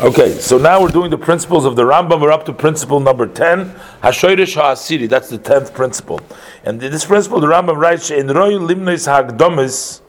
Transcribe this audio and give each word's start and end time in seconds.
Okay, 0.00 0.40
so 0.40 0.58
now 0.58 0.82
we're 0.82 0.88
doing 0.88 1.12
the 1.12 1.16
principles 1.16 1.64
of 1.64 1.76
the 1.76 1.84
Rambam. 1.84 2.20
We're 2.20 2.32
up 2.32 2.44
to 2.46 2.52
principle 2.52 2.98
number 2.98 3.28
10, 3.28 3.70
Hashoirish 4.02 4.60
HaAsiri. 4.60 5.08
That's 5.08 5.28
the 5.28 5.38
10th 5.38 5.72
principle. 5.72 6.20
And 6.64 6.80
this 6.80 7.04
principle, 7.04 7.38
the 7.38 7.46
Rambam 7.46 7.76
writes, 7.76 8.10
in 8.10 8.26
Roy 8.26 8.54
Limnes 8.54 9.06
Hagdomis, 9.06 10.00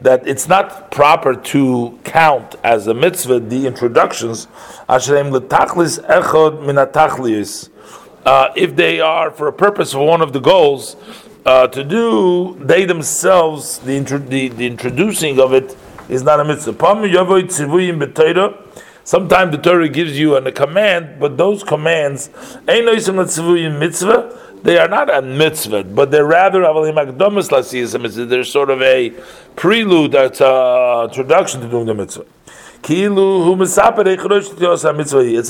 that 0.00 0.24
it's 0.24 0.46
not 0.46 0.92
proper 0.92 1.34
to 1.34 1.98
count 2.04 2.54
as 2.62 2.86
a 2.86 2.94
mitzvah 2.94 3.40
the 3.40 3.66
introductions, 3.66 4.46
Ashrem 4.88 5.36
Letachlis 5.36 5.98
Echod 6.06 6.62
Minatachlius. 6.62 7.70
Uh, 8.24 8.52
if 8.54 8.76
they 8.76 9.00
are 9.00 9.32
for 9.32 9.48
a 9.48 9.52
purpose 9.52 9.94
of 9.94 10.02
one 10.02 10.22
of 10.22 10.32
the 10.32 10.38
goals, 10.38 10.94
uh, 11.44 11.66
to 11.66 11.82
do, 11.82 12.56
they 12.60 12.84
themselves, 12.84 13.78
the, 13.80 13.98
the, 13.98 14.46
the 14.46 14.64
introducing 14.64 15.40
of 15.40 15.52
it 15.52 15.76
is 16.08 16.22
not 16.22 16.38
a 16.38 16.44
mitzvah. 16.44 16.72
Sometimes 19.04 19.54
the 19.54 19.62
Torah 19.62 19.88
gives 19.88 20.18
you 20.18 20.34
a 20.36 20.50
command, 20.50 21.20
but 21.20 21.36
those 21.36 21.62
commands, 21.62 22.30
mitzvah, 22.66 24.32
they 24.62 24.78
are 24.78 24.88
not 24.88 25.14
a 25.14 25.20
mitzvah, 25.20 25.84
but 25.84 26.10
they're 26.10 26.24
rather 26.24 26.62
they're 26.62 28.44
sort 28.44 28.70
of 28.70 28.80
a 28.80 29.12
prelude, 29.56 30.12
that's 30.12 30.40
an 30.40 31.04
introduction 31.04 31.60
to 31.60 31.68
doing 31.68 31.84
the 31.84 31.94
mitzvah. 31.94 32.24
It's 32.86 33.80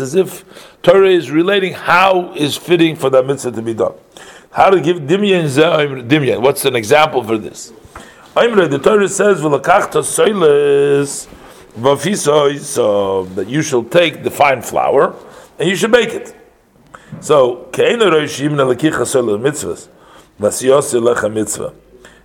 as 0.00 0.14
if 0.16 0.44
Torah 0.82 1.10
is 1.10 1.30
relating 1.30 1.74
how 1.74 2.32
is 2.34 2.56
fitting 2.56 2.96
for 2.96 3.08
that 3.10 3.24
mitzvah 3.24 3.52
to 3.52 3.62
be 3.62 3.74
done. 3.74 3.94
How 4.50 4.70
to 4.70 4.80
give 4.80 4.98
dimyan. 4.98 6.40
What's 6.40 6.64
an 6.64 6.74
example 6.74 7.22
for 7.22 7.38
this? 7.38 7.72
The 8.34 8.80
Torah 8.82 9.08
says, 9.08 9.40
so 11.76 13.24
that 13.24 13.48
you 13.48 13.62
shall 13.62 13.84
take 13.84 14.22
the 14.22 14.30
fine 14.30 14.62
flour 14.62 15.14
and 15.58 15.68
you 15.68 15.76
should 15.76 15.92
bake 15.92 16.10
it. 16.10 16.34
So, 17.20 17.68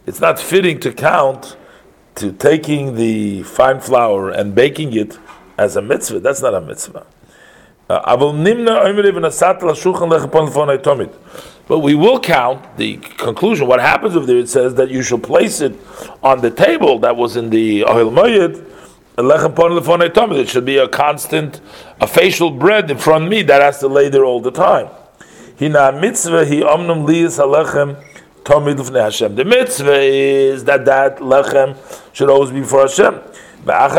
it's 0.05 0.19
not 0.19 0.39
fitting 0.39 0.79
to 0.79 0.91
count 0.91 1.57
to 2.15 2.31
taking 2.31 2.95
the 2.95 3.43
fine 3.43 3.79
flour 3.79 4.29
and 4.29 4.55
baking 4.55 4.93
it 4.93 5.17
as 5.57 5.75
a 5.75 5.81
mitzvah. 5.81 6.19
That's 6.19 6.41
not 6.41 6.53
a 6.53 6.61
mitzvah. 6.61 7.05
Uh, 7.89 8.15
but 11.67 11.79
we 11.79 11.95
will 11.95 12.19
count 12.19 12.77
the 12.77 12.97
conclusion. 12.97 13.67
What 13.67 13.79
happens 13.79 14.15
if 14.15 14.25
there 14.25 14.37
it 14.37 14.49
says 14.49 14.75
that 14.75 14.89
you 14.91 15.01
shall 15.01 15.17
place 15.17 15.61
it 15.61 15.75
on 16.21 16.41
the 16.41 16.51
table 16.51 16.99
that 16.99 17.15
was 17.15 17.35
in 17.35 17.49
the 17.49 17.81
Ohel 17.81 18.11
Moyed, 18.11 18.63
it 19.19 20.49
should 20.49 20.65
be 20.65 20.77
a 20.77 20.87
constant, 20.87 21.61
a 21.99 22.07
facial 22.07 22.51
bread 22.51 22.89
in 22.89 22.97
front 22.97 23.25
of 23.25 23.29
me 23.29 23.41
that 23.43 23.61
has 23.61 23.79
to 23.79 23.87
lay 23.87 24.09
there 24.09 24.23
all 24.23 24.39
the 24.39 24.51
time. 24.51 24.89
The 25.57 25.69
mitzvah 29.45 29.99
is 29.99 30.63
that 30.63 30.85
that 30.85 31.17
lechem 31.17 31.75
should 32.13 32.29
always 32.29 32.51
be 32.51 32.63
for 32.63 32.81
Hashem. 32.81 33.19
But 33.65 33.89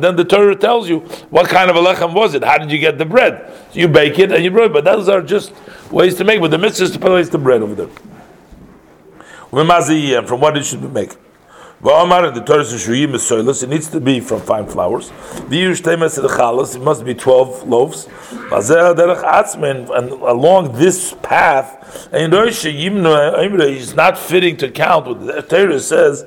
then 0.00 0.16
the 0.16 0.24
Torah 0.26 0.56
tells 0.56 0.88
you 0.88 1.00
what 1.28 1.48
kind 1.48 1.68
of 1.70 1.76
a 1.76 1.80
lechem 1.80 2.14
was 2.14 2.34
it? 2.34 2.42
How 2.42 2.56
did 2.56 2.70
you 2.72 2.78
get 2.78 2.96
the 2.96 3.04
bread? 3.04 3.46
So 3.72 3.78
you 3.78 3.88
bake 3.88 4.18
it 4.18 4.32
and 4.32 4.42
you 4.42 4.50
bread. 4.50 4.72
But 4.72 4.84
those 4.86 5.06
are 5.10 5.20
just 5.20 5.52
ways 5.90 6.14
to 6.14 6.24
make. 6.24 6.40
But 6.40 6.50
the 6.50 6.56
mitzvah 6.56 6.84
is 6.84 6.90
to 6.92 6.98
place 6.98 7.28
the 7.28 7.36
bread 7.36 7.60
over 7.60 7.74
there. 7.74 7.90
From 9.50 10.40
what 10.40 10.56
it 10.56 10.64
should 10.64 10.80
be 10.80 10.88
made. 10.88 11.14
The 11.84 12.42
Torah 12.46 12.64
says 12.64 13.62
it 13.62 13.68
needs 13.68 13.88
to 13.90 14.00
be 14.00 14.18
from 14.20 14.40
fine 14.40 14.66
flowers. 14.66 15.12
It 15.50 16.80
must 16.80 17.04
be 17.04 17.14
12 17.14 17.68
loaves. 17.68 18.08
And 18.50 20.10
along 20.10 20.72
this 20.72 21.14
path, 21.20 22.08
and 22.10 22.32
is 22.32 23.94
not 23.94 24.16
fitting 24.16 24.56
to 24.56 24.70
count 24.70 25.06
what 25.08 25.26
the 25.26 25.42
Torah 25.42 25.78
says. 25.78 26.24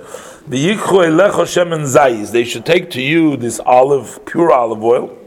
The 0.47 0.75
yikwachosheman 0.75 1.85
zaiz, 1.87 2.31
they 2.31 2.43
should 2.43 2.63
take 2.63 2.91
to 2.91 3.01
you 3.01 3.35
this 3.35 3.59
olive, 3.59 4.23
pure 4.27 4.51
olive 4.51 4.83
oil. 4.83 5.17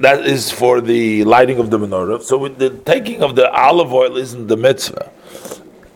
That 0.00 0.26
is 0.26 0.50
for 0.50 0.80
the 0.80 1.22
lighting 1.22 1.58
of 1.60 1.70
the 1.70 1.78
menorah. 1.78 2.20
So 2.22 2.48
the 2.48 2.70
taking 2.70 3.22
of 3.22 3.36
the 3.36 3.48
olive 3.52 3.92
oil 3.92 4.16
isn't 4.16 4.48
the 4.48 4.56
mitzvah. 4.56 5.12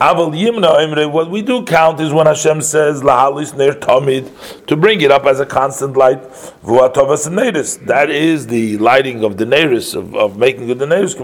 What 0.05 1.31
we 1.31 1.41
do 1.41 1.65
count 1.65 1.99
is 2.01 2.13
when 2.13 2.27
Hashem 2.27 2.61
says 2.61 3.01
lahalis 3.01 3.57
ner 3.57 3.73
tamid 3.73 4.67
to 4.67 4.77
bring 4.77 5.01
it 5.01 5.11
up 5.11 5.25
as 5.25 5.41
a 5.41 5.47
constant 5.47 5.97
light. 5.97 6.23
That 6.63 8.07
is 8.11 8.47
the 8.49 8.77
lighting 8.79 9.25
of 9.25 9.39
the 9.39 9.47
neiris 9.47 9.95
of, 9.95 10.15
of 10.15 10.37
making 10.37 10.67
the 10.67 10.75
neiris. 10.75 11.15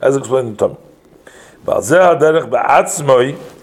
As 0.00 0.16
explained 0.16 0.48
in 0.48 0.56
Tamid. 0.56 0.78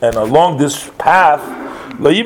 And 0.02 0.16
along 0.16 0.58
this 0.58 0.90
path, 0.98 1.42
we're 2.00 2.24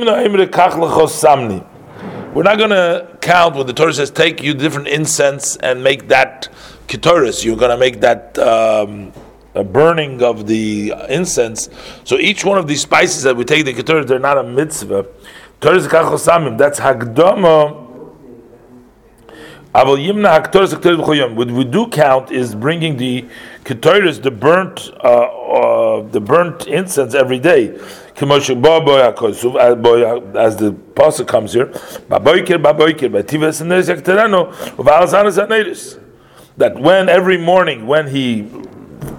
not 2.43 2.57
going 2.57 2.69
to 2.69 3.17
count 3.21 3.55
when 3.55 3.65
the 3.65 3.73
Torah 3.73 3.93
says 3.93 4.11
take 4.11 4.43
you 4.43 4.53
different 4.53 4.89
incense 4.89 5.55
and 5.55 5.83
make 5.83 6.09
that 6.09 6.49
ketoris. 6.87 7.43
You're 7.43 7.57
going 7.57 7.71
to 7.71 7.77
make 7.77 8.01
that. 8.01 8.37
Um, 8.37 9.11
a 9.53 9.63
burning 9.63 10.21
of 10.23 10.47
the 10.47 10.93
incense. 11.09 11.69
So 12.03 12.17
each 12.17 12.45
one 12.45 12.57
of 12.57 12.67
these 12.67 12.81
spices 12.81 13.23
that 13.23 13.35
we 13.35 13.43
take 13.43 13.65
the 13.65 13.73
keturah, 13.73 14.05
they're 14.05 14.19
not 14.19 14.37
a 14.37 14.43
mitzvah. 14.43 15.07
That's 15.61 15.87
hagdama. 16.79 17.81
What 19.73 19.97
we 21.51 21.63
do 21.63 21.87
count 21.87 22.31
is 22.31 22.55
bringing 22.55 22.97
the 22.97 23.25
keturas, 23.63 24.21
the 24.21 24.31
burnt, 24.31 24.89
uh, 25.01 25.07
uh, 25.07 26.01
the 26.09 26.19
burnt 26.19 26.67
incense 26.67 27.13
every 27.15 27.39
day. 27.39 27.69
As 27.69 28.47
the 28.47 28.65
pasuk 30.93 31.27
comes 31.27 31.53
here, 31.53 31.71
that 36.57 36.75
when 36.77 37.07
every 37.07 37.37
morning 37.37 37.87
when 37.87 38.07
he 38.07 38.49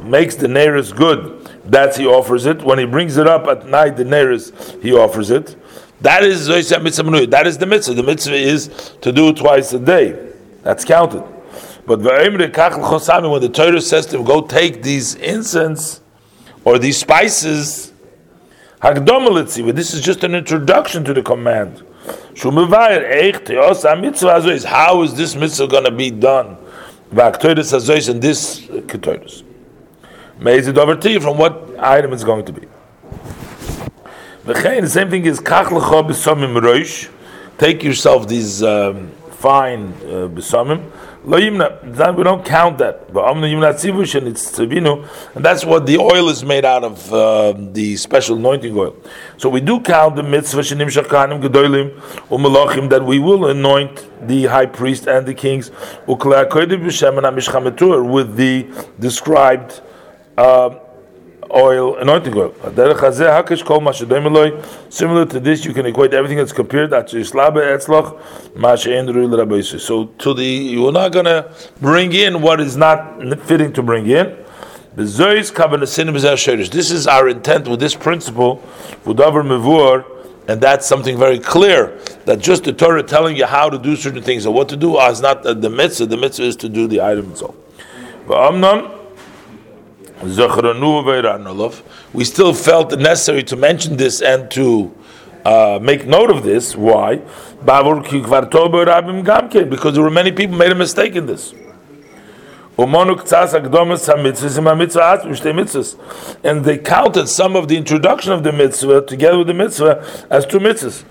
makes 0.05 0.35
the 0.37 0.49
nearest 0.49 0.97
good, 0.97 1.49
that's 1.65 1.97
he 1.97 2.07
offers 2.07 2.47
it. 2.47 2.63
When 2.63 2.79
he 2.79 2.85
brings 2.85 3.17
it 3.17 3.27
up 3.27 3.47
at 3.47 3.67
night, 3.67 3.97
the 3.97 4.05
nearest 4.05 4.55
he 4.83 4.93
offers 4.93 5.31
it. 5.31 5.57
That 6.01 6.25
is 6.25 6.47
That 6.49 7.47
is 7.47 7.59
the 7.59 7.67
mitzvah. 7.67 7.95
The 7.95 8.03
mitzvah 8.03 8.35
is 8.35 8.69
to 9.01 9.13
do 9.13 9.33
twice 9.33 9.73
a 9.73 9.79
day. 9.79 10.33
That's 10.63 10.85
counted. 10.85 11.25
But 11.87 12.01
when 12.01 12.39
the 12.39 13.51
Torah 13.53 13.81
says 13.81 14.07
to 14.07 14.19
him, 14.19 14.25
go 14.25 14.41
take 14.43 14.83
these 14.83 15.15
incense 15.17 16.01
or 16.65 16.79
these 16.79 16.99
spices, 16.99 17.93
this 18.81 19.95
is 19.95 20.01
just 20.01 20.25
an 20.25 20.35
introduction 20.35 21.05
to 21.05 21.15
the 21.15 21.23
command. 21.23 21.85
How 24.65 25.03
is 25.03 25.15
this 25.15 25.35
mitzvah 25.37 25.69
going 25.69 25.85
to 25.85 25.91
be 25.91 26.11
done? 26.11 26.57
In 27.13 28.21
this 28.21 28.69
uh, 28.71 28.81
Ketores. 28.87 29.43
Mezid 30.39 30.79
over 30.79 31.09
you 31.09 31.21
from 31.21 31.39
what 31.39 31.75
item 31.79 32.13
it's 32.13 32.25
going 32.25 32.45
to 32.45 32.53
be. 32.53 32.67
The 34.45 34.89
same 34.89 35.11
thing 35.11 35.25
is 35.25 35.41
kach 35.41 35.67
b'samim 35.67 36.61
roish. 36.61 37.09
Take 37.59 37.85
yourself 37.85 38.27
these 38.27 38.63
um, 38.63 39.11
fine 39.31 39.93
uh, 39.93 40.29
b'samim. 40.29 40.91
Lo 41.25 41.39
yimna. 41.39 42.17
We 42.17 42.25
don't 42.25 42.45
count 42.45 42.79
that. 42.79 43.13
But 43.13 43.31
amna 43.31 43.47
yimna 43.47 43.73
tzivush 43.73 44.17
and 44.17 44.27
it's 44.27 44.51
tzivinu, 44.51 45.07
and 45.37 45.45
that's 45.45 45.65
what 45.65 45.87
the 45.87 45.99
oil 45.99 46.29
is 46.29 46.45
made 46.45 46.65
out 46.65 46.83
of. 46.83 47.13
Uh, 47.13 47.53
the 47.57 47.97
special 47.97 48.37
anointing 48.37 48.77
oil. 48.77 48.97
So 49.37 49.49
we 49.49 49.61
do 49.61 49.79
count 49.81 50.17
the 50.17 50.25
mitzvah 50.25 50.63
shenim 50.63 50.89
shakanim 50.89 51.41
gedolim 51.41 51.93
u'melachim 52.29 52.89
that 52.91 53.05
we 53.05 53.21
will 53.21 53.47
anoint 53.47 54.09
the 54.27 54.47
high 54.47 54.67
priest 54.67 55.07
and 55.07 55.25
the 55.27 55.35
kings 55.35 55.71
with 56.07 56.19
the 58.37 58.67
described 58.99 59.81
uh, 60.39 60.79
oil, 61.55 61.97
anointing 61.97 62.35
oil. 62.37 62.55
Similar 64.89 65.27
to 65.27 65.41
this, 65.41 65.65
you 65.65 65.75
can 65.75 65.87
equate 65.87 66.15
everything 66.15 66.39
that's 66.39 66.53
compared 66.53 66.91
So 69.81 70.07
to 70.07 70.35
the 70.35 70.45
you're 70.45 70.93
not 70.93 71.13
gonna 71.13 71.53
bring 71.81 72.13
in 72.13 72.41
what 72.43 72.61
is 72.61 72.77
not 72.77 73.21
fitting 73.43 73.73
to 73.75 73.83
bring 73.83 74.07
in. 74.07 74.37
This 74.95 75.19
is 76.91 77.07
our 77.07 77.29
intent 77.29 77.67
with 77.67 77.81
this 77.81 77.95
principle, 77.95 78.63
and 80.49 80.61
that's 80.61 80.87
something 80.87 81.19
very 81.19 81.39
clear. 81.39 81.99
That 82.27 82.41
just 82.41 82.65
the 82.65 82.73
Torah 82.73 83.03
telling 83.03 83.37
you 83.37 83.47
how 83.47 83.71
to 83.71 83.79
do 83.79 83.97
certain 83.97 84.23
things 84.23 84.45
or 84.45 84.53
what 84.53 84.69
to 84.69 84.77
do 84.77 84.99
is 84.99 85.21
not 85.21 85.45
the 85.45 85.71
mitzvah. 85.71 86.07
The 86.07 86.17
mitzvah 86.17 86.45
is 86.45 86.57
to 86.57 86.69
do 86.69 86.87
the 86.87 87.01
item 87.01 87.31
itself. 87.33 87.55
We 90.23 90.31
still 92.25 92.55
felt 92.55 92.93
it 92.93 93.01
necessary 93.01 93.43
to 93.45 93.57
mention 93.57 93.97
this 93.97 94.21
and 94.23 94.49
to 94.53 94.95
uh, 95.45 95.81
make 95.83 96.07
note 96.07 96.31
of 96.31 96.45
this. 96.45 96.77
Why? 96.77 97.17
Because 97.65 98.35
there 99.95 100.03
were 100.03 100.11
many 100.11 100.31
people 100.31 100.57
made 100.57 100.71
a 100.71 100.77
mistake 100.77 101.17
in 101.17 101.27
this. 101.27 101.53
And 106.45 106.65
they 106.65 106.79
counted 106.79 107.27
some 107.27 107.57
of 107.57 107.69
the 107.69 107.77
introduction 107.77 108.33
of 108.33 108.45
the 108.45 108.53
mitzvah 108.53 109.05
together 109.07 109.39
with 109.39 109.49
the 109.49 109.55
mitzvah 109.55 110.27
as 110.31 110.47
two 110.47 110.61
mitzvahs. 110.61 111.03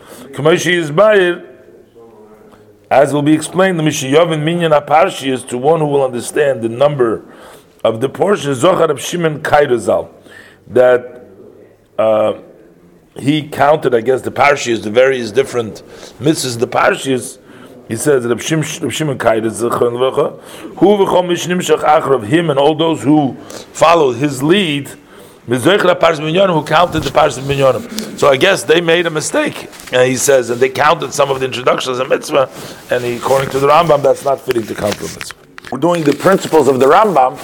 As 2.90 3.14
will 3.14 3.22
be 3.22 3.34
explained, 3.34 3.78
the 3.80 3.84
Mishiyavin 3.84 4.44
Minyan 4.44 4.72
Aparshi 4.74 5.32
is 5.32 5.44
to 5.46 5.58
one 5.58 5.80
who 5.80 5.88
will 5.88 6.04
understand 6.04 6.62
the 6.62 6.68
number 6.68 7.24
of 7.84 8.02
the 8.02 8.10
portion, 8.10 8.54
Zohar 8.54 8.92
of 8.92 9.02
Shimon 9.02 9.42
Kairazal, 9.42 10.10
that 10.68 11.26
uh, 11.98 12.40
he 13.18 13.48
counted, 13.48 13.94
I 13.96 14.02
guess, 14.02 14.22
the 14.22 14.32
parshas, 14.32 14.84
the 14.84 14.92
various 14.92 15.32
different 15.32 15.84
mitzvahs, 16.20 16.60
the 16.60 16.68
parshas. 16.68 17.40
He 17.88 17.98
says 17.98 18.24
that 18.24 18.40
Shimon 18.40 19.18
Kairazal, 19.18 20.40
who 20.78 22.14
of 22.14 22.24
him 22.24 22.50
and 22.50 22.58
all 22.58 22.76
those 22.76 23.04
who 23.04 23.36
followed 23.74 24.14
his 24.14 24.42
lead, 24.42 24.90
who 25.48 25.60
counted 25.60 27.04
the 27.04 27.10
Parshas 27.10 27.40
Minyanim. 27.40 28.18
So 28.18 28.30
I 28.30 28.38
guess 28.38 28.64
they 28.64 28.80
made 28.80 29.08
a 29.08 29.10
mistake. 29.10 29.68
And 29.92 30.08
he 30.08 30.16
says, 30.16 30.50
and 30.52 30.62
they 30.62 30.70
counted 30.70 31.14
some 31.14 31.32
of 31.32 31.40
the 31.40 31.46
introductions 31.46 32.00
of 32.00 32.08
mitzvah, 32.08 32.50
and 32.92 33.04
according 33.04 33.50
to 33.50 33.60
the 33.60 33.68
Rambam, 33.68 34.04
that's 34.04 34.24
not 34.24 34.40
fitting 34.40 34.64
to 34.68 34.76
count 34.76 34.96
the 34.96 35.04
mitzvah. 35.04 35.41
We're 35.72 35.80
doing 35.80 36.04
the 36.04 36.12
principles 36.12 36.68
of 36.68 36.82
the 36.82 36.88
Rambam, 36.88 37.40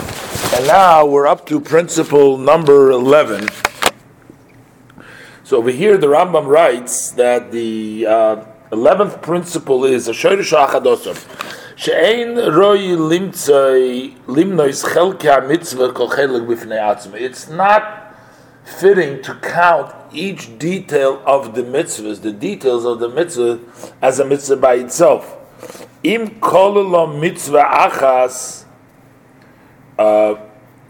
and 0.53 0.67
now 0.67 1.05
we're 1.05 1.27
up 1.27 1.45
to 1.45 1.61
principle 1.61 2.37
number 2.37 2.91
11. 2.91 3.47
So 5.45 5.55
over 5.55 5.69
here, 5.69 5.97
the 5.97 6.07
Rambam 6.07 6.45
writes 6.45 7.11
that 7.11 7.53
the 7.53 8.05
uh, 8.05 8.45
11th 8.73 9.21
principle 9.21 9.85
is 9.85 10.09
a 10.09 10.11
Shoirish 10.11 10.51
Achadosim. 10.51 11.15
She'ein 11.77 12.35
roi 12.35 12.97
limtzoi 12.97 14.17
limnois 14.25 14.83
chelke 14.83 15.47
mitzvah 15.47 15.93
kol 15.93 16.09
chelik 16.09 16.47
b'fnei 16.47 17.15
It's 17.15 17.47
not 17.47 18.13
fitting 18.65 19.21
to 19.21 19.35
count 19.35 19.95
each 20.11 20.59
detail 20.59 21.23
of 21.25 21.55
the 21.55 21.63
mitzvahs, 21.63 22.21
the 22.21 22.33
details 22.33 22.83
of 22.83 22.99
the 22.99 23.07
mitzvah, 23.07 23.61
as 24.01 24.19
a 24.19 24.25
mitzvah 24.25 24.57
by 24.57 24.73
itself. 24.73 25.86
Im 26.03 26.39
kololo 26.39 27.19
mitzvah 27.19 27.89
achas, 27.89 28.65
uh, 29.97 30.35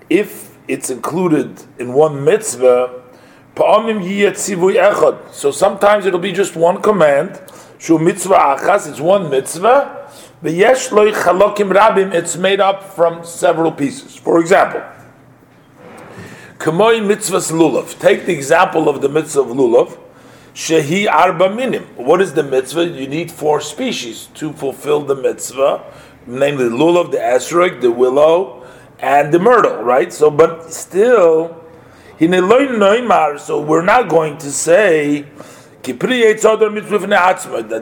if 0.09 0.57
it's 0.67 0.89
included 0.89 1.63
in 1.79 1.93
one 1.93 2.23
mitzvah, 2.23 3.03
so 3.55 5.51
sometimes 5.51 6.05
it'll 6.05 6.19
be 6.19 6.31
just 6.31 6.55
one 6.55 6.79
command. 6.81 7.41
Shu 7.79 7.97
mitzvah 7.97 8.35
achas, 8.35 8.87
it's 8.87 8.99
one 8.99 9.29
mitzvah. 9.31 10.11
The 10.43 10.51
yesh 10.51 10.91
loy 10.91 11.11
chalokim 11.11 11.73
rabim, 11.73 12.13
it's 12.13 12.35
made 12.35 12.59
up 12.59 12.83
from 12.83 13.25
several 13.25 13.71
pieces. 13.71 14.15
For 14.15 14.39
example, 14.39 14.83
kamoy 16.59 17.01
mitzvahs 17.01 17.51
lulav. 17.51 17.97
Take 17.99 18.27
the 18.27 18.33
example 18.33 18.89
of 18.89 19.01
the 19.01 19.09
mitzvah 19.09 19.41
of 19.41 19.47
lulav. 19.47 19.97
Shehi 20.57 21.07
arba 21.07 21.53
minim. 21.53 21.83
What 21.95 22.19
is 22.19 22.33
the 22.33 22.41
mitzvah? 22.41 22.87
You 22.87 23.07
need 23.07 23.29
four 23.31 23.61
species 23.61 24.29
to 24.33 24.51
fulfill 24.53 25.01
the 25.01 25.13
mitzvah, 25.13 25.83
namely 26.25 26.63
the 26.63 26.75
lulav, 26.75 27.11
the 27.11 27.19
esrog, 27.19 27.81
the 27.81 27.91
willow, 27.91 28.65
and 28.97 29.31
the 29.31 29.37
myrtle. 29.37 29.83
Right. 29.83 30.11
So, 30.11 30.31
but 30.31 30.73
still, 30.73 31.63
so 32.19 32.25
we're 33.61 33.83
not 33.83 34.09
going 34.09 34.37
to 34.39 34.51
say 34.51 35.27
that 35.83 35.99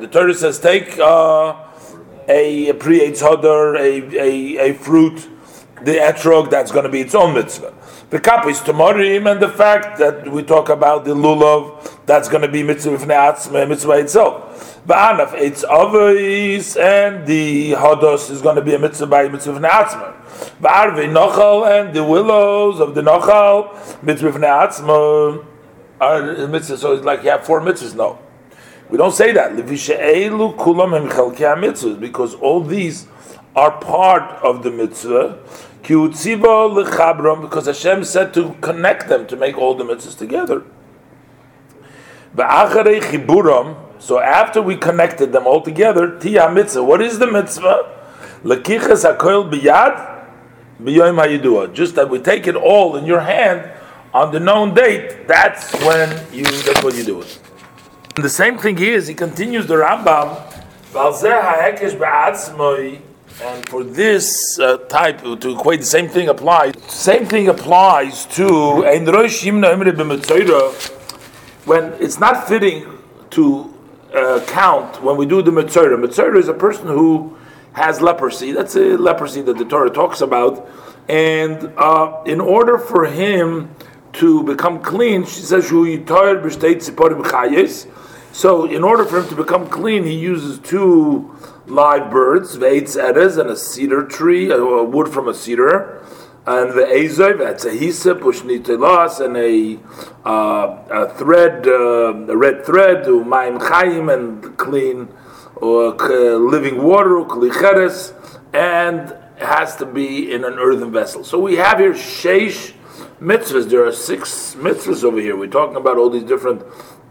the 0.02 0.10
Torah 0.12 0.34
says 0.34 0.60
take. 0.60 1.00
Uh, 1.00 1.56
a, 2.28 2.70
a 2.70 2.74
pre 2.74 3.02
a, 3.02 3.12
a, 3.78 4.58
a 4.58 4.74
fruit, 4.74 5.30
the 5.86 5.94
etrog, 5.94 6.50
that's 6.50 6.72
going 6.72 6.84
to 6.84 6.90
be 6.90 7.02
its 7.02 7.16
own 7.16 7.34
mitzvah. 7.34 7.74
The 8.10 8.20
cup 8.20 8.46
is 8.48 8.60
tomorim, 8.60 9.32
and 9.32 9.40
the 9.40 9.50
fact 9.50 9.98
that 10.00 10.28
we 10.30 10.44
talk 10.44 10.70
about 10.70 11.06
the 11.06 11.16
lulav, 11.16 12.06
that's 12.06 12.28
going 12.28 12.42
to 12.42 12.48
be 12.48 12.64
mitzvah 12.64 12.98
mitzvah 13.68 13.92
itself. 13.94 14.82
Ba'anaf, 14.86 15.34
it's 15.34 15.64
ovis, 15.64 16.76
and 16.76 17.26
the 17.26 17.72
hodos 17.72 18.30
is 18.30 18.42
going 18.42 18.56
to 18.56 18.62
be 18.62 18.74
a 18.76 18.80
mitzvah 18.80 19.08
by 19.08 19.28
mitzvah 19.30 19.60
ne'atzma. 19.60 20.14
Ba'arve 20.60 21.10
nochal, 21.12 21.66
and 21.68 21.96
the 21.96 22.04
willows 22.04 22.80
of 22.80 22.94
the 22.96 23.02
nochal, 23.02 24.04
mitzvah 24.04 24.32
ne'atzma, 24.32 25.46
are 26.02 26.48
mitzvah. 26.48 26.78
So 26.78 26.94
it's 26.94 27.06
like 27.06 27.24
you 27.24 27.30
have 27.30 27.46
four 27.46 27.62
mitzvahs. 27.62 27.96
No. 27.96 28.20
We 28.90 28.98
don't 28.98 29.14
say 29.14 29.32
that. 29.32 29.56
Because 32.00 32.36
all 32.36 32.62
these 32.62 33.08
are 33.56 33.72
part 33.80 34.44
of 34.44 34.62
the 34.64 34.70
mitzvah. 34.72 35.40
Because 35.88 37.66
Hashem 37.68 38.04
said 38.04 38.34
to 38.34 38.56
connect 38.62 39.08
them, 39.08 39.28
to 39.28 39.36
make 39.36 39.58
all 39.58 39.76
the 39.76 39.84
mitzvahs 39.84 40.18
together. 40.18 40.64
So 44.00 44.20
after 44.20 44.62
we 44.62 44.76
connected 44.76 45.32
them 45.32 45.46
all 45.48 45.62
together, 45.62 46.20
Tia 46.20 46.52
mitzvah. 46.52 46.84
What 46.84 47.02
is 47.02 47.20
the 47.20 47.28
mitzvah? 47.28 47.92
Just 51.74 51.96
that 51.96 52.10
we 52.10 52.20
take 52.20 52.48
it 52.48 52.56
all 52.56 52.96
in 52.98 53.06
your 53.06 53.22
hand 53.22 53.72
on 54.14 54.32
the 54.32 54.40
known 54.40 54.74
date. 54.74 55.28
That's 55.28 55.74
when 55.82 56.10
you. 56.34 56.44
That's 56.44 56.84
when 56.84 56.96
you 56.96 57.04
do 57.04 57.22
it. 57.22 57.40
And 58.16 58.24
the 58.26 58.30
same 58.30 58.58
thing 58.58 58.80
is, 58.80 59.08
he 59.08 59.14
continues 59.14 59.68
the 59.68 59.76
Rambam, 59.76 60.38
and 63.42 63.68
for 63.68 63.84
this 63.84 64.58
uh, 64.60 64.78
type, 64.88 65.22
to 65.22 65.52
equate 65.52 65.82
the 65.82 65.86
same 65.86 66.08
thing 66.08 66.30
applies. 66.30 66.74
Same 66.88 67.26
thing 67.26 67.50
applies 67.50 68.26
to 68.28 68.86
when 71.66 71.94
it's 71.94 72.20
not 72.20 72.48
fitting 72.48 72.98
to 73.32 73.74
uh, 74.14 74.44
count 74.48 75.04
when 75.04 75.18
we 75.18 75.26
do 75.26 75.42
the 75.42 75.52
Mitzvah. 75.52 75.98
Mitzvah 75.98 76.38
is 76.38 76.48
a 76.48 76.54
person 76.54 76.88
who 76.88 77.38
has 77.74 78.02
leprosy. 78.02 78.54
That's 78.54 78.76
a 78.76 78.98
leprosy 78.98 79.42
that 79.42 79.58
the 79.58 79.66
Torah 79.66 79.90
talks 79.90 80.22
about. 80.22 80.70
And 81.10 81.74
uh, 81.78 82.22
in 82.26 82.40
order 82.40 82.78
for 82.78 83.06
him 83.06 83.76
to 84.14 84.44
become 84.44 84.82
clean, 84.82 85.26
she 85.26 85.42
says, 85.42 85.68
so, 88.36 88.66
in 88.66 88.84
order 88.84 89.06
for 89.06 89.20
him 89.20 89.30
to 89.30 89.36
become 89.36 89.68
clean, 89.70 90.04
he 90.04 90.14
uses 90.14 90.60
two 90.60 91.36
live 91.68 92.12
birds, 92.12 92.58
veitz 92.58 92.96
eres, 92.98 93.38
and 93.38 93.50
a 93.50 93.56
cedar 93.56 94.06
tree, 94.06 94.52
a 94.52 94.84
wood 94.84 95.10
from 95.10 95.28
a 95.28 95.34
cedar, 95.34 96.02
and 96.48 96.74
the 96.74 96.86
azov, 96.86 97.40
that's 97.40 97.66
a 97.66 97.72
hisip, 97.72 98.20
ushnitelas, 98.20 99.20
and 99.20 99.36
a, 99.36 99.80
uh, 100.30 100.78
a 100.92 101.14
thread, 101.16 101.68
uh, 101.68 102.14
a 102.14 102.38
red 102.38 102.64
thread, 102.64 103.06
umayim 103.06 103.60
chayim, 103.60 104.14
and 104.14 104.56
clean 104.58 105.08
or 105.56 105.96
living 106.38 106.84
water, 106.84 107.16
klicheres, 107.24 108.14
and 108.54 109.16
has 109.40 109.76
to 109.78 109.86
be 109.86 110.32
in 110.32 110.44
an 110.44 110.54
earthen 110.60 110.92
vessel. 110.92 111.24
So 111.24 111.40
we 111.40 111.56
have 111.56 111.80
here 111.80 111.94
sheish 111.94 112.74
mitzvahs. 113.20 113.70
There 113.70 113.86
are 113.86 113.92
six 113.92 114.56
mitzvahs 114.56 115.04
over 115.04 115.20
here. 115.20 115.36
We're 115.36 115.48
talking 115.48 115.78
about 115.78 115.98
all 115.98 116.10
these 116.10 116.24
different 116.24 116.62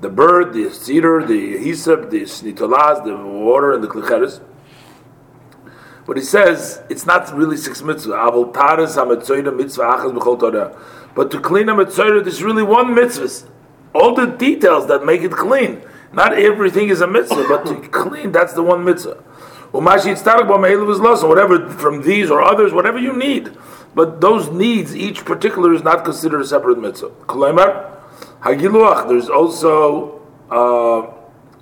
the 0.05 0.11
bird, 0.11 0.53
the 0.53 0.71
cedar, 0.71 1.25
the 1.25 1.57
hyssop, 1.57 2.11
the 2.11 2.21
snitolas, 2.21 3.03
the 3.05 3.17
water, 3.17 3.73
and 3.73 3.83
the 3.83 3.89
klicheres. 3.89 4.43
But 6.07 6.19
he 6.19 6.23
says 6.23 6.83
it's 6.91 7.07
not 7.07 7.35
really 7.35 7.57
six 7.57 7.81
mitzvahs. 7.81 8.45
But 11.15 11.31
to 11.31 11.41
clean 11.41 11.69
a 11.71 11.75
mitzvah, 11.75 12.21
there's 12.23 12.43
really 12.43 12.63
one 12.63 12.95
mitzvah. 12.95 13.51
All 13.95 14.15
the 14.15 14.27
details 14.27 14.87
that 14.89 15.07
make 15.07 15.23
it 15.23 15.33
clean. 15.33 15.83
Not 16.13 16.35
everything 16.35 16.91
is 16.91 17.01
a 17.01 17.07
mitzvah, 17.07 17.47
but 17.49 17.65
to 17.65 17.89
clean, 17.89 18.31
that's 18.31 18.53
the 18.53 18.63
one 18.63 18.85
mitzvah. 18.85 19.25
Whatever 19.73 21.71
from 21.71 22.03
these 22.03 22.31
or 22.31 22.43
others, 22.43 22.75
whatever 22.75 22.99
you 22.99 23.17
need. 23.17 23.57
But 23.95 24.21
those 24.21 24.51
needs, 24.51 24.95
each 24.95 25.25
particular 25.25 25.73
is 25.73 25.83
not 25.83 26.05
considered 26.05 26.43
a 26.43 26.45
separate 26.45 26.79
mitzvah. 26.79 27.09
Hagiluach, 28.45 29.09
there's 29.09 29.31
also 29.31 30.21
uh, 30.51 31.07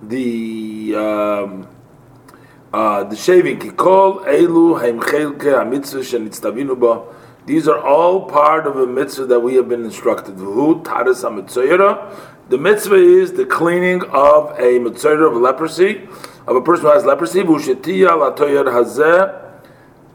the 0.02 0.96
um, 0.96 1.68
uh, 2.72 3.04
the 3.04 3.14
shaving. 3.14 3.60
Kikol 3.60 4.24
elu 4.24 4.80
haimchelke 4.80 5.38
hamitzvah 5.38 6.02
shenitztavinu 6.02 6.80
ba. 6.80 7.04
These 7.46 7.68
are 7.68 7.78
all 7.78 8.28
part 8.28 8.66
of 8.66 8.78
a 8.78 8.86
mitzvah 8.88 9.26
that 9.26 9.38
we 9.38 9.54
have 9.54 9.68
been 9.68 9.84
instructed. 9.84 10.36
The 10.36 10.44
mitzvah 12.58 12.96
is 12.96 13.32
the 13.32 13.46
cleaning 13.46 14.02
of 14.10 14.58
a 14.58 14.80
mitzvah 14.80 15.24
of 15.24 15.36
leprosy, 15.36 16.08
of 16.48 16.56
a 16.56 16.60
person 16.60 16.86
who 16.86 16.92
has 16.92 17.04
leprosy. 17.04 17.44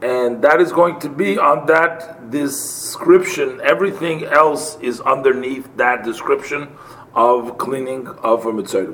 And 0.00 0.42
that 0.42 0.60
is 0.60 0.72
going 0.72 1.00
to 1.00 1.08
be 1.08 1.38
on 1.38 1.66
that 1.66 2.30
description. 2.30 3.60
Everything 3.64 4.24
else 4.24 4.78
is 4.80 5.00
underneath 5.00 5.68
that 5.76 6.04
description 6.04 6.68
of 7.14 7.58
cleaning 7.58 8.06
of 8.06 8.46
a 8.46 8.52
mitzvah. 8.52 8.92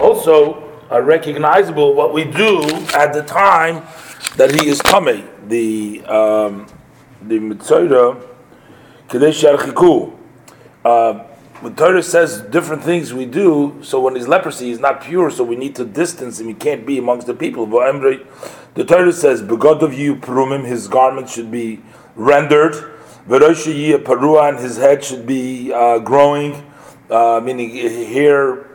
Also, 0.00 0.68
are 0.90 1.02
recognizable 1.02 1.94
what 1.94 2.12
we 2.12 2.24
do 2.24 2.62
at 2.94 3.14
the 3.14 3.22
time 3.22 3.82
that 4.36 4.60
he 4.60 4.68
is 4.68 4.82
coming. 4.82 5.26
The 5.48 6.04
um, 6.04 6.66
the 7.22 7.38
mitzvah. 7.38 8.20
Uh, 10.84 11.24
the 11.62 11.70
Torah 11.70 12.02
says 12.02 12.42
different 12.42 12.82
things 12.82 13.14
we 13.14 13.24
do, 13.24 13.78
so 13.82 14.00
when 14.00 14.16
he's 14.16 14.26
leprosy, 14.26 14.66
he's 14.66 14.80
not 14.80 15.02
pure, 15.02 15.30
so 15.30 15.44
we 15.44 15.56
need 15.56 15.76
to 15.76 15.84
distance 15.84 16.40
him. 16.40 16.48
He 16.48 16.54
can't 16.54 16.84
be 16.84 16.98
amongst 16.98 17.26
the 17.26 17.34
people. 17.34 17.66
But 17.66 18.02
the 18.74 18.84
Torah 18.84 19.12
says, 19.12 19.42
"Begod 19.42 19.82
of 19.82 19.94
you 19.94 20.16
perumim," 20.16 20.64
his 20.64 20.88
garments 20.88 21.34
should 21.34 21.50
be 21.50 21.80
rendered. 22.16 22.74
Veroshi 23.28 23.96
parua, 24.02 24.48
and 24.48 24.58
his 24.58 24.76
head 24.76 25.04
should 25.04 25.26
be 25.26 25.72
uh, 25.72 25.98
growing, 25.98 26.64
uh, 27.08 27.40
meaning 27.42 27.70
here. 27.70 28.66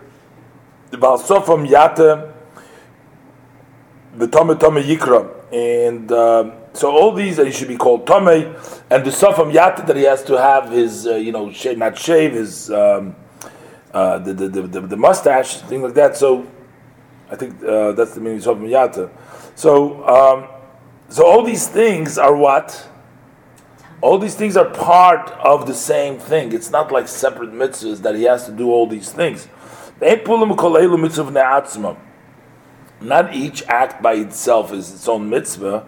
Balsofam 0.91 1.67
yata, 1.67 2.31
the 4.15 4.27
tome 4.27 4.57
tome 4.57 4.81
yikra, 4.81 5.29
and. 5.51 6.11
Uh, 6.11 6.51
so 6.77 6.91
all 6.91 7.11
these 7.11 7.37
he 7.37 7.51
should 7.51 7.67
be 7.69 7.75
called 7.75 8.05
Tomei, 8.05 8.45
and 8.91 9.03
the 9.03 9.09
Safam 9.09 9.51
Yata 9.51 9.87
that 9.87 9.95
he 9.95 10.03
has 10.03 10.23
to 10.25 10.39
have 10.39 10.69
his, 10.69 11.07
uh, 11.07 11.15
you 11.15 11.31
know, 11.31 11.51
shave, 11.51 11.79
not 11.79 11.97
shave 11.97 12.33
his, 12.33 12.69
um, 12.69 13.15
uh, 13.91 14.19
the, 14.19 14.31
the, 14.31 14.47
the, 14.61 14.81
the, 14.81 14.95
mustache, 14.95 15.57
thing 15.61 15.81
like 15.81 15.95
that. 15.95 16.15
So 16.15 16.45
I 17.31 17.35
think 17.35 17.63
uh, 17.63 17.93
that's 17.93 18.13
the 18.13 18.21
meaning 18.21 18.37
of 18.37 18.43
Safam 18.43 18.69
Yata. 18.69 19.09
So, 19.55 20.07
um, 20.07 20.47
so 21.09 21.25
all 21.25 21.41
these 21.43 21.67
things 21.67 22.19
are 22.19 22.35
what? 22.35 22.87
All 24.01 24.19
these 24.19 24.35
things 24.35 24.55
are 24.55 24.69
part 24.69 25.31
of 25.31 25.65
the 25.65 25.73
same 25.73 26.19
thing. 26.19 26.53
It's 26.53 26.69
not 26.69 26.91
like 26.91 27.07
separate 27.07 27.51
mitzvahs 27.53 28.03
that 28.03 28.13
he 28.13 28.23
has 28.25 28.45
to 28.45 28.51
do 28.51 28.69
all 28.69 28.85
these 28.85 29.11
things. 29.11 29.47
Not 33.01 33.33
each 33.33 33.63
act 33.63 34.03
by 34.03 34.13
itself 34.13 34.71
is 34.71 34.93
its 34.93 35.07
own 35.07 35.27
mitzvah 35.27 35.87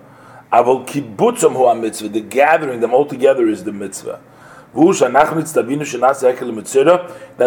Aval 0.52 0.88
kibbutzam 0.88 1.54
hu 1.54 1.82
mitzvah. 1.82 2.10
The 2.10 2.22
gathering 2.22 2.80
them 2.80 2.94
all 2.94 3.06
together 3.06 3.48
is 3.48 3.64
the 3.64 3.72
mitzvah. 3.72 4.20
That 4.74 5.54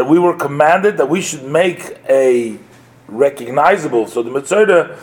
we 0.09 0.19
were 0.19 0.37
commanded 0.37 0.97
that 0.97 1.09
we 1.09 1.21
should 1.21 1.45
make 1.45 1.97
a 2.09 2.59
recognizable. 3.07 4.09
So 4.09 4.23
the 4.23 4.31
mitzvah 4.31 4.99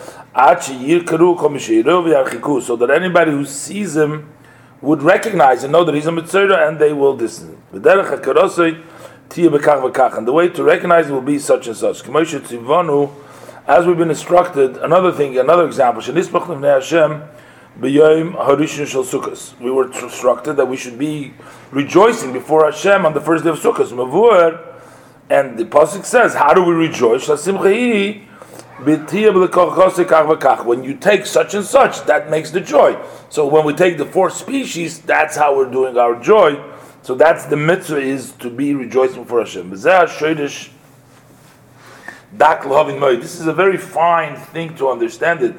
so 2.62 2.76
that 2.76 2.90
anybody 2.90 3.30
who 3.30 3.44
sees 3.44 3.96
him 3.96 4.32
would 4.80 5.02
recognize 5.02 5.64
and 5.64 5.72
know 5.72 5.84
that 5.84 5.94
he's 5.94 6.06
a 6.06 6.12
mitzvah 6.12 6.66
and 6.66 6.78
they 6.78 6.92
will 6.92 7.16
distance. 7.16 7.56
And 7.72 7.82
the 7.82 8.22
way 10.32 10.48
to 10.48 10.62
recognize 10.62 11.08
it 11.08 11.12
will 11.12 11.20
be 11.20 11.38
such 11.38 11.66
and 11.66 11.76
such. 11.76 12.02
As 13.66 13.86
we've 13.86 13.98
been 13.98 14.10
instructed, 14.10 14.76
another 14.78 15.12
thing, 15.12 15.38
another 15.38 15.66
example. 15.66 16.00
B'yom 17.78 18.34
Harishon 18.34 18.86
Shel 18.86 19.04
Sukkot. 19.04 19.58
We 19.60 19.70
were 19.70 19.86
instructed 19.92 20.54
that 20.54 20.66
we 20.66 20.76
should 20.76 20.98
be 20.98 21.34
rejoicing 21.70 22.32
before 22.32 22.64
Hashem 22.64 23.06
on 23.06 23.14
the 23.14 23.20
first 23.20 23.44
day 23.44 23.50
of 23.50 23.58
Sukkot. 23.58 23.92
Mavur, 23.92 24.58
and 25.30 25.56
the 25.56 25.64
pasuk 25.64 26.04
says, 26.04 26.34
"How 26.34 26.52
do 26.52 26.62
we 26.64 26.72
rejoice?" 26.74 27.28
When 30.64 30.84
you 30.84 30.94
take 30.94 31.26
such 31.26 31.54
and 31.54 31.64
such, 31.64 32.04
that 32.06 32.30
makes 32.30 32.50
the 32.50 32.60
joy. 32.60 32.96
So 33.28 33.46
when 33.46 33.64
we 33.64 33.74
take 33.74 33.98
the 33.98 34.06
four 34.06 34.30
species, 34.30 34.98
that's 34.98 35.36
how 35.36 35.54
we're 35.54 35.70
doing 35.70 35.96
our 35.96 36.16
joy. 36.16 36.58
So 37.02 37.14
that's 37.14 37.44
the 37.44 37.56
mitzvah 37.56 38.00
is 38.00 38.32
to 38.40 38.50
be 38.50 38.74
rejoicing 38.74 39.24
for 39.24 39.38
Hashem. 39.40 39.70
This 39.70 39.84
is 43.40 43.46
a 43.46 43.52
very 43.52 43.76
fine 43.76 44.36
thing 44.36 44.74
to 44.76 44.88
understand 44.88 45.42
it. 45.42 45.54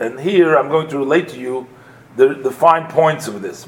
And 0.00 0.20
here 0.20 0.56
I'm 0.56 0.68
going 0.68 0.88
to 0.88 0.98
relate 0.98 1.28
to 1.30 1.40
you 1.40 1.66
the, 2.16 2.34
the 2.34 2.50
fine 2.50 2.88
points 2.88 3.26
of 3.26 3.42
this. 3.42 3.66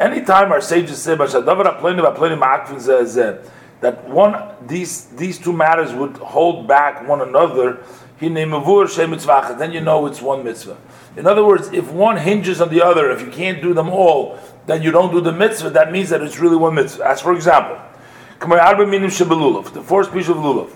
Anytime 0.00 0.50
our 0.50 0.60
sages 0.60 1.00
say 1.00 1.14
that 3.80 4.08
one 4.08 4.34
these 4.66 5.04
these 5.16 5.38
two 5.38 5.52
matters 5.52 5.92
would 5.92 6.16
hold 6.16 6.66
back 6.66 7.06
one 7.06 7.20
another, 7.20 7.84
then 8.18 8.36
you 9.72 9.80
know 9.80 10.06
it's 10.06 10.22
one 10.22 10.42
mitzvah. 10.42 10.76
In 11.16 11.26
other 11.28 11.44
words, 11.44 11.68
if 11.72 11.88
one 11.92 12.16
hinges 12.16 12.60
on 12.60 12.68
the 12.68 12.82
other, 12.82 13.12
if 13.12 13.20
you 13.20 13.30
can't 13.30 13.62
do 13.62 13.74
them 13.74 13.90
all, 13.90 14.38
then 14.66 14.82
you 14.82 14.90
don't 14.90 15.12
do 15.12 15.20
the 15.20 15.32
mitzvah. 15.32 15.70
That 15.70 15.92
means 15.92 16.08
that 16.10 16.20
it's 16.20 16.40
really 16.40 16.56
one 16.56 16.74
mitzvah. 16.74 17.04
As 17.06 17.20
for 17.20 17.32
example, 17.32 17.78
the 19.72 19.82
four 19.82 20.04
species 20.04 20.30
of 20.30 20.36
lulav. 20.36 20.70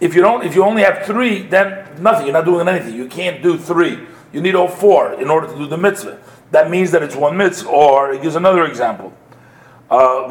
If 0.00 0.14
you 0.14 0.22
don't, 0.22 0.44
if 0.44 0.54
you 0.54 0.64
only 0.64 0.82
have 0.82 1.04
three, 1.04 1.42
then 1.42 2.00
nothing. 2.00 2.26
You're 2.26 2.34
not 2.34 2.44
doing 2.44 2.68
anything. 2.68 2.94
You 2.94 3.08
can't 3.08 3.42
do 3.42 3.58
three. 3.58 4.06
You 4.32 4.40
need 4.40 4.54
all 4.54 4.68
four 4.68 5.14
in 5.14 5.28
order 5.28 5.48
to 5.48 5.56
do 5.56 5.66
the 5.66 5.76
mitzvah. 5.76 6.20
That 6.52 6.70
means 6.70 6.90
that 6.92 7.02
it's 7.02 7.16
one 7.16 7.36
mitzvah. 7.36 7.68
Or 7.68 8.12
he 8.12 8.20
gives 8.20 8.36
another 8.36 8.64
example. 8.64 9.12
Uh, 9.90 10.28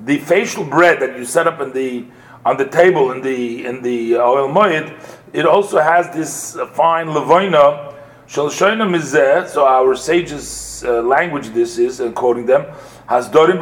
the 0.00 0.18
facial 0.18 0.64
bread 0.64 1.00
that 1.00 1.16
you 1.16 1.24
set 1.24 1.46
up 1.46 1.60
in 1.60 1.72
the 1.72 2.04
on 2.44 2.58
the 2.58 2.66
table 2.66 3.12
in 3.12 3.22
the 3.22 3.64
in 3.64 3.80
the 3.82 4.16
oil 4.16 4.48
moed, 4.48 4.92
it 5.32 5.46
also 5.46 5.78
has 5.80 6.10
this 6.10 6.58
fine 6.74 7.06
levoina. 7.06 7.92
So 8.26 8.48
our 9.66 9.94
sages' 9.94 10.84
uh, 10.86 11.02
language 11.02 11.48
this 11.48 11.78
is, 11.78 12.00
and 12.00 12.14
quoting 12.14 12.46
them, 12.46 12.66
Hasdorim 13.08 13.60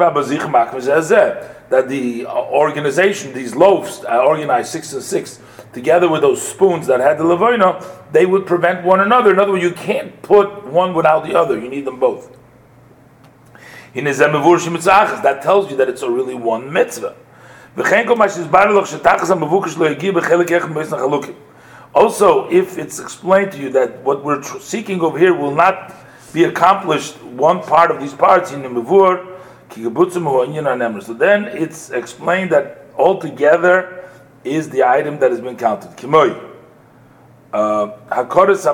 that 1.69 1.89
the 1.89 2.25
organization, 2.27 3.33
these 3.33 3.55
loaves, 3.55 4.03
are 4.05 4.21
organized 4.21 4.71
six 4.71 4.93
and 4.93 5.01
six, 5.01 5.39
together 5.73 6.07
with 6.09 6.21
those 6.21 6.41
spoons 6.41 6.87
that 6.87 6.99
had 6.99 7.17
the 7.17 7.23
levoina, 7.23 7.83
they 8.11 8.25
would 8.25 8.45
prevent 8.45 8.85
one 8.85 8.99
another. 8.99 9.31
In 9.31 9.39
other 9.39 9.51
words, 9.51 9.63
you 9.63 9.71
can't 9.71 10.21
put 10.21 10.65
one 10.65 10.93
without 10.93 11.25
the 11.25 11.37
other. 11.37 11.59
You 11.59 11.69
need 11.69 11.85
them 11.85 11.99
both. 11.99 12.37
In 13.93 14.05
that 14.05 15.39
tells 15.43 15.71
you 15.71 15.77
that 15.77 15.89
it's 15.89 16.01
a 16.01 16.09
really 16.09 16.35
one 16.35 16.71
mitzvah. 16.71 17.15
Also, 21.95 22.49
if 22.49 22.77
it's 22.77 22.99
explained 22.99 23.51
to 23.51 23.57
you 23.57 23.69
that 23.71 24.01
what 24.03 24.23
we're 24.23 24.41
seeking 24.59 25.01
over 25.01 25.17
here 25.17 25.33
will 25.33 25.53
not 25.53 25.93
be 26.33 26.43
accomplished 26.43 27.21
one 27.23 27.61
part 27.61 27.91
of 27.91 27.99
these 27.99 28.13
parts 28.13 28.51
in 28.51 28.61
the 28.63 28.69
mavur, 28.69 29.32
so 29.75 31.13
then 31.13 31.45
it's 31.45 31.89
explained 31.89 32.51
that 32.51 32.85
altogether 32.97 34.09
is 34.43 34.69
the 34.69 34.83
item 34.83 35.19
that 35.19 35.31
has 35.31 35.41
been 35.41 35.57
counted. 35.57 35.91
Kimoi. 35.97 36.51
Uh, 37.51 37.97
Hakoris 38.09 38.65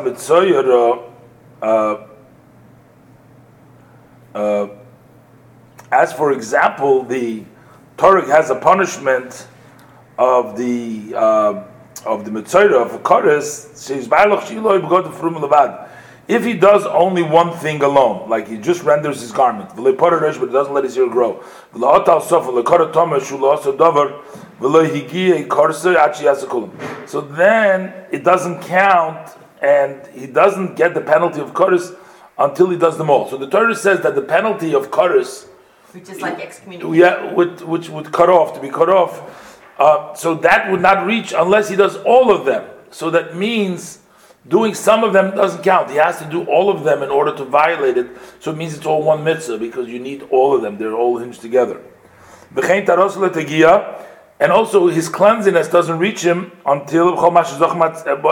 uh, 1.62 2.08
uh, 4.34 4.68
as 5.92 6.14
for 6.14 6.32
example, 6.32 7.04
the 7.04 7.44
Torah 7.98 8.26
has 8.28 8.50
a 8.50 8.56
punishment 8.56 9.48
of 10.18 10.58
the 10.58 11.14
uh, 11.16 11.64
of 12.06 12.24
the 12.26 12.32
mitzvah 12.32 12.78
of 12.78 12.94
a 12.94 13.00
chorus. 13.00 13.70
Says, 13.74 14.08
if 16.30 16.46
he 16.46 16.54
does 16.54 16.86
only 16.86 17.24
one 17.24 17.52
thing 17.58 17.82
alone, 17.82 18.30
like 18.30 18.48
he 18.48 18.58
just 18.58 18.84
renders 18.84 19.20
his 19.20 19.32
garment, 19.32 19.72
but 19.76 19.84
he 19.84 19.96
doesn't 19.96 20.74
let 20.74 20.84
his 20.84 20.96
hair 20.96 21.10
grow, 21.10 21.44
so 27.08 27.22
then 27.22 27.94
it 28.12 28.24
doesn't 28.24 28.62
count, 28.62 29.38
and 29.62 30.08
he 30.14 30.28
doesn't 30.28 30.76
get 30.76 30.94
the 30.94 31.02
penalty 31.02 31.42
of 31.42 31.56
chorus 31.56 31.94
until 32.38 32.70
he 32.70 32.78
does 32.78 32.98
them 33.00 33.10
all. 33.10 33.28
So 33.28 33.36
the 33.36 33.48
Torah 33.48 33.76
says 33.76 34.02
that 34.02 34.14
the 34.14 34.22
penalty 34.22 34.76
of 34.76 34.92
chorus, 34.92 35.48
which 35.94 36.10
is 36.10 36.22
like 36.22 36.40
excommunication, 36.40 36.94
yeah, 36.94 37.34
which, 37.34 37.62
which 37.62 37.90
would 37.90 38.12
cut 38.12 38.30
off 38.30 38.54
to 38.54 38.60
be 38.62 38.70
cut 38.70 38.90
off. 38.90 39.58
Uh, 39.80 40.14
so 40.14 40.36
that 40.36 40.70
would 40.70 40.82
not 40.82 41.08
reach 41.08 41.34
unless 41.36 41.70
he 41.70 41.76
does 41.76 41.98
all 41.98 42.32
of 42.32 42.46
them. 42.46 42.70
So 42.92 43.10
that 43.10 43.36
means 43.36 44.00
Doing 44.48 44.74
some 44.74 45.04
of 45.04 45.14
them 45.14 45.36
doesn't 45.36 45.64
count. 45.64 45.92
He 45.92 45.98
has 45.98 46.18
to 46.20 46.26
do 46.26 46.46
all 46.46 46.70
of 46.70 46.84
them 46.84 47.04
in 47.04 47.10
order 47.10 47.36
to 47.36 47.46
violate 47.46 47.98
it. 47.98 48.08
So 48.40 48.52
it 48.52 48.58
means 48.58 48.76
it's 48.76 48.86
all 48.86 49.04
one 49.04 49.24
mitzvah 49.24 49.58
because 49.58 49.90
you 49.90 50.00
need 50.00 50.24
all 50.32 50.56
of 50.56 50.62
them. 50.62 50.78
They're 50.78 50.96
all 50.96 51.18
hinged 51.18 51.42
together. 51.42 51.82
and 54.42 54.54
also 54.54 54.88
his 54.88 55.10
cleanliness 55.10 55.68
doesn't 55.68 56.00
reach 56.00 56.22
him 56.22 56.54
until 56.66 57.20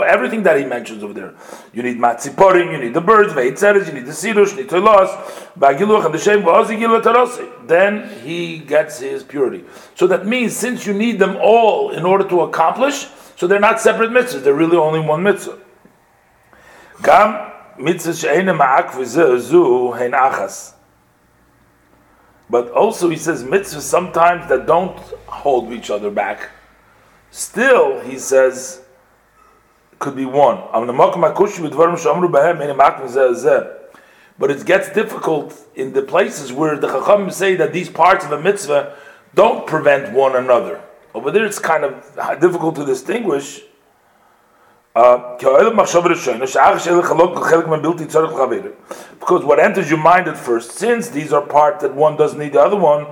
everything 0.04 0.42
that 0.42 0.58
he 0.58 0.64
mentions 0.64 1.04
over 1.04 1.12
there. 1.12 1.34
You 1.74 1.82
need 1.82 1.98
matziporim, 1.98 2.72
you 2.72 2.78
need 2.78 2.94
the 2.94 3.02
birds, 3.02 3.34
you 3.34 3.42
need 3.42 4.06
the 4.06 4.12
sirush, 4.12 4.56
you 4.56 4.62
need 4.62 4.70
and 6.06 6.14
the 6.14 7.52
Then 7.66 8.08
he 8.20 8.58
gets 8.58 8.98
his 8.98 9.22
purity. 9.22 9.64
So 9.94 10.06
that 10.06 10.26
means 10.26 10.56
since 10.56 10.86
you 10.86 10.94
need 10.94 11.18
them 11.18 11.36
all 11.42 11.90
in 11.90 12.06
order 12.06 12.26
to 12.30 12.40
accomplish, 12.40 13.08
so 13.36 13.46
they're 13.46 13.60
not 13.60 13.78
separate 13.78 14.10
mitzvahs. 14.10 14.42
They're 14.42 14.54
really 14.54 14.78
only 14.78 15.00
one 15.00 15.22
mitzvah. 15.22 15.58
Gam 17.02 17.52
mitzvah 17.78 18.14
she'ene 18.14 18.46
ma'ak 18.46 18.90
v'ze'zu 18.90 19.96
hein 19.98 20.12
achas. 20.12 20.74
But 22.50 22.70
also 22.70 23.08
he 23.08 23.16
says 23.16 23.44
mitzvahs 23.44 23.82
sometimes 23.82 24.48
that 24.48 24.66
don't 24.66 24.98
hold 25.26 25.72
each 25.72 25.90
other 25.90 26.10
back. 26.10 26.50
Still, 27.30 28.00
he 28.00 28.18
says, 28.18 28.80
could 29.98 30.16
be 30.16 30.24
one. 30.24 30.58
But 34.38 34.50
it 34.50 34.64
gets 34.64 34.92
difficult 34.92 35.66
in 35.74 35.92
the 35.92 36.02
places 36.02 36.52
where 36.52 36.76
the 36.76 36.86
Chacham 36.86 37.30
say 37.30 37.56
that 37.56 37.72
these 37.72 37.90
parts 37.90 38.24
of 38.24 38.32
a 38.32 38.40
mitzvah 38.40 38.96
don't 39.34 39.66
prevent 39.66 40.14
one 40.14 40.36
another. 40.36 40.80
Over 41.14 41.30
there, 41.30 41.44
it's 41.44 41.58
kind 41.58 41.84
of 41.84 42.40
difficult 42.40 42.76
to 42.76 42.86
distinguish. 42.86 43.62
Because 44.94 45.44
what 49.44 49.60
enters 49.60 49.90
your 49.90 49.98
mind 49.98 50.28
at 50.28 50.36
first, 50.36 50.72
since 50.72 51.08
these 51.08 51.32
are 51.32 51.42
parts 51.42 51.82
that 51.82 51.94
one 51.94 52.16
doesn't 52.16 52.38
need 52.38 52.54
the 52.54 52.60
other 52.60 52.76
one, 52.76 53.06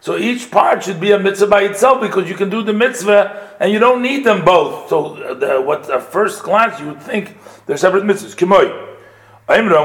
so 0.00 0.16
each 0.16 0.50
part 0.50 0.84
should 0.84 1.00
be 1.00 1.12
a 1.12 1.18
mitzvah 1.18 1.48
by 1.48 1.62
itself 1.62 2.00
because 2.00 2.28
you 2.28 2.36
can 2.36 2.48
do 2.48 2.62
the 2.62 2.72
mitzvah 2.72 3.56
and 3.58 3.72
you 3.72 3.78
don't 3.78 4.02
need 4.02 4.24
them 4.24 4.44
both. 4.44 4.88
So 4.88 5.16
uh, 5.16 5.34
the, 5.34 5.60
what 5.60 5.90
at 5.90 6.02
first 6.02 6.42
glance 6.42 6.78
you 6.78 6.88
would 6.88 7.02
think 7.02 7.36
they're 7.66 7.76
separate 7.76 8.04
mitzvahs. 8.04 8.36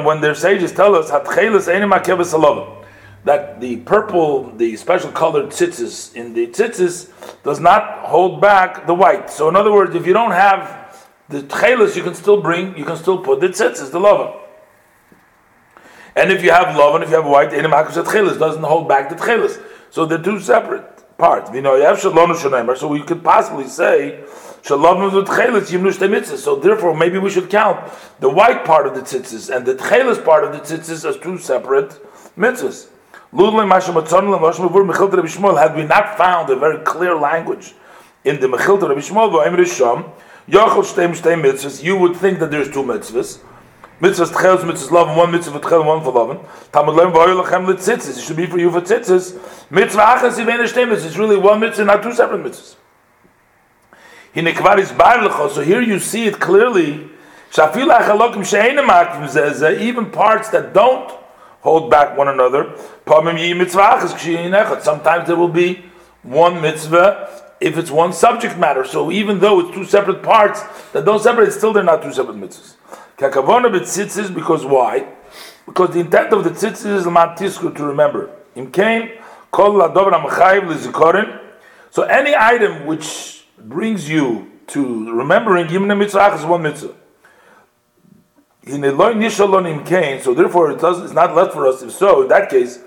When 0.05 0.21
their 0.21 0.35
sages 0.35 0.71
tell 0.71 0.95
us 0.95 1.09
that 3.23 3.61
the 3.61 3.77
purple, 3.77 4.51
the 4.55 4.75
special 4.77 5.11
colored 5.11 5.47
tzitzis 5.47 6.15
in 6.15 6.33
the 6.33 6.47
tzitzis 6.47 7.11
does 7.43 7.59
not 7.59 8.05
hold 8.05 8.41
back 8.41 8.87
the 8.87 8.93
white. 8.93 9.29
So 9.29 9.47
in 9.49 9.55
other 9.55 9.71
words, 9.71 9.95
if 9.95 10.07
you 10.07 10.13
don't 10.13 10.31
have 10.31 11.07
the 11.29 11.41
tchelis, 11.41 11.95
you 11.95 12.03
can 12.03 12.15
still 12.15 12.41
bring, 12.41 12.77
you 12.77 12.83
can 12.83 12.97
still 12.97 13.19
put 13.19 13.39
the 13.39 13.49
tzitzis, 13.49 13.91
the 13.91 13.99
lava. 13.99 14.39
And 16.15 16.31
if 16.31 16.43
you 16.43 16.51
have 16.51 16.75
lava 16.75 16.95
and 16.95 17.03
if 17.03 17.09
you 17.09 17.15
have 17.15 17.25
white, 17.25 17.51
tchelis 17.51 18.39
doesn't 18.39 18.63
hold 18.63 18.87
back 18.87 19.09
the 19.09 19.15
tchelis. 19.15 19.61
So 19.91 20.05
they're 20.05 20.21
two 20.21 20.39
separate 20.39 21.17
parts. 21.17 21.49
So 21.51 22.87
we 22.87 23.01
could 23.03 23.23
possibly 23.23 23.67
say 23.67 24.23
so 24.63 24.77
therefore, 26.55 26.95
maybe 26.95 27.17
we 27.17 27.29
should 27.31 27.49
count 27.49 27.91
the 28.19 28.29
white 28.29 28.63
part 28.63 28.85
of 28.85 28.93
the 28.93 29.01
tzitzis 29.01 29.55
and 29.55 29.65
the 29.65 29.73
tchelis 29.75 30.23
part 30.23 30.43
of 30.43 30.53
the 30.53 30.59
tzitzis 30.59 31.03
as 31.07 31.17
two 31.17 31.37
separate 31.39 31.99
mitzvahs. 32.37 32.90
Had 33.33 33.53
we 35.75 35.83
not 35.83 36.17
found 36.17 36.49
a 36.49 36.55
very 36.57 36.79
clear 36.83 37.15
language 37.15 37.73
in 38.25 38.41
the 38.41 38.47
Mechilta 38.47 38.89
Rabbi 38.89 38.99
Shmuel, 38.99 39.31
you 41.83 41.97
would 41.97 42.15
think 42.17 42.39
that 42.39 42.51
there's 42.51 42.69
two 42.69 42.83
mitzvahs. 42.83 43.39
Mitzvahs 44.01 44.31
tcheles, 44.31 44.61
mitzvahs 44.61 44.91
love, 44.91 45.15
one 45.15 45.31
mitzvah 45.31 45.59
tchel, 45.59 45.85
one 45.85 46.03
for 46.03 46.11
love. 46.11 46.69
Talmud 46.73 46.95
learn 46.95 47.13
v'oyu 47.13 47.41
lachem 47.41 47.67
letzitzis. 47.67 48.17
It 48.17 48.21
should 48.21 48.35
be 48.35 48.47
for 48.47 48.57
you 48.57 48.71
for 48.71 48.81
tzitzis. 48.81 49.39
Mitzvah 49.69 50.01
achas 50.01 50.39
yivene 50.39 50.65
shtemis. 50.67 51.05
It's 51.05 51.17
really 51.17 51.37
one 51.37 51.59
mitzvah, 51.59 51.85
not 51.85 52.01
two 52.01 52.11
separate 52.11 52.43
mitzvahs. 52.43 52.75
Hinekvar 54.35 54.79
is 54.79 54.91
bar 54.91 55.49
So 55.51 55.61
here 55.61 55.81
you 55.81 55.99
see 55.99 56.25
it 56.25 56.39
clearly. 56.39 57.11
Shafil 57.51 57.95
achalokim 57.95 58.43
she'enem 58.43 58.87
akvim 58.87 59.79
Even 59.79 60.09
parts 60.09 60.49
that 60.49 60.73
don't 60.73 61.20
hold 61.61 61.89
back 61.89 62.17
one 62.17 62.27
another. 62.27 62.75
Sometimes 64.81 65.27
there 65.27 65.35
will 65.35 65.47
be 65.47 65.85
one 66.23 66.61
mitzvah 66.61 67.29
if 67.59 67.77
it's 67.77 67.91
one 67.91 68.13
subject 68.13 68.57
matter. 68.57 68.83
So 68.83 69.11
even 69.11 69.39
though 69.39 69.59
it's 69.61 69.71
two 69.75 69.85
separate 69.85 70.21
parts 70.23 70.61
that 70.91 71.05
don't 71.05 71.21
separate, 71.21 71.53
still 71.53 71.73
they're 71.73 71.83
not 71.83 72.01
two 72.01 72.11
separate 72.11 72.37
mitzvahs. 72.37 72.75
Kakavona 73.17 73.69
b'tzitzis, 73.71 74.33
because 74.33 74.65
why? 74.65 75.07
Because 75.65 75.91
the 75.93 75.99
intent 75.99 76.33
of 76.33 76.43
the 76.43 76.49
tzitzis 76.49 76.95
is 76.97 77.05
tisku 77.05 77.75
to 77.75 77.83
remember. 77.85 78.31
So 81.91 82.03
any 82.03 82.35
item 82.35 82.85
which 82.85 83.45
brings 83.57 84.09
you 84.09 84.51
to 84.67 85.11
remembering 85.13 85.67
Yimna 85.67 85.97
mitzvah 85.97 86.33
is 86.35 86.45
one 86.45 86.63
mitzvah 86.63 86.93
in 86.93 86.95
Eloi 86.95 86.97
Nishalonim 86.97 86.97
came, 86.97 88.50
so 88.63 90.33
therefore 90.33 90.71
it 90.71 90.79
does, 90.79 91.01
it's 91.01 91.13
not 91.13 91.35
left 91.35 91.53
for 91.53 91.67
us. 91.67 91.81
If 91.81 91.91
so, 91.91 92.21
in 92.21 92.27
that 92.27 92.49
case, 92.49 92.79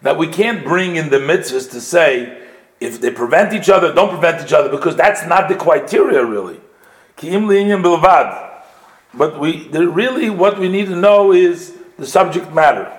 that 0.00 0.16
we 0.16 0.26
can't 0.28 0.64
bring 0.64 0.96
in 0.96 1.10
the 1.10 1.16
mitzvahs 1.16 1.70
to 1.70 1.80
say 1.80 2.42
if 2.80 3.00
they 3.00 3.10
prevent 3.10 3.52
each 3.52 3.68
other, 3.68 3.92
don't 3.92 4.10
prevent 4.10 4.44
each 4.44 4.52
other, 4.52 4.68
because 4.68 4.94
that's 4.94 5.26
not 5.26 5.48
the 5.48 5.54
criteria 5.54 6.24
really. 6.24 6.60
But 9.14 9.40
we 9.40 9.68
really 9.68 10.30
what 10.30 10.58
we 10.58 10.68
need 10.68 10.86
to 10.86 10.96
know 10.96 11.32
is 11.32 11.76
the 11.96 12.06
subject 12.06 12.52
matter. 12.52 12.92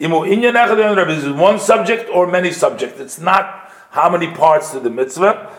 Inyan 0.00 1.08
Is 1.08 1.28
one 1.28 1.58
subject 1.58 2.08
or 2.10 2.26
many 2.26 2.52
subjects? 2.52 3.00
It's 3.00 3.18
not 3.18 3.65
how 3.96 4.10
many 4.10 4.28
parts 4.30 4.72
to 4.72 4.78
the 4.78 4.90
mitzvah? 4.90 5.50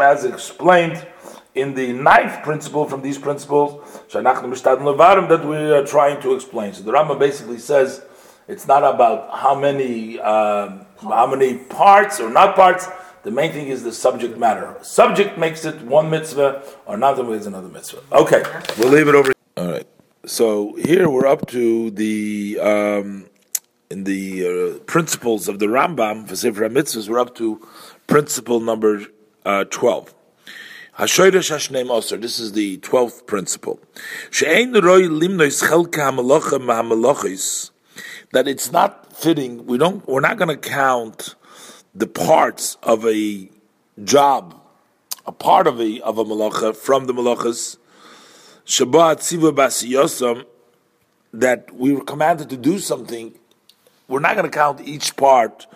As 0.00 0.24
explained 0.24 1.06
in 1.54 1.74
the 1.74 1.92
ninth 1.92 2.42
principle 2.42 2.84
from 2.84 3.02
these 3.02 3.16
principles 3.16 4.02
that 4.12 5.44
we 5.44 5.56
are 5.56 5.86
trying 5.86 6.20
to 6.20 6.34
explain. 6.34 6.72
So 6.72 6.82
the 6.82 6.90
Rama 6.90 7.14
basically 7.14 7.58
says 7.58 8.02
it's 8.48 8.66
not 8.66 8.82
about 8.82 9.38
how 9.38 9.54
many 9.54 10.18
uh, 10.18 10.84
how 11.00 11.26
many 11.28 11.58
parts 11.58 12.18
or 12.18 12.28
not 12.28 12.56
parts. 12.56 12.88
The 13.22 13.30
main 13.30 13.52
thing 13.52 13.68
is 13.68 13.84
the 13.84 13.92
subject 13.92 14.36
matter. 14.36 14.76
Subject 14.82 15.38
makes 15.38 15.64
it 15.64 15.80
one 15.82 16.10
mitzvah, 16.10 16.64
or 16.86 16.96
another 16.96 17.22
makes 17.22 17.46
another 17.46 17.68
mitzvah. 17.68 18.02
Okay, 18.10 18.42
we'll 18.78 18.88
leave 18.88 19.06
it 19.06 19.14
over. 19.14 19.32
All 19.56 19.70
right. 19.70 19.86
So 20.26 20.74
here 20.74 21.08
we're 21.08 21.26
up 21.26 21.46
to 21.48 21.90
the 21.92 22.58
um, 22.60 23.27
in 23.90 24.04
the 24.04 24.46
uh, 24.46 24.78
principles 24.84 25.48
of 25.48 25.58
the 25.58 25.66
Rambam 25.66 26.28
for 26.28 26.36
Sefer 26.36 26.68
HaMitzvahs, 26.68 27.08
we're 27.08 27.18
up 27.18 27.34
to 27.36 27.66
principle 28.06 28.60
number 28.60 29.06
uh, 29.46 29.64
12. 29.64 30.14
Hashoyresh 30.98 31.50
Hashneim 31.50 31.86
Osir. 31.86 32.20
This 32.20 32.40
is 32.40 32.52
the 32.52 32.78
twelfth 32.78 33.26
principle. 33.26 33.78
She'ein 34.32 34.72
roi 34.72 35.02
limnois 35.02 35.62
chelka 35.62 36.10
That 38.32 38.48
it's 38.48 38.72
not 38.72 39.16
fitting. 39.16 39.64
We 39.64 39.78
don't. 39.78 40.06
We're 40.08 40.20
not 40.20 40.38
going 40.38 40.48
to 40.48 40.56
count 40.56 41.36
the 41.94 42.08
parts 42.08 42.76
of 42.82 43.06
a 43.06 43.48
job, 44.02 44.60
a 45.24 45.30
part 45.30 45.68
of 45.68 45.80
a 45.80 46.00
of 46.00 46.18
a 46.18 46.24
malacha 46.24 46.74
from 46.76 47.06
the 47.06 47.12
malachas. 47.12 47.76
Shabbat 48.66 49.18
tziva 49.18 49.54
basiyosam. 49.54 50.46
That 51.32 51.72
we 51.72 51.92
were 51.92 52.02
commanded 52.02 52.50
to 52.50 52.56
do 52.56 52.80
something 52.80 53.37
we're 54.08 54.20
not 54.20 54.34
going 54.34 54.50
to 54.50 54.56
count 54.56 54.80
each 54.80 55.14
part, 55.16 55.66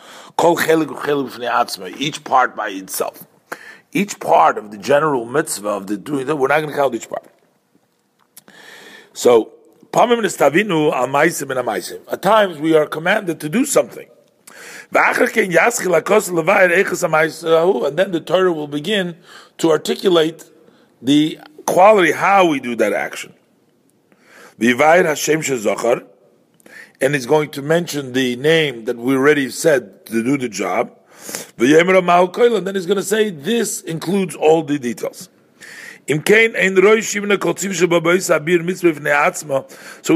each 1.99 2.25
part 2.25 2.57
by 2.57 2.71
itself. 2.71 3.27
Each 3.93 4.19
part 4.19 4.57
of 4.57 4.71
the 4.71 4.79
general 4.79 5.27
mitzvah 5.27 5.69
of 5.69 5.87
the 5.87 5.99
doing 5.99 6.27
that, 6.27 6.37
we're 6.37 6.49
not 6.49 6.61
going 6.61 6.71
to 6.71 6.77
count 6.77 6.95
each 6.95 7.11
part. 7.11 7.27
So, 9.13 9.53
at 9.95 10.09
times 12.23 12.59
we 12.59 12.75
are 12.75 12.87
commanded 12.87 13.39
to 13.41 13.51
do 13.51 13.67
something. 13.67 14.09
And 14.91 15.19
then 17.99 18.13
the 18.13 18.23
Torah 18.25 18.53
will 18.53 18.67
begin 18.67 19.17
to 19.59 19.71
articulate 19.71 20.51
the 21.03 21.39
quality 21.67 22.13
how 22.13 22.47
we 22.47 22.61
do 22.61 22.75
that 22.77 22.95
action 22.95 23.35
and 27.03 27.15
he's 27.15 27.27
going 27.27 27.51
to 27.51 27.61
mention 27.61 28.13
the 28.13 28.37
name 28.37 28.85
that 28.85 28.97
we 28.97 29.17
already 29.17 29.51
said 29.51 30.07
to 30.07 30.23
do 30.23 30.39
the 30.39 30.49
job. 30.49 30.97
And 31.59 31.69
then 32.67 32.75
he's 32.75 32.87
going 32.87 32.97
to 32.97 33.03
say 33.03 33.31
this 33.31 33.81
includes 33.83 34.35
all 34.37 34.63
the 34.63 34.79
details. 34.79 35.29
So 36.09 36.19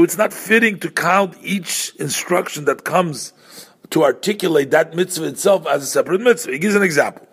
it's 0.03 0.17
not 0.17 0.33
fitting 0.33 0.79
to 0.79 0.89
count 0.89 1.37
each 1.41 1.93
instruction 1.99 2.65
that 2.65 2.83
comes 2.83 3.33
to 3.89 4.03
articulate 4.03 4.71
that 4.71 4.93
mitzvah 4.95 5.27
itself 5.27 5.67
as 5.67 5.83
a 5.83 5.85
separate 5.85 6.21
mitzvah. 6.21 6.51
He 6.51 6.59
gives 6.59 6.75
an 6.75 6.83
example. 6.83 7.27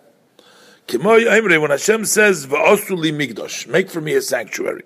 When 0.89 1.69
Hashem 1.69 2.05
says, 2.05 2.47
make 2.47 3.89
for 3.89 4.01
me 4.01 4.13
a 4.13 4.21
sanctuary. 4.21 4.83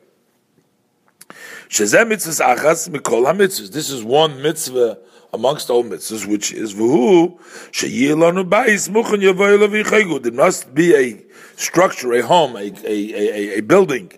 Mitzvahs 1.69 2.41
achas 2.41 2.89
mikol. 2.89 3.71
This 3.71 3.89
is 3.89 4.03
one 4.03 4.41
mitzvah 4.41 4.97
amongst 5.34 5.69
all 5.69 5.84
mitzvahs, 5.84 6.25
which 6.25 6.51
is 6.51 6.73
v'hu 6.73 7.39
sheyilanu 7.71 8.49
bayis 8.49 8.89
muchen 8.89 9.21
yavoy 9.21 9.58
levichaygu. 9.58 10.21
There 10.23 10.32
must 10.32 10.73
be 10.73 10.95
a 10.95 11.23
structure, 11.55 12.13
a 12.13 12.23
home, 12.23 12.55
a, 12.55 12.73
a, 12.84 13.13
a, 13.13 13.58
a 13.58 13.62
building 13.62 14.12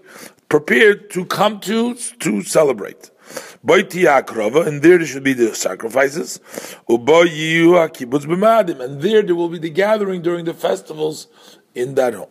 prepared 0.50 1.10
to 1.12 1.26
come 1.26 1.60
to 1.62 1.96
to 1.96 2.42
celebrate. 2.44 3.12
And 3.64 3.92
there 4.82 4.98
there 4.98 5.06
should 5.06 5.24
be 5.24 5.34
the 5.34 5.56
sacrifices. 5.56 6.40
And 6.90 7.08
there 9.02 9.22
there 9.22 9.36
will 9.36 9.50
be 9.50 9.60
the 9.60 9.70
gathering 9.70 10.22
during 10.22 10.46
the 10.46 10.54
festivals 10.54 11.28
in 11.76 11.96
that 11.96 12.14
home. 12.14 12.28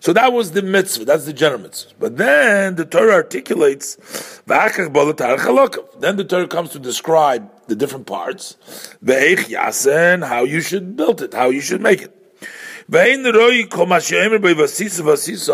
So 0.00 0.12
that 0.14 0.32
was 0.32 0.52
the 0.52 0.62
mitzvah, 0.62 1.04
that's 1.04 1.26
the 1.26 1.34
general 1.34 1.60
mitzvah. 1.60 1.92
But 1.98 2.16
then 2.16 2.76
the 2.76 2.86
Torah 2.86 3.12
articulates, 3.12 3.96
then 4.46 4.82
the 6.16 6.26
Torah 6.26 6.48
comes 6.48 6.70
to 6.70 6.78
describe 6.78 7.50
the 7.66 7.76
different 7.76 8.06
parts, 8.06 8.56
how 9.06 10.44
you 10.44 10.60
should 10.62 10.96
build 10.96 11.20
it, 11.20 11.34
how 11.34 11.50
you 11.50 11.60
should 11.60 11.82
make 11.82 12.00
it. 12.02 12.16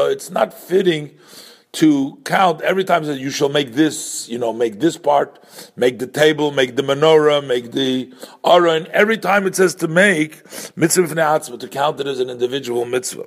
It's 0.09 0.31
not 0.31 0.55
fitting 0.55 1.11
to 1.73 2.19
count 2.25 2.63
every 2.63 2.85
time 2.85 3.05
that 3.05 3.19
you 3.19 3.31
shall 3.31 3.49
make 3.51 3.73
this, 3.75 4.29
you 4.29 4.39
know, 4.39 4.53
make 4.53 4.81
this 4.81 4.97
part, 4.97 5.39
make 5.77 5.99
the 5.99 6.07
table, 6.07 6.53
make 6.53 6.77
the 6.77 6.83
menorah, 6.83 7.47
make 7.47 7.73
the 7.73 8.15
aron. 8.45 8.87
Every 8.93 9.19
time 9.19 9.47
it 9.47 9.57
says 9.57 9.75
to 9.77 9.89
make 9.89 10.43
mitzvah 10.77 11.09
to 11.59 11.69
count 11.69 12.01
it 12.01 12.07
as 12.07 12.21
an 12.21 12.31
individual 12.31 12.85
mitzvah. 12.87 13.27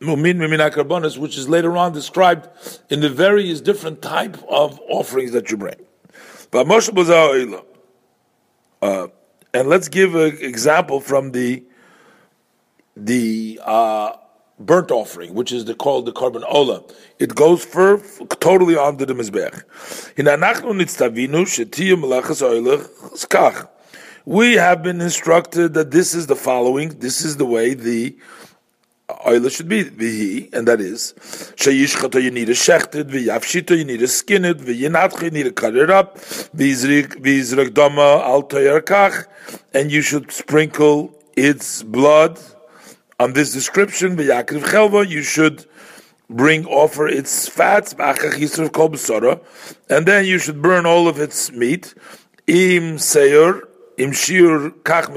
which 0.00 1.36
is 1.36 1.48
later 1.48 1.76
on 1.76 1.92
described 1.92 2.48
in 2.88 3.00
the 3.00 3.10
various 3.10 3.60
different 3.60 4.00
type 4.00 4.36
of 4.48 4.80
offerings 4.88 5.32
that 5.32 5.50
you 5.50 5.56
bring. 5.56 5.74
But 6.50 6.66
Uh, 8.80 9.08
and 9.52 9.68
let's 9.68 9.88
give 9.88 10.14
an 10.14 10.38
example 10.40 11.00
from 11.00 11.32
the 11.32 11.64
the 12.96 13.60
uh, 13.64 14.12
burnt 14.58 14.90
offering, 14.90 15.34
which 15.34 15.52
is 15.52 15.64
the, 15.64 15.74
called 15.74 16.06
the 16.06 16.12
korban 16.12 16.44
ola. 16.48 16.82
It 17.18 17.34
goes 17.34 17.64
for 17.64 17.98
totally 18.40 18.76
onto 18.76 19.04
the 19.04 19.14
mizbech. 19.14 19.62
We 24.24 24.54
have 24.54 24.82
been 24.82 25.00
instructed 25.00 25.74
that 25.74 25.90
this 25.90 26.14
is 26.14 26.26
the 26.26 26.36
following. 26.36 26.98
This 26.98 27.24
is 27.24 27.36
the 27.36 27.46
way 27.46 27.74
the 27.74 28.16
oil 29.26 29.48
should 29.48 29.68
be 29.68 29.84
vihi, 29.84 30.52
and 30.52 30.68
that 30.68 30.80
is 30.80 31.14
you 31.66 32.30
need 32.30 32.46
to 32.46 32.52
shecht 32.52 32.94
it, 32.94 33.08
v'yafshita 33.08 33.76
you 33.76 33.84
need 33.84 34.00
to 34.00 34.08
skin 34.08 34.44
it, 34.44 34.58
v'yinatcha 34.58 35.22
you 35.22 35.30
need 35.30 35.44
to 35.44 35.52
cut 35.52 35.74
it 35.76 35.90
up, 35.90 36.18
v'yizrik 36.18 37.74
dama 37.74 38.20
al 38.22 38.42
and 39.74 39.90
you 39.90 40.02
should 40.02 40.30
sprinkle 40.30 41.14
its 41.36 41.82
blood 41.82 42.38
on 43.18 43.32
this 43.32 43.52
description, 43.52 44.16
v'yakriv 44.16 44.62
chelva, 44.62 45.08
you 45.08 45.22
should 45.22 45.64
bring 46.30 46.66
offer 46.66 47.08
its 47.08 47.48
fats, 47.48 47.94
and 49.88 50.06
then 50.06 50.26
you 50.26 50.38
should 50.38 50.60
burn 50.60 50.84
all 50.84 51.08
of 51.08 51.18
its 51.18 51.50
meat. 51.50 51.94
Im 52.46 52.98
im 53.98 54.12
shir 54.12 54.70
kach 54.84 55.08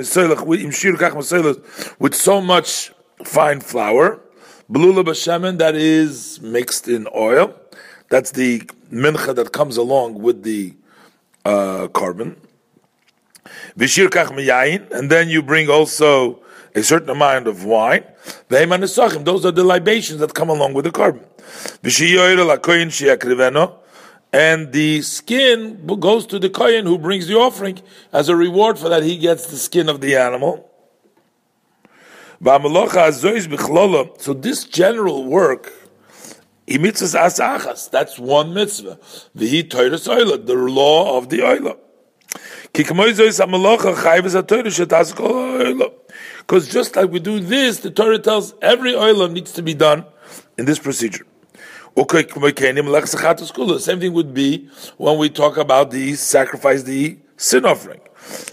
with 2.00 2.16
so 2.16 2.42
much 2.42 2.92
fine 3.26 3.62
flour. 3.62 4.20
Blula 4.72 5.04
b'shemen 5.04 5.58
that 5.58 5.76
is 5.76 6.40
mixed 6.42 6.88
in 6.88 7.08
oil. 7.16 7.54
That's 8.10 8.32
the 8.32 8.62
mincha 8.92 9.36
that 9.36 9.52
comes 9.52 9.78
along 9.78 10.22
with 10.22 10.44
the 10.44 10.74
uh, 11.46 11.88
korban. 11.92 12.38
Vishir 13.78 14.08
kach 14.08 14.92
and 14.92 15.10
then 15.10 15.30
you 15.30 15.42
bring 15.42 15.70
also 15.70 16.42
a 16.76 16.84
certain 16.84 17.10
amount 17.10 17.48
of 17.48 17.66
wine. 17.66 18.04
Those 18.50 19.46
are 19.46 19.52
the 19.52 19.64
libations 19.64 20.20
that 20.20 20.34
come 20.34 20.50
along 20.50 20.74
with 20.74 20.86
the 20.86 20.92
korban. 20.92 21.26
And 24.34 24.72
the 24.72 25.02
skin 25.02 25.86
goes 26.00 26.26
to 26.28 26.40
the 26.40 26.50
kohen 26.50 26.86
who 26.86 26.98
brings 26.98 27.28
the 27.28 27.38
offering 27.38 27.80
as 28.14 28.30
a 28.30 28.36
reward 28.36 28.80
for 28.80 28.88
that. 28.88 29.04
He 29.04 29.18
gets 29.18 29.48
the 29.48 29.58
skin 29.58 29.90
of 29.90 30.00
the 30.00 30.16
animal. 30.16 30.71
So 32.42 34.34
this 34.34 34.64
general 34.64 35.26
work, 35.26 35.72
asachas, 36.68 37.92
that's 37.92 38.18
one 38.18 38.54
mitzvah. 38.54 38.98
The 39.36 39.62
the 39.62 40.56
law 40.56 41.18
of 41.18 41.30
the 41.30 41.40
oila. 41.40 41.78
Because 46.40 46.68
just 46.68 46.96
like 46.96 47.12
we 47.12 47.20
do 47.20 47.40
this, 47.40 47.80
the 47.80 47.92
Torah 47.92 48.18
tells 48.18 48.56
every 48.62 48.96
oil 48.96 49.28
needs 49.28 49.52
to 49.52 49.62
be 49.62 49.74
done 49.76 50.06
in 50.58 50.66
this 50.66 50.80
procedure. 50.80 51.28
Same 53.80 54.00
thing 54.00 54.14
would 54.14 54.34
be 54.34 54.70
when 54.98 55.18
we 55.18 55.30
talk 55.30 55.58
about 55.58 55.92
the 55.92 56.16
sacrifice, 56.16 56.84
the 56.84 57.20
sin 57.36 57.66
offering. 57.66 58.00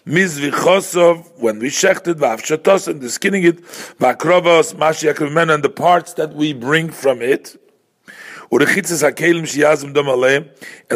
Mizvichosov, 0.06 1.28
when 1.38 1.58
we 1.58 1.68
shechted, 1.68 2.14
v'avshatos, 2.14 2.88
and 2.88 3.00
the 3.00 3.10
skinning 3.10 3.44
it, 3.44 3.62
v'akrovos, 3.62 4.74
mashi 4.74 5.08
and 5.54 5.62
the 5.62 5.70
parts 5.70 6.14
that 6.14 6.34
we 6.34 6.52
bring 6.52 6.90
from 6.90 7.22
it, 7.22 7.56
and 8.50 8.60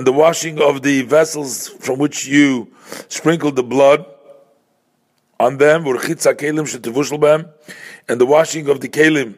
the 0.07 0.13
washing 0.13 0.59
of 0.61 0.83
the 0.83 1.03
vessels 1.03 1.69
from 1.69 1.99
which 1.99 2.27
you 2.27 2.73
sprinkled 3.09 3.57
the 3.57 3.63
blood 3.63 4.07
on 5.39 5.59
them, 5.59 5.85
and 5.87 5.97
the 8.21 8.27
washing 8.27 8.69
of 8.71 8.81
the 8.81 8.89
kelim. 8.89 9.37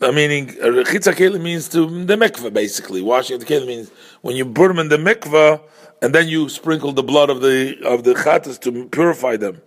I 0.00 0.10
meaning 0.12 0.46
kelim 0.48 1.40
means 1.40 1.68
to 1.70 2.04
the 2.04 2.14
mikveh 2.14 2.52
basically. 2.52 3.02
Washing 3.02 3.34
of 3.34 3.46
the 3.46 3.46
kelim 3.46 3.66
means 3.66 3.90
when 4.20 4.36
you 4.36 4.44
put 4.44 4.68
them 4.68 4.78
in 4.78 4.88
the 4.88 4.96
mikveh 4.96 5.60
and 6.00 6.14
then 6.14 6.28
you 6.28 6.48
sprinkle 6.48 6.92
the 6.92 7.02
blood 7.02 7.30
of 7.30 7.40
the 7.40 7.78
of 7.84 8.04
the 8.04 8.14
chatas 8.14 8.60
to 8.60 8.86
purify 8.86 9.36
them. 9.36 9.60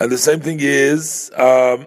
And 0.00 0.10
the 0.12 0.18
same 0.18 0.40
thing 0.40 0.58
is, 0.60 1.30
um, 1.36 1.86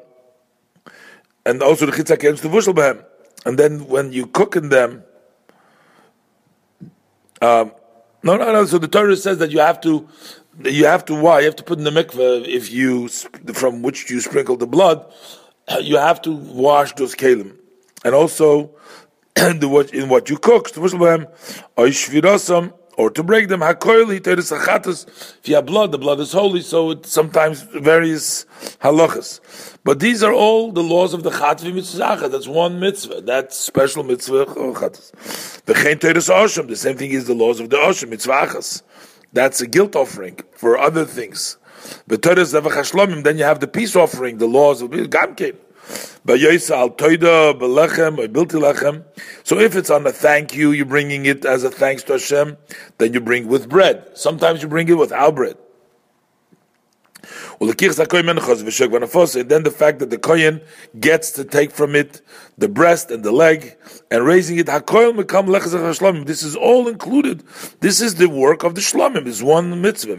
and 1.45 1.63
also 1.63 1.85
the 1.85 1.91
chitza 1.91 2.17
kelim 2.17 2.41
to 2.41 2.49
vushel 2.49 2.73
behem. 2.73 3.05
And 3.45 3.57
then 3.57 3.87
when 3.87 4.11
you 4.13 4.27
cook 4.27 4.55
in 4.55 4.69
them, 4.69 5.03
um, 7.41 7.71
no, 8.23 8.37
no, 8.37 8.51
no. 8.51 8.65
So 8.65 8.77
the 8.77 8.87
Torah 8.87 9.15
says 9.15 9.39
that 9.39 9.49
you 9.49 9.59
have 9.59 9.81
to, 9.81 10.07
you 10.63 10.85
have 10.85 11.05
to 11.05 11.15
why 11.15 11.39
you 11.39 11.45
have 11.45 11.55
to 11.55 11.63
put 11.63 11.79
in 11.79 11.85
the 11.85 11.91
mikveh 11.91 12.47
if 12.47 12.71
you 12.71 13.07
from 13.53 13.81
which 13.81 14.11
you 14.11 14.19
sprinkle 14.21 14.57
the 14.57 14.67
blood, 14.67 15.11
you 15.81 15.97
have 15.97 16.21
to 16.23 16.31
wash 16.31 16.93
those 16.93 17.15
kalim, 17.15 17.55
and 18.03 18.13
also 18.13 18.75
the 19.35 19.89
in 19.93 20.09
what 20.09 20.29
you 20.29 20.37
cook. 20.37 20.69
Or 21.77 21.87
to 23.09 23.23
break 23.23 23.47
them, 23.47 23.61
if 23.61 25.47
you 25.47 25.55
have 25.55 25.65
blood, 25.65 25.91
the 25.91 25.97
blood 25.97 26.19
is 26.19 26.31
holy, 26.31 26.61
so 26.61 26.91
it 26.91 27.05
sometimes 27.05 27.61
varies 27.61 28.45
halachas. 28.81 29.39
But 29.83 29.99
these 29.99 30.21
are 30.23 30.33
all 30.33 30.71
the 30.71 30.83
laws 30.83 31.13
of 31.13 31.23
the 31.23 31.31
Chatvi 31.31 31.73
Mitzvah. 31.73 32.29
That's 32.29 32.47
one 32.47 32.79
mitzvah. 32.79 33.21
That's 33.21 33.57
special 33.57 34.03
mitzvah 34.03 34.45
Chatas. 34.45 35.11
The 35.65 36.75
same 36.75 36.97
thing 36.97 37.11
is 37.11 37.25
the 37.27 37.33
laws 37.33 37.59
of 37.59 37.69
the 37.69 37.77
Osham 37.77 38.11
Mitzvahas. 38.11 38.83
That's 39.33 39.61
a 39.61 39.67
guilt 39.67 39.95
offering 39.95 40.39
for 40.51 40.77
other 40.77 41.05
things. 41.05 41.57
The 42.07 42.17
But 42.17 43.23
then 43.23 43.37
you 43.37 43.43
have 43.43 43.59
the 43.59 43.67
peace 43.67 43.95
offering, 43.95 44.37
the 44.37 44.47
laws 44.47 44.81
of 44.81 44.91
Gamkein. 44.91 45.55
So 49.43 49.59
if 49.59 49.75
it's 49.75 49.89
on 49.89 50.05
a 50.05 50.11
thank 50.11 50.55
you, 50.55 50.71
you're 50.71 50.85
bringing 50.85 51.25
it 51.25 51.45
as 51.45 51.63
a 51.63 51.71
thanks 51.71 52.03
to 52.03 52.13
Hashem, 52.13 52.57
then 52.97 53.13
you 53.13 53.19
bring 53.19 53.47
with 53.47 53.67
bread. 53.69 54.17
Sometimes 54.17 54.61
you 54.61 54.67
bring 54.67 54.87
it 54.87 54.97
without 54.97 55.35
bread. 55.35 55.57
And 57.59 57.69
then 57.69 57.85
the 59.63 59.73
fact 59.75 59.99
that 59.99 60.09
the 60.09 60.17
kohen 60.17 60.61
gets 60.99 61.31
to 61.33 61.43
take 61.43 61.71
from 61.71 61.95
it 61.95 62.21
the 62.57 62.67
breast 62.67 63.11
and 63.11 63.23
the 63.23 63.31
leg 63.31 63.77
and 64.09 64.25
raising 64.25 64.57
it, 64.57 64.65
this 64.65 66.43
is 66.43 66.55
all 66.55 66.87
included. 66.87 67.43
This 67.79 68.01
is 68.01 68.15
the 68.15 68.27
work 68.27 68.63
of 68.63 68.73
the 68.73 68.81
shlamim. 68.81 69.27
It's 69.27 69.43
one 69.43 69.79
mitzvah. 69.81 70.17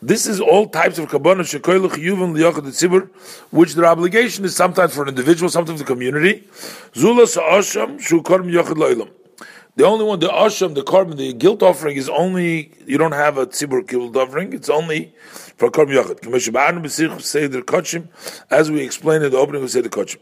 This 0.00 0.28
is 0.28 0.40
all 0.40 0.68
types 0.68 0.98
of 0.98 1.08
kabbalah 1.08 1.42
shekoilach 1.42 1.96
yuvim 1.96 2.36
liyachad 2.36 2.62
tzibur, 2.62 3.08
which 3.50 3.74
their 3.74 3.86
obligation 3.86 4.44
is 4.44 4.54
sometimes 4.54 4.94
for 4.94 5.02
an 5.02 5.08
individual, 5.08 5.50
sometimes 5.50 5.80
the 5.80 5.84
community. 5.84 6.46
Zula 6.94 7.26
sa'asham 7.26 7.98
shu 7.98 8.22
korm 8.22 8.52
yachad 8.52 8.76
lo'ilam. 8.76 9.10
The 9.74 9.84
only 9.84 10.04
one, 10.04 10.18
the 10.18 10.28
asham, 10.28 10.74
the 10.74 10.82
korban, 10.82 11.16
the 11.16 11.32
guilt 11.32 11.62
offering 11.62 11.96
is 11.96 12.08
only, 12.08 12.72
you 12.86 12.98
don't 12.98 13.12
have 13.12 13.38
a 13.38 13.46
tzibur 13.46 13.86
guilt 13.86 14.16
offering, 14.16 14.52
it's 14.52 14.68
only 14.68 15.14
for 15.56 15.70
korban 15.70 16.00
yachid. 16.00 18.08
As 18.50 18.70
we 18.70 18.82
explained 18.82 19.24
in 19.24 19.32
the 19.32 19.38
opening 19.38 19.62
of 19.62 19.70
Seder 19.70 19.88
Kochim. 19.88 20.18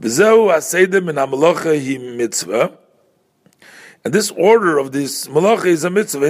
V'zehu 0.00 0.52
ha-seder 0.52 1.00
min 1.00 1.16
ha-malacha 1.16 1.76
hi 1.76 1.98
mitzvah. 1.98 2.78
And 4.04 4.14
this 4.14 4.30
order 4.30 4.78
of 4.78 4.92
this 4.92 5.26
malacha 5.26 5.66
is 5.66 5.84
a 5.84 5.90
mitzvah. 5.90 6.24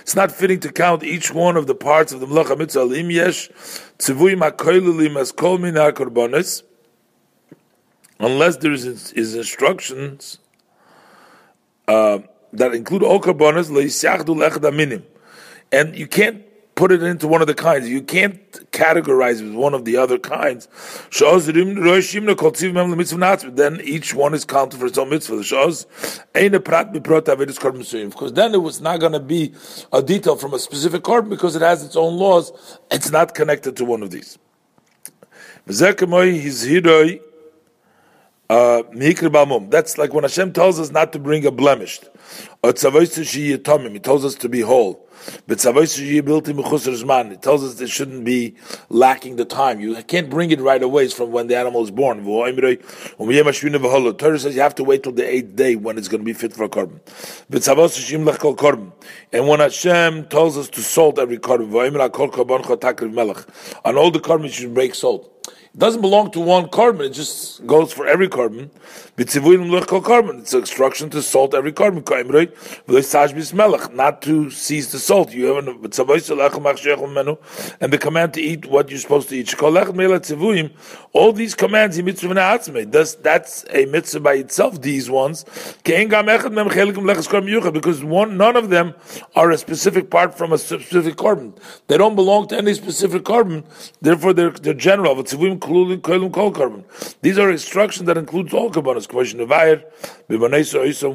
It's 0.00 0.16
not 0.16 0.32
fitting 0.32 0.60
to 0.60 0.72
count 0.72 1.04
each 1.04 1.32
one 1.32 1.56
of 1.56 1.66
the 1.66 1.74
parts 1.74 2.12
of 2.12 2.20
the 2.20 2.26
malacha 2.26 2.58
mitzvah. 2.58 2.82
unless 8.20 8.56
there 8.56 8.72
is 8.72 9.10
his 9.10 9.34
instructions 9.34 10.38
uh, 11.86 12.18
that 12.52 12.74
include 12.74 13.02
all 13.02 13.20
karbonas 13.20 13.68
and 15.70 15.96
you 15.96 16.06
can't 16.06 16.47
put 16.78 16.92
it 16.92 17.02
into 17.02 17.26
one 17.26 17.40
of 17.40 17.48
the 17.48 17.54
kinds. 17.54 17.88
You 17.88 18.00
can't 18.00 18.38
categorize 18.70 19.40
it 19.40 19.46
with 19.46 19.54
one 19.54 19.74
of 19.74 19.84
the 19.84 19.96
other 19.96 20.16
kinds. 20.16 20.68
Then 23.56 23.80
each 23.82 24.14
one 24.14 24.32
is 24.32 24.44
counted 24.44 24.78
for 24.78 24.86
its 24.86 24.96
own 24.96 25.10
mitzvah. 25.10 25.42
Because 28.10 28.32
then 28.32 28.54
it 28.54 28.62
was 28.62 28.80
not 28.80 29.00
going 29.00 29.12
to 29.12 29.18
be 29.20 29.52
a 29.92 30.00
detail 30.00 30.36
from 30.36 30.54
a 30.54 30.58
specific 30.60 31.02
korban 31.02 31.28
because 31.28 31.56
it 31.56 31.62
has 31.62 31.82
its 31.84 31.96
own 31.96 32.16
laws. 32.16 32.78
It's 32.92 33.10
not 33.10 33.34
connected 33.34 33.76
to 33.78 33.84
one 33.84 34.04
of 34.04 34.12
these. 34.12 34.38
Uh, 38.50 38.82
That's 39.68 39.98
like 39.98 40.14
when 40.14 40.24
Hashem 40.24 40.52
tells 40.52 40.78
us 40.78 40.90
not 40.92 41.12
to 41.12 41.18
bring 41.18 41.44
a 41.44 41.50
blemished. 41.50 42.04
He 42.62 43.58
tells 43.98 44.24
us 44.24 44.34
to 44.36 44.48
be 44.48 44.60
whole. 44.60 45.07
It 45.48 47.42
tells 47.42 47.64
us 47.64 47.80
it 47.80 47.88
shouldn't 47.88 48.24
be 48.24 48.54
lacking 48.88 49.36
the 49.36 49.44
time. 49.44 49.80
You 49.80 50.02
can't 50.02 50.30
bring 50.30 50.50
it 50.50 50.60
right 50.60 50.82
away 50.82 51.04
It's 51.04 51.14
from 51.14 51.32
when 51.32 51.46
the 51.46 51.56
animal 51.56 51.82
is 51.82 51.90
born. 51.90 52.24
Torah 52.24 52.78
says 54.38 54.54
you 54.54 54.60
have 54.60 54.74
to 54.74 54.84
wait 54.84 55.02
till 55.02 55.12
the 55.12 55.28
eighth 55.28 55.56
day 55.56 55.76
when 55.76 55.98
it's 55.98 56.08
going 56.08 56.20
to 56.20 56.24
be 56.24 56.32
fit 56.32 56.52
for 56.52 56.64
a 56.64 56.68
korban. 56.68 57.00
And 59.32 59.48
when 59.48 59.60
Hashem 59.60 60.28
tells 60.28 60.56
us 60.56 60.68
to 60.70 60.82
salt 60.82 61.18
every 61.18 61.38
korban, 61.38 61.68
on 63.84 63.96
all 63.96 64.10
the 64.10 64.20
korban 64.20 64.44
you 64.44 64.50
should 64.50 64.74
break 64.74 64.94
salt. 64.94 65.37
Doesn't 65.78 66.00
belong 66.00 66.32
to 66.32 66.40
one 66.40 66.66
korban, 66.66 67.06
it 67.06 67.10
just 67.10 67.64
goes 67.64 67.92
for 67.92 68.04
every 68.04 68.26
korban. 68.28 68.70
It's 69.16 69.36
an 69.36 70.60
instruction 70.60 71.08
to 71.10 71.22
salt 71.22 71.54
every 71.54 71.70
korban, 71.72 72.04
not 73.94 74.22
to 74.22 74.50
seize 74.50 74.90
the 74.90 74.98
salt. 74.98 75.32
You 75.32 75.46
have 75.46 75.68
an, 75.68 75.68
and 77.80 77.92
the 77.92 77.98
command 77.98 78.34
to 78.34 78.40
eat 78.40 78.66
what 78.66 78.90
you're 78.90 78.98
supposed 78.98 79.28
to 79.28 79.36
eat. 79.36 79.54
All 81.12 81.32
these 81.32 81.54
commands, 81.54 81.96
that's, 81.96 83.14
that's 83.14 83.64
a 83.70 83.86
mitzvah 83.86 84.20
by 84.20 84.34
itself, 84.34 84.80
these 84.82 85.08
ones. 85.08 85.44
Because 85.84 86.24
one, 88.04 88.36
none 88.36 88.56
of 88.56 88.70
them 88.70 88.94
are 89.36 89.50
a 89.50 89.58
specific 89.58 90.10
part 90.10 90.36
from 90.36 90.52
a 90.52 90.58
specific 90.58 91.14
korban. 91.14 91.56
They 91.86 91.98
don't 91.98 92.16
belong 92.16 92.48
to 92.48 92.56
any 92.56 92.74
specific 92.74 93.22
korban, 93.22 93.64
therefore 94.00 94.32
they're, 94.32 94.50
they're 94.50 94.74
general. 94.74 95.16
These 97.22 97.38
are 97.38 97.50
instructions 97.50 98.06
that 98.06 98.16
includes 98.16 98.52
all 98.54 98.70
kabbanas. 98.70 99.06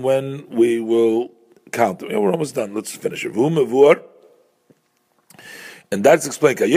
When 0.02 0.50
we 0.50 0.80
will 0.80 1.32
count 1.72 2.00
them. 2.00 2.12
Yeah, 2.12 2.20
we're 2.20 2.32
almost 2.32 2.56
done. 2.56 2.74
Let's 2.74 2.96
finish 2.96 3.26
it. 3.26 3.36
And 5.92 6.04
that's 6.04 6.26
explained. 6.26 6.60
And 6.62 6.72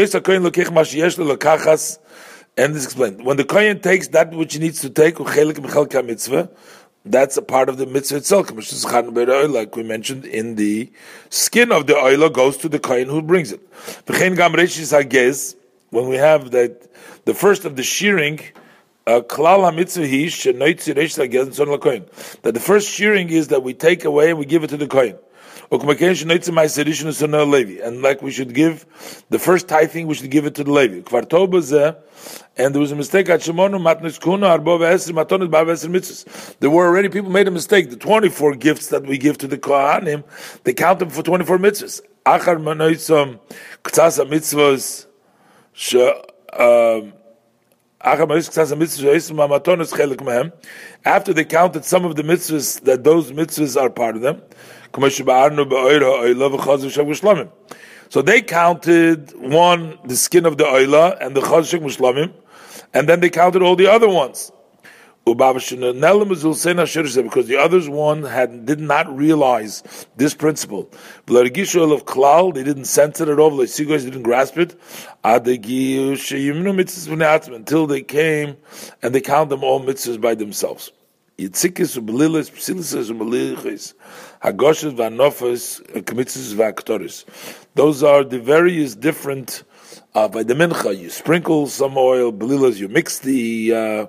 this 2.75 2.85
explained. 2.85 3.25
When 3.25 3.37
the 3.37 3.45
kohen 3.45 3.81
takes 3.81 4.09
that 4.09 4.33
which 4.33 4.55
he 4.55 4.59
needs 4.61 4.81
to 4.81 4.91
take, 4.91 5.19
that's 7.05 7.37
a 7.37 7.43
part 7.43 7.69
of 7.69 7.77
the 7.77 7.87
mitzvah 7.87 8.17
itself. 8.17 8.51
Like 8.51 9.77
we 9.77 9.83
mentioned 9.83 10.25
in 10.25 10.57
the 10.57 10.91
skin 11.31 11.71
of 11.71 11.87
the 11.87 11.97
oiler 11.97 12.31
goes 12.31 12.57
to 12.59 12.69
the 12.69 12.79
kohen 12.79 13.09
who 13.09 13.23
brings 13.23 13.53
it. 13.53 13.61
When 15.91 16.09
we 16.09 16.17
have 16.17 16.51
that 16.51 16.91
the 17.27 17.35
first 17.35 17.67
of 17.67 17.77
the 17.77 17.83
shearing, 17.83 18.41
uh, 19.07 19.21
that 19.21 19.75
the 22.43 22.61
first 22.61 22.89
shearing 22.89 23.29
is 23.29 23.49
that 23.49 23.63
we 23.63 23.75
take 23.75 24.05
away 24.05 24.31
and 24.31 24.39
we 24.39 24.47
give 24.47 24.65
it 24.65 24.71
to 24.71 24.77
the 24.77 24.87
kohen. 24.87 25.19
And 25.69 25.83
like 28.03 28.23
we 28.23 28.31
should 28.31 28.55
give 28.55 28.87
the 29.31 29.41
first 29.41 29.67
tithing, 29.67 30.07
we 30.07 30.15
should 30.15 30.31
give 30.31 30.47
it 30.47 30.55
to 30.55 30.63
the 30.65 30.71
Levi. 30.71 31.03
And 32.57 32.75
there 32.75 32.81
was 32.81 32.93
a 32.93 32.97
mistake 32.97 33.27
There 33.27 33.39
were 36.71 36.87
already 36.87 37.09
people 37.09 37.31
made 37.31 37.49
a 37.49 37.51
mistake. 37.51 37.91
The 37.91 37.97
24 37.97 38.55
gifts 38.55 38.87
that 38.89 39.05
we 39.05 39.19
give 39.19 39.39
to 39.39 39.49
the 39.49 39.59
Kohanim, 39.59 40.23
they 40.63 40.73
count 40.73 41.01
them 41.01 41.11
for 41.11 41.25
24 41.25 41.59
mitzvahs. 41.59 42.01
Achar 42.25 42.59
manoitzom, 42.59 43.41
ktsasa 43.83 44.25
mitzvahs, 44.29 45.07
after 48.01 48.27
they 51.33 51.45
counted 51.45 51.85
some 51.85 52.05
of 52.05 52.17
the 52.17 52.23
mitzvahs, 52.23 52.81
that 52.83 53.05
those 53.05 53.33
mitzvahs 53.33 53.81
are 53.81 53.91
part 53.91 54.17
of 54.17 54.23
them. 54.23 54.43
So 58.09 58.23
they 58.23 58.43
counted 58.43 59.33
one, 59.41 59.99
the 60.05 60.17
skin 60.17 60.47
of 60.47 60.57
the 60.59 60.65
oila, 60.65 61.17
and 61.21 61.37
the 61.37 61.41
chazshik 61.41 61.81
mushlamim, 61.81 62.33
and 62.95 63.09
then 63.09 63.21
they 63.21 63.31
counted 63.31 63.63
all 63.63 63.77
the 63.77 63.89
other 63.89 64.09
ones 64.09 64.53
because 65.27 65.71
the 67.49 67.57
others 67.59 67.89
one 67.89 68.23
had 68.23 68.65
did 68.65 68.79
not 68.79 69.17
realize 69.17 70.07
this 70.17 70.35
principle. 70.35 70.89
they 71.27 71.49
didn't 71.49 72.85
sense 72.85 73.21
it 73.21 73.29
at 73.29 73.41
all. 73.41 73.57
They 73.57 73.67
didn't 73.67 74.23
grasp 74.23 74.57
it 74.57 74.77
until 75.25 75.43
they 77.89 78.03
came 78.03 78.57
and 79.03 79.15
they 79.15 79.21
count 79.21 79.51
them 79.51 79.65
all 79.65 79.85
mitzvahs 79.85 80.21
by 80.21 80.37
themselves. 80.37 80.93
Yitzikis 81.39 81.99
ubelilis, 81.99 82.53
psilis 82.53 83.11
ubelichis, 83.11 83.95
hagoshes 84.45 84.95
vanofes, 84.95 85.83
kmitzis 86.03 86.55
vaktoris. 86.55 87.25
Those 87.75 88.05
are 88.05 88.23
the 88.23 88.39
various 88.39 88.95
different 88.95 89.65
uh, 90.17 90.27
by 90.27 90.43
the 90.43 90.55
mincha, 90.55 90.99
you 90.99 91.11
sprinkle 91.11 91.67
some 91.67 91.99
oil, 91.99 92.33
belilas, 92.33 92.79
you 92.79 92.89
mix 92.89 93.19
the 93.19 93.75
uh, 93.75 94.07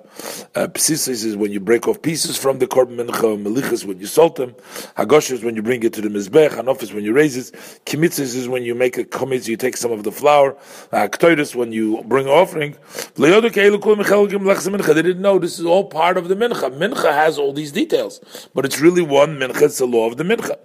uh, 0.54 0.66
is 0.74 1.36
when 1.36 1.52
you 1.52 1.60
break 1.60 1.86
off 1.86 2.00
pieces 2.00 2.38
from 2.38 2.58
the 2.60 2.66
korban 2.66 2.96
mincha, 2.96 3.36
melichas 3.44 3.84
when 3.84 4.00
you 4.00 4.06
salt 4.06 4.36
them, 4.36 4.54
hagosh 4.96 5.30
is 5.30 5.44
when 5.44 5.54
you 5.54 5.60
bring 5.60 5.82
it 5.82 5.92
to 5.92 6.00
the 6.00 6.08
mizbech, 6.08 6.52
hanof 6.52 6.82
is 6.82 6.94
when 6.94 7.04
you 7.04 7.12
raise 7.12 7.36
it, 7.36 7.52
kimitzis 7.84 8.34
is 8.34 8.48
when 8.48 8.62
you 8.62 8.74
make 8.74 8.96
a 8.96 9.04
komitz, 9.04 9.48
you 9.48 9.58
take 9.58 9.76
some 9.76 9.92
of 9.92 10.02
the 10.02 10.10
flour, 10.10 10.56
uh, 10.92 11.08
when 11.54 11.72
you 11.72 12.02
bring 12.04 12.26
offering. 12.26 12.74
They 13.16 13.30
didn't 13.30 15.20
know 15.20 15.38
this 15.38 15.58
is 15.58 15.66
all 15.66 15.84
part 15.84 16.16
of 16.16 16.28
the 16.28 16.34
mincha. 16.34 16.70
Mincha 16.74 17.12
has 17.12 17.38
all 17.38 17.52
these 17.52 17.72
details, 17.72 18.48
but 18.54 18.64
it's 18.64 18.80
really 18.80 19.02
one 19.02 19.38
mincha, 19.38 19.60
it's 19.60 19.76
the 19.76 19.86
law 19.86 20.06
of 20.06 20.16
the 20.16 20.24
mincha. 20.24 20.56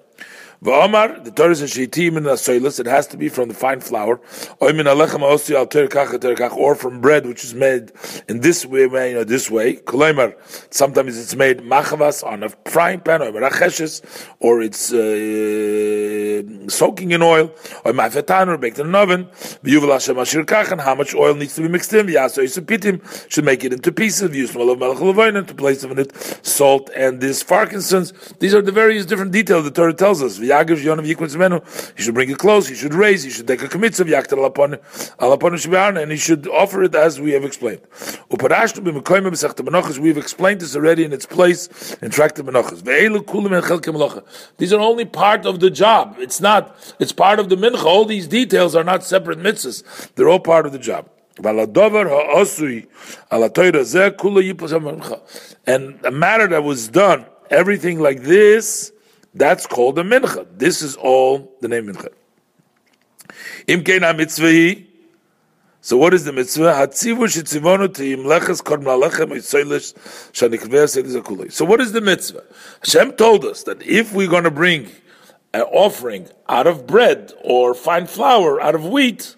V'omar, 0.63 1.21
the 1.26 1.32
Torah 1.32 1.54
says 1.54 1.73
sheitim 1.73 2.15
in 2.15 2.23
asoilis, 2.23 2.80
it 2.80 2.86
has 2.86 3.06
to 3.08 3.17
be 3.17 3.28
from 3.28 3.49
the 3.49 3.54
fine 3.54 3.82
flour, 3.82 4.21
al 4.62 6.58
or 6.58 6.76
from 6.76 7.02
bread 7.02 7.26
which 7.26 7.43
is 7.43 7.54
made 7.54 7.91
in 8.30 8.39
this 8.39 8.65
way, 8.65 8.84
you 8.84 9.15
know, 9.15 9.26
this 9.26 9.52
way. 9.52 9.76
Kolaymar, 9.76 10.34
sometimes 10.73 11.17
it's 11.19 11.36
made 11.36 11.60
machavas 11.60 12.26
on 12.26 12.43
a 12.43 12.49
frying 12.65 13.02
pan, 13.02 13.21
or 13.21 13.34
or 14.39 14.62
it's 14.62 14.93
uh, 14.93 16.69
soaking 16.69 17.12
in 17.12 17.21
oil, 17.21 17.52
or 17.84 17.91
ma'afetan, 17.91 18.47
or 18.47 18.58
baked 18.58 18.80
in 18.80 18.88
an 18.88 18.95
oven. 18.95 19.26
V'yuvel 19.65 19.91
Hashem 19.91 20.17
ashir 20.17 20.45
kachan, 20.45 20.80
how 20.80 20.95
much 20.95 21.13
oil 21.13 21.36
needs 21.36 21.56
to 21.56 21.62
be 21.62 21.67
mixed 21.67 21.91
in. 21.91 22.08
V'yaso 22.08 22.41
yisapitim, 22.41 23.30
should 23.30 23.43
make 23.43 23.65
it 23.65 23.73
into 23.73 23.91
pieces. 23.91 24.30
V'yus 24.30 24.54
malav 24.54 24.78
malach 24.78 25.47
to 25.47 25.54
place 25.56 25.84
in 25.84 25.99
it 25.99 26.15
salt 26.41 26.89
and 26.95 27.19
this 27.19 27.43
frankincense. 27.43 28.13
These 28.39 28.54
are 28.56 28.62
the 28.62 28.71
various 28.71 29.06
different 29.06 29.34
details 29.34 29.65
the 29.65 29.71
Torah 29.71 29.93
tells 29.93 30.23
us. 30.23 30.39
Yonav 30.54 31.06
zmenu, 31.06 31.96
he 31.98 32.04
should 32.04 32.13
bring 32.13 32.30
it 32.30 32.38
close, 32.38 32.68
he 32.68 32.76
should 32.76 32.94
raise, 32.94 33.24
he 33.24 33.30
should 33.30 33.48
take 33.48 33.62
a 33.62 33.68
kmitzav, 33.68 34.08
yaktar 34.10 34.38
alapon, 34.38 34.80
alapon 35.18 35.96
uh, 35.96 36.00
and 36.00 36.12
he 36.12 36.18
should 36.18 36.48
offer 36.48 36.84
it 36.84 36.96
as 36.96 37.20
we 37.20 37.32
have 37.32 37.44
explained. 37.44 37.82
Uparashtu 38.30 38.84
b'mekoyim 38.84 39.28
b'sechta 39.32 39.66
benachas, 39.66 39.98
we've 39.98 40.18
explained 40.18 40.62
this 40.62 40.76
already 40.76 41.04
in 41.04 41.13
its 41.13 41.26
place 41.26 41.94
in 42.02 42.10
Tracta 42.10 42.44
benachas. 42.44 42.82
Ve'elu 42.82 43.20
kulim 43.20 43.62
chelke 43.62 43.94
melacha. 43.94 44.24
These 44.58 44.74
are 44.74 44.80
only 44.80 45.06
part 45.06 45.46
of 45.46 45.60
the 45.60 45.70
job. 45.70 46.16
It's 46.20 46.39
not, 46.39 46.76
it's 47.00 47.12
part 47.12 47.39
of 47.39 47.50
the 47.50 47.56
mincha. 47.56 47.84
All 47.84 48.06
these 48.06 48.28
details 48.28 48.76
are 48.76 48.84
not 48.84 49.04
separate 49.04 49.39
mitzvahs. 49.39 49.84
They're 50.16 50.30
all 50.30 50.39
part 50.39 50.66
of 50.66 50.72
the 50.72 50.80
job. 50.80 51.10
And 51.36 51.60
a 56.06 56.12
matter 56.12 56.48
that 56.48 56.63
was 56.63 56.88
done, 56.89 57.26
everything 57.50 58.00
like 58.00 58.22
this, 58.22 58.92
that's 59.34 59.65
called 59.65 59.98
a 60.00 60.04
mincha. 60.04 60.46
This 60.58 60.82
is 60.82 60.96
all 60.96 61.54
the 61.62 61.67
name 61.67 61.88
mincha. 61.88 62.10
So 65.82 65.98
what 65.98 66.13
is 66.13 66.24
the 66.24 66.32
mitzvah? 66.32 66.88
So 66.98 67.17
what 71.65 71.82
is 71.82 71.91
the 71.91 72.02
mitzvah? 72.02 72.43
Hashem 72.86 73.12
told 73.13 73.43
us 73.43 73.63
that 73.63 73.82
if 73.82 74.13
we're 74.13 74.30
going 74.30 74.46
to 74.46 74.52
bring 74.52 74.89
an 75.54 75.63
offering 75.63 76.30
out 76.48 76.67
of 76.67 76.88
bread 76.88 77.34
or 77.43 77.74
fine 77.74 78.08
flour 78.08 78.62
out 78.62 78.76
of 78.76 78.86
wheat, 78.86 79.36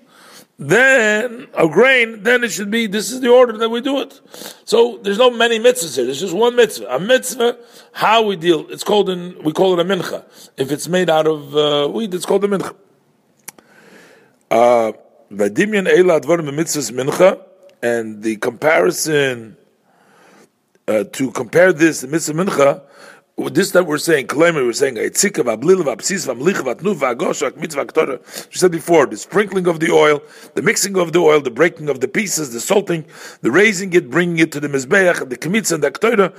then 0.57 1.47
a 1.53 1.67
grain, 1.67 2.23
then 2.23 2.43
it 2.43 2.51
should 2.51 2.71
be, 2.71 2.87
this 2.87 3.11
is 3.11 3.19
the 3.19 3.29
order 3.29 3.57
that 3.57 3.69
we 3.69 3.81
do 3.81 3.99
it. 3.99 4.21
So 4.63 4.99
there's 5.03 5.17
no 5.17 5.29
many 5.29 5.59
mitzvahs 5.59 5.95
here. 5.95 6.05
There's 6.05 6.19
just 6.19 6.33
one 6.33 6.55
mitzvah. 6.55 6.95
A 6.95 6.99
mitzvah, 6.99 7.57
how 7.91 8.21
we 8.23 8.35
deal, 8.35 8.65
it's 8.69 8.83
called 8.83 9.09
in, 9.09 9.41
we 9.43 9.51
call 9.51 9.77
it 9.77 9.85
a 9.85 9.87
mincha. 9.87 10.23
If 10.57 10.71
it's 10.71 10.87
made 10.87 11.09
out 11.09 11.27
of 11.27 11.55
uh, 11.55 11.87
wheat, 11.89 12.13
it's 12.13 12.25
called 12.25 12.43
a 12.45 12.47
mincha. 12.47 12.73
Uh, 14.49 14.93
and 17.81 18.23
the 18.23 18.37
comparison 18.37 19.57
uh, 20.87 21.03
to 21.11 21.31
compare 21.31 21.73
this 21.73 22.01
the 22.01 22.07
Mitzvah 22.07 22.33
Mincha, 22.33 22.81
this 23.37 23.71
that 23.71 23.85
we're 23.85 23.97
saying, 23.97 24.27
claiming 24.27 24.65
we're 24.65 24.71
saying 24.71 24.95
Eitzikav 24.95 25.57
Ablilav 25.57 25.93
Absisav 25.93 26.39
Amlichav 26.39 26.73
Atnuva 26.73 27.13
Agoshak 27.15 27.57
Mitzvah 27.57 27.85
Ktora. 27.85 28.47
We 28.47 28.55
said 28.55 28.71
before 28.71 29.05
the 29.07 29.17
sprinkling 29.17 29.67
of 29.67 29.81
the 29.81 29.91
oil, 29.91 30.23
the 30.53 30.61
mixing 30.61 30.97
of 30.97 31.11
the 31.11 31.19
oil, 31.19 31.41
the 31.41 31.51
breaking 31.51 31.89
of 31.89 31.99
the 31.99 32.07
pieces, 32.07 32.53
the 32.53 32.61
salting, 32.61 33.05
the 33.41 33.51
raising 33.51 33.91
it, 33.91 34.09
bringing 34.09 34.39
it 34.39 34.53
to 34.53 34.61
the 34.61 34.69
mizbeach, 34.69 35.27
the 35.27 35.37
kmitz 35.37 35.73
and 35.73 35.83
the 35.83 35.91
Ktora. 35.91 36.33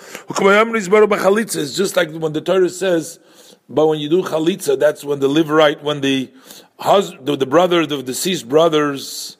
It's 1.56 1.76
just 1.76 1.96
like 1.96 2.11
when 2.12 2.32
the 2.32 2.40
Torah 2.40 2.70
says. 2.70 3.20
But 3.68 3.88
when 3.88 3.98
you 3.98 4.09
do 4.09 4.22
chalitza, 4.22 4.78
that's 4.78 5.04
when 5.04 5.18
the 5.18 5.28
levirate, 5.28 5.82
when 5.82 6.00
the 6.00 6.30
husband, 6.78 7.26
the, 7.26 7.37
the 7.37 7.46
brother, 7.46 7.85
the 7.85 8.02
deceased 8.02 8.48
brothers, 8.48 9.37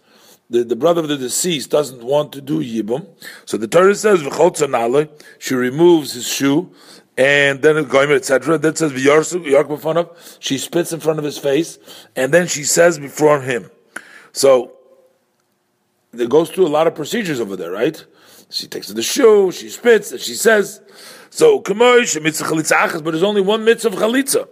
the, 0.51 0.63
the 0.63 0.77
brother 0.77 1.01
of 1.01 1.09
the 1.09 1.17
deceased 1.17 1.71
doesn't 1.71 2.03
want 2.03 2.33
to 2.33 2.41
do 2.41 2.61
yibum. 2.61 3.07
So 3.45 3.57
the 3.57 3.69
Torah 3.69 3.95
says, 3.95 4.21
she 5.39 5.55
removes 5.55 6.13
his 6.13 6.27
shoe, 6.27 6.73
and 7.17 7.63
then 7.63 7.83
goyim, 7.85 8.13
etc. 8.13 8.59
That 8.59 8.79
says, 8.79 8.93
v'yarsu, 8.93 10.39
she 10.41 10.59
spits 10.59 10.93
in 10.93 11.01
front 11.01 11.19
of 11.19 11.25
his 11.25 11.39
face, 11.39 11.79
and 12.15 12.33
then 12.33 12.47
she 12.47 12.65
says 12.65 12.99
before 12.99 13.41
him. 13.41 13.71
So, 14.33 14.73
it 16.13 16.29
goes 16.29 16.51
through 16.51 16.67
a 16.67 16.69
lot 16.69 16.87
of 16.87 16.95
procedures 16.95 17.41
over 17.41 17.57
there, 17.57 17.71
right? 17.71 18.05
She 18.51 18.67
takes 18.67 18.89
the 18.89 19.03
shoe, 19.03 19.51
she 19.51 19.71
spits, 19.71 20.13
and 20.13 20.21
she 20.21 20.35
says, 20.35 20.81
so, 21.31 21.59
but 21.59 21.75
there's 21.75 23.23
only 23.23 23.41
one 23.41 23.65
mitzvah 23.65 23.89
of 23.89 23.95
chalitza. 23.95 24.49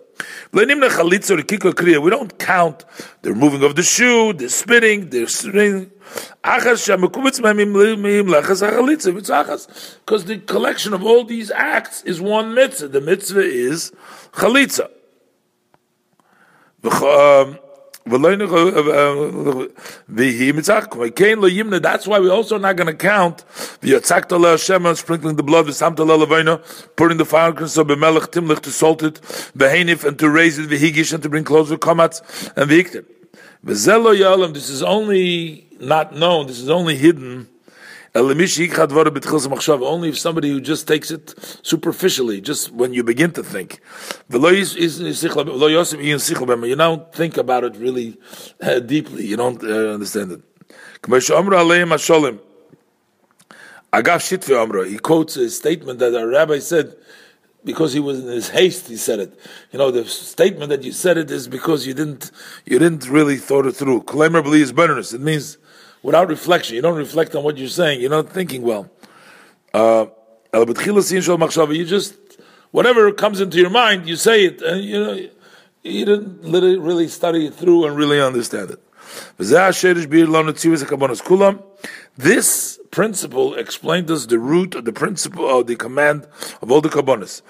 We 0.53 0.64
don't 0.66 2.38
count 2.38 2.85
the 3.22 3.31
removing 3.31 3.62
of 3.64 3.74
the 3.74 3.83
shoe, 3.83 4.33
the 4.33 4.48
spitting, 4.48 5.11
the 5.11 5.27
spitting. 5.27 5.90
Because 6.42 6.87
the 10.24 10.38
collection 10.46 10.94
of 10.94 11.05
all 11.05 11.24
these 11.24 11.50
acts 11.50 12.03
is 12.03 12.20
one 12.20 12.55
mitzvah. 12.55 12.88
The 12.88 13.00
mitzvah 13.00 13.40
is 13.40 13.92
chalitza. 14.33 14.90
Um, 18.06 19.70
that's 21.80 22.06
why 22.06 22.18
we're 22.18 22.30
also 22.30 22.58
not 22.58 22.76
going 22.76 22.86
to 22.86 22.94
count 22.94 23.44
the 23.80 23.94
Hashem 24.50 24.94
sprinkling 24.94 25.36
the 25.36 25.42
blood, 25.42 25.66
the 25.66 25.72
putting 26.96 27.16
the 27.16 27.24
fire 27.24 27.48
of 27.48 27.56
Bemelech 27.56 28.30
Timlich 28.30 28.60
to 28.60 28.70
salt 28.70 29.02
it, 29.02 29.14
Behenif 29.56 30.04
and 30.04 30.18
to 30.18 30.28
raise 30.28 30.58
it, 30.58 30.68
Vehigish 30.68 31.14
and 31.14 31.22
to 31.22 31.30
bring 31.30 31.44
closer 31.44 31.78
komats 31.78 32.20
and 32.56 32.70
Vihikter. 32.70 33.06
This 33.62 34.68
is 34.68 34.82
only 34.82 35.66
not 35.80 36.14
known, 36.14 36.46
this 36.46 36.58
is 36.58 36.68
only 36.68 36.96
hidden 36.96 37.48
only 38.16 40.09
if 40.09 40.18
somebody 40.18 40.48
who 40.48 40.61
just 40.61 40.87
takes 40.87 41.11
it 41.11 41.35
superficially, 41.62 42.40
just 42.40 42.70
when 42.70 42.94
you 42.94 43.03
begin 43.03 43.33
to 43.33 43.42
think. 43.42 43.81
You 44.31 44.38
don't 46.77 47.12
think 47.12 47.37
about 47.37 47.64
it 47.64 47.77
really 47.77 48.16
uh, 48.62 48.79
deeply. 48.79 49.27
You 49.27 49.37
don't 49.37 49.62
uh, 49.64 49.94
understand 49.94 50.31
it. 50.31 50.42
He 54.88 54.98
quotes 54.98 55.37
a 55.37 55.50
statement 55.50 55.98
that 55.98 56.14
a 56.14 56.27
rabbi 56.27 56.61
said 56.61 56.96
because 57.64 57.92
he 57.94 58.00
was 58.00 58.20
in 58.20 58.27
his 58.27 58.48
haste. 58.50 58.88
He 58.88 58.96
said 58.96 59.18
it. 59.18 59.38
You 59.72 59.79
know, 59.79 59.90
the 59.90 60.05
statement 60.05 60.68
that 60.68 60.85
you 60.85 60.92
said 60.92 61.18
it 61.18 61.31
is 61.31 61.48
because 61.48 61.87
you 61.87 61.94
didn't 61.94 62.31
you 62.64 62.79
didn't 62.79 63.09
really 63.09 63.38
thought 63.38 63.66
it 63.66 63.72
through. 63.72 64.03
It 64.03 65.20
means 65.20 65.59
without 66.04 66.28
reflection. 66.28 66.76
You 66.76 66.82
don't 66.82 66.96
reflect 66.96 67.34
on 67.34 67.42
what 67.42 67.58
you're 67.58 67.66
saying. 67.66 68.00
You're 68.00 68.10
not 68.10 68.28
thinking 68.28 68.62
well. 68.62 68.88
Uh, 69.72 70.06
you 70.52 71.84
just 71.84 72.14
whatever 72.70 73.10
comes 73.10 73.40
into 73.40 73.58
your 73.58 73.70
mind, 73.70 74.06
you 74.06 74.14
say 74.14 74.44
it, 74.44 74.62
and 74.62 74.84
you 74.84 75.02
know 75.02 75.14
you 75.82 76.04
didn't 76.04 76.42
really 76.42 77.08
study 77.08 77.46
it 77.46 77.54
through 77.54 77.86
and 77.86 77.96
really 77.96 78.20
understand 78.20 78.70
it. 78.70 78.80
This 82.16 82.80
principle 82.90 83.54
explained 83.54 84.10
us 84.10 84.26
the 84.26 84.38
root 84.38 84.74
of 84.74 84.84
the 84.84 84.92
principle 84.92 85.48
of 85.58 85.66
the 85.66 85.76
command 85.76 86.26
of 86.62 86.70
all 86.70 86.80
the 86.80 86.88
kabbonis. 86.88 87.42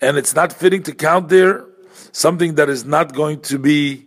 And 0.00 0.18
it's 0.18 0.34
not 0.34 0.52
fitting 0.52 0.82
to 0.82 0.92
count 0.92 1.28
there 1.28 1.64
something 2.12 2.54
that 2.56 2.68
is 2.68 2.84
not 2.84 3.14
going 3.14 3.40
to 3.42 3.58
be 3.58 4.06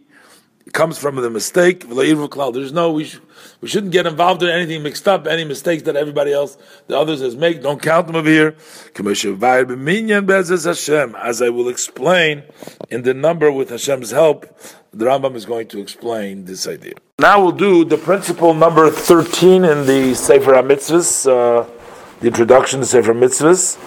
comes 0.74 0.98
from 0.98 1.16
the 1.16 1.30
mistake. 1.30 1.86
There's 1.90 2.72
no 2.72 2.92
we, 2.92 3.04
sh- 3.06 3.20
we 3.60 3.68
shouldn't 3.68 3.92
get 3.92 4.06
involved 4.06 4.42
in 4.44 4.50
anything 4.50 4.84
mixed 4.84 5.08
up, 5.08 5.28
any 5.28 5.44
mistakes 5.44 5.84
that 5.84 5.96
everybody 5.98 6.32
else, 6.32 6.58
the 6.88 6.98
others 6.98 7.20
has 7.20 7.36
made. 7.36 7.62
Don't 7.62 7.82
count 7.82 8.08
them 8.08 8.16
over 8.16 8.30
here. 8.30 8.56
As 11.18 11.42
I 11.42 11.50
will 11.50 11.68
explain 11.68 12.44
in 12.90 13.02
the 13.04 13.14
number 13.14 13.52
with 13.52 13.70
Hashem's 13.70 14.12
help, 14.12 14.46
the 14.94 15.06
Rambam 15.06 15.36
is 15.36 15.46
going 15.46 15.68
to 15.70 15.80
explain 15.80 16.46
this 16.46 16.68
idea. 16.68 16.94
Now 17.20 17.42
we'll 17.42 17.52
do 17.52 17.84
the 17.84 17.98
principle 17.98 18.54
number 18.54 18.90
thirteen 18.90 19.66
in 19.66 19.86
the 19.86 20.14
Sefer 20.16 20.54
HaMitzvahs, 20.54 21.28
uh, 21.28 21.66
the 22.20 22.28
introduction 22.28 22.80
to 22.82 22.86
Sefer 22.86 23.14
HaMitzvahs. 23.14 23.78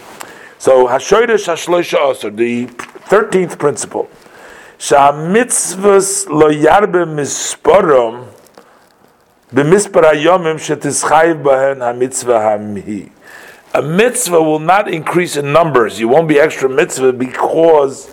So 0.64 0.86
Hashoidish 0.86 1.44
Hashloisha 1.44 2.10
Aser, 2.10 2.30
the 2.30 2.64
thirteenth 2.64 3.58
principle. 3.58 4.08
Shamitzvus 4.78 6.26
lo 6.30 6.50
yarbe 6.50 7.04
the 9.50 9.62
b'mispar 9.62 10.14
yomim 10.14 10.56
shetischayv 10.56 11.42
bahen 11.42 11.80
hamitzvah 11.80 12.56
hamhi. 12.56 13.10
A 13.74 13.82
mitzvah 13.82 14.42
will 14.42 14.58
not 14.58 14.88
increase 14.88 15.36
in 15.36 15.52
numbers. 15.52 16.00
You 16.00 16.08
won't 16.08 16.28
be 16.28 16.40
extra 16.40 16.70
mitzvah 16.70 17.12
because 17.12 18.08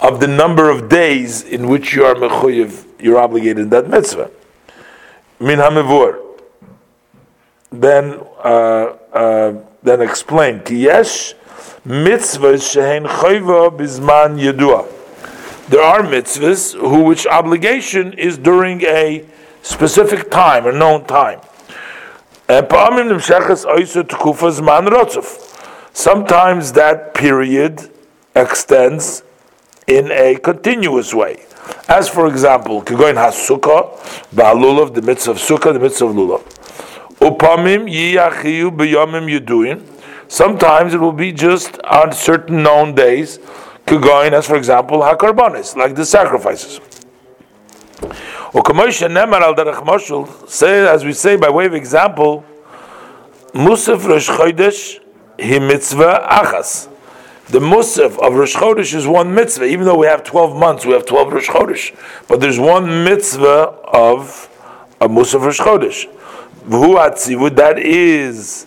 of 0.00 0.18
the 0.18 0.26
number 0.26 0.70
of 0.70 0.88
days 0.88 1.44
in 1.44 1.68
which 1.68 1.94
you 1.94 2.04
are 2.04 2.16
mechuyev, 2.16 2.86
you're 2.98 3.20
obligated 3.20 3.58
in 3.58 3.68
that 3.68 3.88
mitzvah. 3.88 4.32
Min 5.38 5.60
hamivur. 5.60 6.20
Then, 7.70 8.18
uh, 8.42 8.96
uh, 9.12 9.62
then 9.84 10.00
explain. 10.00 10.58
Ki 10.64 10.74
yesh 10.74 11.34
mitzvahs 11.86 12.62
shehen 12.72 13.04
choyva 13.04 13.70
bizman 13.70 14.38
yedua 14.38 14.86
there 15.68 15.82
are 15.82 16.02
mitzvahs 16.02 16.74
who 16.78 17.04
which 17.04 17.26
obligation 17.26 18.12
is 18.14 18.36
during 18.36 18.82
a 18.82 19.24
specific 19.62 20.30
time, 20.30 20.66
a 20.66 20.72
known 20.72 21.06
time. 21.06 21.40
Sometimes 25.94 26.72
that 26.72 27.14
period 27.14 27.90
extends 28.36 29.22
in 29.86 30.10
a 30.12 30.34
continuous 30.36 31.14
way. 31.14 31.46
As 31.88 32.10
for 32.10 32.26
example, 32.26 32.82
Kigoin 32.82 33.14
HaSukkah, 33.14 33.96
Ba'alulav, 34.34 34.94
the 34.94 35.00
mitzvah 35.00 35.30
of 35.30 35.38
Sukkah, 35.38 35.72
the 35.72 35.80
mitzvah 35.80 36.06
of 36.06 36.14
Lulav. 36.14 36.42
Upamim 37.20 37.90
Yiyachiyu 37.90 38.70
B'yomim 38.76 39.40
Yuduin. 39.40 39.93
Sometimes 40.28 40.94
it 40.94 41.00
will 41.00 41.12
be 41.12 41.32
just 41.32 41.78
on 41.82 42.12
certain 42.12 42.62
known 42.62 42.94
days, 42.94 43.38
Kigoin, 43.86 44.32
as 44.32 44.46
for 44.46 44.56
example, 44.56 45.00
HaKarbanis, 45.00 45.76
like 45.76 45.94
the 45.94 46.06
sacrifices. 46.06 46.80
Say, 50.48 50.86
as 50.86 51.04
we 51.04 51.12
say 51.12 51.36
by 51.36 51.50
way 51.50 51.66
of 51.66 51.74
example, 51.74 52.44
Musaf 53.52 54.06
Rosh 54.08 54.28
Chodesh 54.30 55.00
hi 55.40 55.58
mitzvah 55.58 56.26
achas. 56.30 56.88
The 57.48 57.58
Musaf 57.58 58.18
of 58.18 58.34
Rosh 58.34 58.54
Chodesh 58.54 58.94
is 58.94 59.06
one 59.06 59.34
mitzvah. 59.34 59.64
Even 59.64 59.84
though 59.84 59.98
we 59.98 60.06
have 60.06 60.24
12 60.24 60.56
months, 60.56 60.86
we 60.86 60.92
have 60.92 61.04
12 61.04 61.32
Rosh 61.32 61.48
Chodesh. 61.48 61.92
But 62.26 62.40
there's 62.40 62.58
one 62.58 63.04
mitzvah 63.04 63.74
of 63.84 64.48
a 65.00 65.08
Musaf 65.08 65.42
Rosh 65.42 65.60
Chodesh. 65.60 66.06
That 67.56 67.78
is 67.78 68.66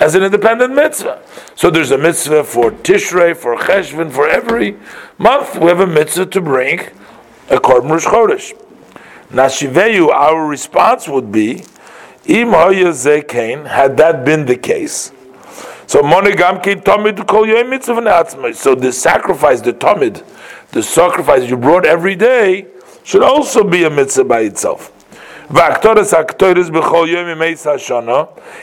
as 0.00 0.14
an 0.14 0.22
independent 0.22 0.74
mitzvah? 0.74 1.22
So 1.54 1.70
there's 1.70 1.90
a 1.90 1.98
mitzvah 1.98 2.44
for 2.44 2.70
Tishrei, 2.70 3.36
for 3.36 3.56
Cheshvan, 3.56 4.10
for 4.10 4.28
every 4.28 4.76
month 5.18 5.56
we 5.56 5.66
have 5.66 5.80
a 5.80 5.86
mitzvah 5.86 6.26
to 6.26 6.40
bring 6.40 6.80
a 7.48 7.56
korban 7.56 7.90
Rosh 7.90 8.06
Chodesh. 8.06 8.52
Nashiveyu, 9.30 10.08
our 10.08 10.46
response 10.46 11.06
would 11.08 11.30
be, 11.30 11.62
Im 12.26 12.52
had 12.52 13.96
that 13.96 14.24
been 14.24 14.46
the 14.46 14.56
case, 14.56 15.12
so 15.90 16.02
monogam 16.02 16.62
ki 16.62 16.76
tamid 16.76 17.26
kol 17.26 17.46
yoy 17.46 17.68
mitzvah 17.68 18.54
So 18.54 18.76
the 18.76 18.92
sacrifice, 18.92 19.60
the 19.60 19.72
tamid, 19.72 20.24
the 20.70 20.84
sacrifice 20.84 21.50
you 21.50 21.56
brought 21.56 21.84
every 21.84 22.14
day 22.14 22.66
should 23.02 23.24
also 23.24 23.64
be 23.64 23.82
a 23.82 23.90
mitzvah 23.90 24.22
by 24.22 24.40
itself. 24.42 24.92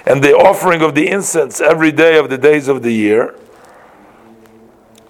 And 0.06 0.24
the 0.24 0.34
offering 0.38 0.82
of 0.82 0.96
the 0.96 1.10
incense 1.10 1.60
every 1.60 1.92
day 1.92 2.18
of 2.18 2.30
the 2.30 2.38
days 2.38 2.70
of 2.70 2.82
the 2.82 2.92
year. 2.92 3.36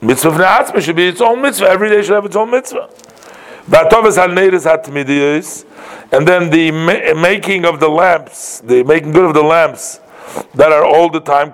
Mitzvah 0.01 0.82
should 0.82 0.95
be 0.95 1.07
its 1.07 1.21
own 1.21 1.41
mitzvah. 1.41 1.67
Every 1.67 1.89
day 1.89 2.01
should 2.01 2.15
have 2.15 2.25
its 2.25 2.36
own 2.36 2.49
mitzvah. 2.49 2.89
And 6.11 6.28
then 6.28 6.49
the 6.49 6.71
making 7.15 7.65
of 7.65 7.80
the 7.80 7.89
lamps, 7.89 8.59
the 8.61 8.84
making 8.84 9.11
good 9.11 9.25
of 9.25 9.34
the 9.36 9.43
lamps 9.43 9.99
that 10.55 10.71
are 10.71 10.86
all 10.86 11.09
the 11.09 11.19
time. 11.19 11.51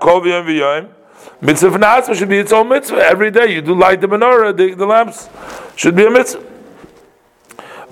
Mitzvah 1.41 1.69
v'na'atzma 1.77 2.15
should 2.15 2.29
be 2.29 2.37
its 2.37 2.53
own 2.53 2.69
mitzvah. 2.69 3.03
Every 3.03 3.29
day 3.29 3.53
you 3.53 3.61
do 3.61 3.73
light 3.73 3.99
the 3.99 4.07
menorah, 4.07 4.55
the, 4.55 4.73
the 4.73 4.85
lamps 4.85 5.27
should 5.75 5.95
be 5.95 6.05
a 6.05 6.09
mitzvah. 6.09 6.52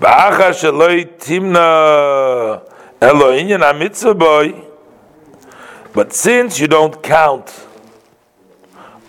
Ba'acha 0.02 0.49
sheloi 0.49 1.06
timna 1.20 2.68
boy. 4.18 4.64
But 5.93 6.14
since 6.14 6.60
you 6.60 6.68
don't 6.68 7.04
count, 7.04 7.68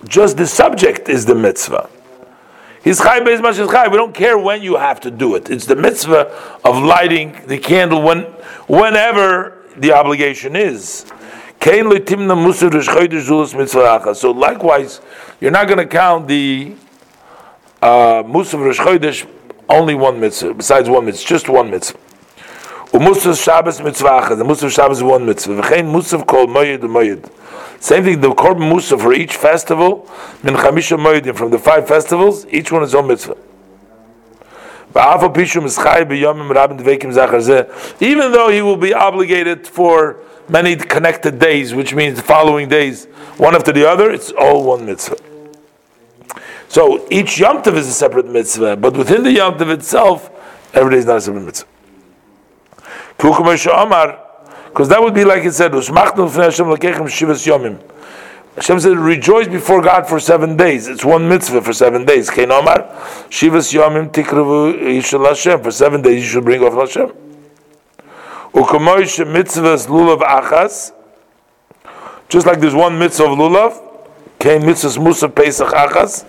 just 0.06 0.36
the 0.36 0.46
subject 0.46 1.08
is 1.08 1.24
the 1.24 1.34
mitzvah. 1.34 1.88
His 2.82 2.98
chai 2.98 3.20
beis 3.20 3.40
mash 3.40 3.56
chai. 3.56 3.88
We 3.88 3.96
don't 3.96 4.14
care 4.14 4.36
when 4.36 4.62
you 4.62 4.76
have 4.76 5.00
to 5.00 5.10
do 5.10 5.34
it. 5.34 5.48
It's 5.48 5.64
the 5.64 5.76
mitzvah 5.76 6.30
of 6.62 6.82
lighting 6.82 7.40
the 7.46 7.56
candle 7.56 8.02
when, 8.02 8.24
whenever 8.68 9.62
the 9.76 9.92
obligation 9.92 10.56
is. 10.56 11.06
So 11.60 11.80
likewise, 14.30 15.00
you're 15.40 15.50
not 15.52 15.66
going 15.68 15.78
to 15.78 15.86
count 15.86 16.28
the 16.28 16.74
uh, 17.80 18.22
Musaf 18.24 18.60
only 19.72 19.94
one 19.94 20.20
mitzvah, 20.20 20.54
besides 20.54 20.88
one 20.88 21.06
mitzvah, 21.06 21.26
just 21.26 21.48
one 21.48 21.70
mitzvah. 21.70 21.98
Umusaf 22.92 23.42
Shabbos 23.42 23.80
mitzvah 23.80 24.36
the 24.36 24.44
Musaf 24.44 24.70
Shabbos 24.70 24.98
is 24.98 25.02
one 25.02 25.24
mitzvah. 25.24 25.62
V'chein 25.62 25.90
Musaf 25.90 26.26
called 26.26 26.50
Moyed 26.50 26.80
Moyed. 26.80 27.30
Same 27.80 28.04
thing, 28.04 28.20
the 28.20 28.30
Korban 28.30 28.70
Musaf 28.70 29.00
for 29.00 29.14
each 29.14 29.34
festival, 29.34 30.08
min 30.42 30.54
Chamisha 30.54 30.98
Moyedim, 30.98 31.34
from 31.34 31.50
the 31.50 31.58
five 31.58 31.88
festivals, 31.88 32.46
each 32.46 32.70
one 32.70 32.82
is 32.82 32.94
own 32.94 33.08
mitzvah. 33.08 33.36
Even 38.00 38.32
though 38.32 38.50
he 38.50 38.60
will 38.60 38.76
be 38.76 38.92
obligated 38.92 39.66
for 39.66 40.20
many 40.50 40.76
connected 40.76 41.38
days, 41.38 41.72
which 41.72 41.94
means 41.94 42.18
the 42.18 42.22
following 42.22 42.68
days, 42.68 43.06
one 43.38 43.54
after 43.54 43.72
the 43.72 43.88
other, 43.88 44.10
it's 44.10 44.30
all 44.32 44.64
one 44.64 44.84
mitzvah. 44.84 45.31
So 46.72 47.06
each 47.10 47.38
Yom 47.38 47.62
Tov 47.62 47.74
is 47.74 47.86
a 47.86 47.92
separate 47.92 48.26
mitzvah, 48.26 48.78
but 48.78 48.96
within 48.96 49.24
the 49.24 49.32
Yom 49.32 49.58
Tov 49.58 49.70
itself, 49.74 50.30
every 50.72 50.92
day 50.92 51.00
is 51.00 51.04
not 51.04 51.18
a 51.18 51.20
separate 51.20 51.42
mitzvah. 51.42 51.68
Because 53.18 54.88
that 54.88 55.02
would 55.02 55.12
be 55.12 55.22
like 55.22 55.44
it 55.44 55.52
said. 55.52 55.74
Hashem 58.54 58.80
said, 58.80 58.96
rejoice 58.96 59.48
before 59.48 59.82
God 59.82 60.08
for 60.08 60.18
seven 60.18 60.56
days. 60.56 60.88
It's 60.88 61.04
one 61.04 61.28
mitzvah 61.28 61.60
for 61.60 61.74
seven 61.74 62.06
days. 62.06 62.30
For 62.30 62.46
seven 65.70 66.02
days 66.02 66.24
you 66.24 66.28
should 66.30 66.44
bring 66.44 66.62
off 66.62 66.72
Hashem. 66.72 67.12
Lulav 68.54 70.20
achas. 70.22 70.92
Just 72.30 72.46
like 72.46 72.60
there's 72.60 72.74
one 72.74 72.98
mitzvah 72.98 73.24
of 73.24 73.36
lulav, 73.38 73.78
came 74.38 74.62
mitzvahs 74.62 74.96
musaf 74.96 75.34
pesach 75.34 75.68
achas. 75.68 76.24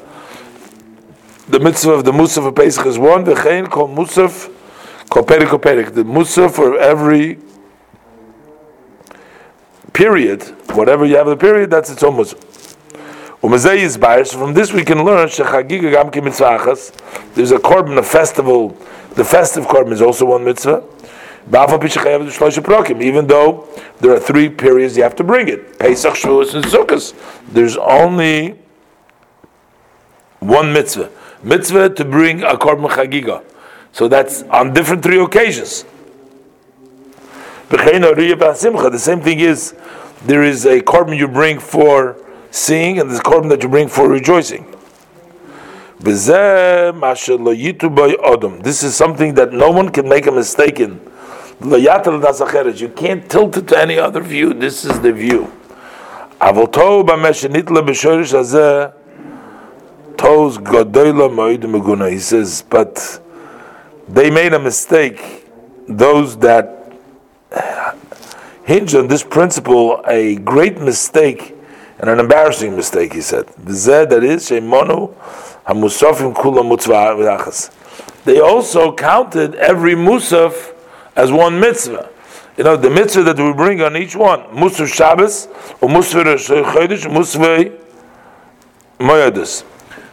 The 1.47 1.59
mitzvah 1.59 1.91
of 1.91 2.05
the 2.05 2.11
musaf 2.13 2.47
of 2.47 2.55
pesach 2.55 2.85
is 2.85 2.97
one. 2.97 3.25
The 3.25 3.35
chain 3.35 3.67
called 3.67 3.89
musaf 3.89 4.49
koperik 5.09 5.47
koperik. 5.47 5.93
The 5.93 6.03
musaf 6.03 6.51
for 6.51 6.77
every 6.79 7.37
period, 9.91 10.43
whatever 10.73 11.05
you 11.05 11.17
have 11.17 11.27
the 11.27 11.35
period, 11.35 11.69
that's 11.69 11.89
its 11.89 12.01
own 12.01 12.15
musaf. 12.15 12.39
So 13.41 14.39
from 14.39 14.53
this 14.53 14.71
we 14.71 14.85
can 14.85 15.03
learn 15.03 15.27
there's 15.27 15.39
a 15.41 15.43
korban, 17.57 17.97
a 17.97 18.03
festival. 18.03 18.69
The 19.15 19.25
festive 19.25 19.65
korban 19.65 19.91
is 19.91 20.01
also 20.01 20.25
one 20.25 20.45
mitzvah. 20.45 20.81
Even 23.03 23.27
though 23.27 23.67
there 23.99 24.13
are 24.13 24.19
three 24.19 24.47
periods 24.47 24.95
you 24.95 25.03
have 25.03 25.15
to 25.17 25.25
bring 25.25 25.49
it 25.49 25.77
Pesach, 25.77 26.13
Shavuos, 26.13 26.55
and 26.55 26.63
Sukkot. 26.63 27.13
There's 27.51 27.75
only 27.75 28.57
one 30.39 30.71
mitzvah. 30.71 31.11
Mitzvah 31.43 31.89
to 31.89 32.05
bring 32.05 32.43
a 32.43 32.55
korban 32.55 32.89
chagiga. 32.89 33.43
So 33.91 34.07
that's 34.07 34.43
on 34.43 34.73
different 34.73 35.03
three 35.03 35.19
occasions. 35.21 35.85
The 37.69 38.97
same 38.97 39.21
thing 39.21 39.39
is 39.39 39.75
there 40.25 40.43
is 40.43 40.65
a 40.65 40.79
korban 40.81 41.17
you 41.17 41.27
bring 41.27 41.59
for 41.59 42.17
seeing, 42.51 42.99
and 42.99 43.09
there's 43.09 43.19
a 43.19 43.23
korban 43.23 43.49
that 43.49 43.61
you 43.63 43.69
bring 43.69 43.87
for 43.87 44.07
rejoicing. 44.07 44.65
This 45.99 46.27
is 48.83 48.95
something 48.95 49.33
that 49.35 49.53
no 49.53 49.71
one 49.71 49.89
can 49.89 50.07
make 50.07 50.27
a 50.27 50.31
mistake 50.31 50.79
in. 50.79 50.99
You 51.61 52.89
can't 52.89 53.29
tilt 53.29 53.57
it 53.57 53.67
to 53.69 53.77
any 53.77 53.97
other 53.97 54.21
view. 54.21 54.53
This 54.53 54.85
is 54.85 54.99
the 54.99 55.13
view. 55.13 55.51
He 62.09 62.19
says, 62.19 62.63
but 62.69 63.21
they 64.07 64.29
made 64.29 64.53
a 64.53 64.59
mistake. 64.59 65.49
Those 65.85 66.37
that 66.37 66.93
hinge 68.63 68.95
on 68.95 69.07
this 69.07 69.21
principle, 69.21 70.01
a 70.07 70.35
great 70.37 70.79
mistake 70.79 71.53
and 71.99 72.09
an 72.09 72.21
embarrassing 72.21 72.73
mistake, 72.73 73.11
he 73.11 73.19
said. 73.19 73.47
That 73.47 74.23
is, 74.23 74.47
They 78.25 78.39
also 78.39 78.95
counted 78.95 79.55
every 79.55 79.95
musaf 79.95 80.73
as 81.17 81.33
one 81.33 81.59
mitzvah. 81.59 82.09
You 82.57 82.63
know, 82.63 82.77
the 82.77 82.89
mitzvah 82.89 83.23
that 83.23 83.37
we 83.37 83.51
bring 83.51 83.81
on 83.81 83.97
each 83.97 84.15
one, 84.15 84.43
Musaf 84.55 84.93
Shabbos, 84.93 85.47
or 85.81 85.89
Musaf 85.89 86.23
Chodesh, 86.23 87.09
Musaf 87.09 87.77
Moyadis. 88.99 89.63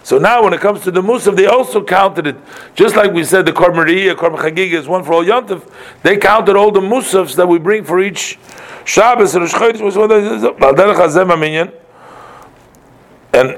So 0.03 0.19
now, 0.19 0.43
when 0.43 0.55
it 0.55 0.61
comes 0.61 0.81
to 0.83 0.91
the 0.91 1.03
Musaf, 1.03 1.37
they 1.37 1.47
also 1.47 1.85
counted 1.85 2.27
it, 2.27 2.37
just 2.75 2.97
like 2.97 3.13
we 3.13 3.23
said 3.23 3.45
the 3.45 3.53
Korban 3.53 3.87
Riyah, 3.87 4.15
Korban 4.15 4.59
is 4.59 4.89
one 4.89 5.05
for 5.05 5.13
all 5.13 5.25
Yontif. 5.25 5.71
They 6.03 6.17
counted 6.17 6.57
all 6.57 6.71
the 6.71 6.81
Musafs 6.81 7.37
that 7.37 7.47
we 7.47 7.59
bring 7.59 7.85
for 7.85 8.01
each 8.01 8.39
Shabbos 8.85 9.35
and 9.35 9.45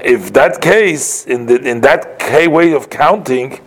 if 0.03 0.33
that 0.33 0.61
case, 0.61 1.25
in 1.25 1.45
the, 1.47 1.55
in 1.61 1.81
that 1.81 2.19
way 2.51 2.73
of 2.73 2.89
counting, 2.89 3.59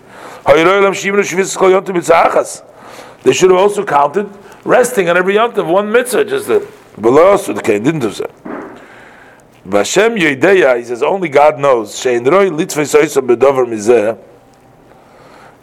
they 3.23 3.33
should 3.33 3.51
have 3.51 3.59
also 3.59 3.85
counted 3.85 4.31
resting 4.65 5.09
on 5.09 5.17
every 5.17 5.35
Yontif 5.35 5.67
one 5.67 5.91
mitzvah, 5.91 6.25
just 6.25 6.47
that. 6.47 6.63
Below, 7.01 7.37
the 7.37 7.63
didn't 7.63 8.01
do 8.01 8.13
so. 8.13 8.31
Vashem 9.67 10.17
Yedeya, 10.17 10.79
he 10.79 10.85
says, 10.85 11.03
only 11.03 11.29
God 11.29 11.59
knows. 11.59 12.07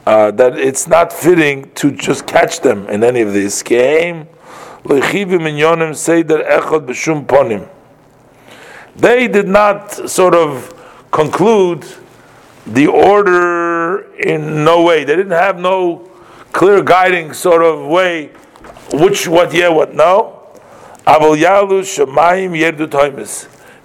Uh, 0.05 0.31
that 0.31 0.59
it's 0.59 0.87
not 0.87 1.13
fitting 1.13 1.71
to 1.75 1.89
just 1.91 2.27
catch 2.27 2.59
them 2.59 2.85
in 2.87 3.01
any 3.03 3.21
of 3.21 3.31
this. 3.31 3.63
They 3.63 4.09
did 9.27 9.47
not 9.47 10.09
sort 10.09 10.35
of 10.35 11.07
conclude 11.11 11.85
the 12.67 12.87
order 12.87 14.13
in 14.15 14.65
no 14.65 14.83
way. 14.83 15.05
They 15.05 15.15
didn't 15.15 15.31
have 15.31 15.57
no 15.57 16.09
clear 16.51 16.83
guiding 16.83 17.31
sort 17.31 17.63
of 17.63 17.87
way, 17.87 18.31
which, 18.91 19.29
what, 19.29 19.53
yeah, 19.53 19.69
what, 19.69 19.95
no. 19.95 20.41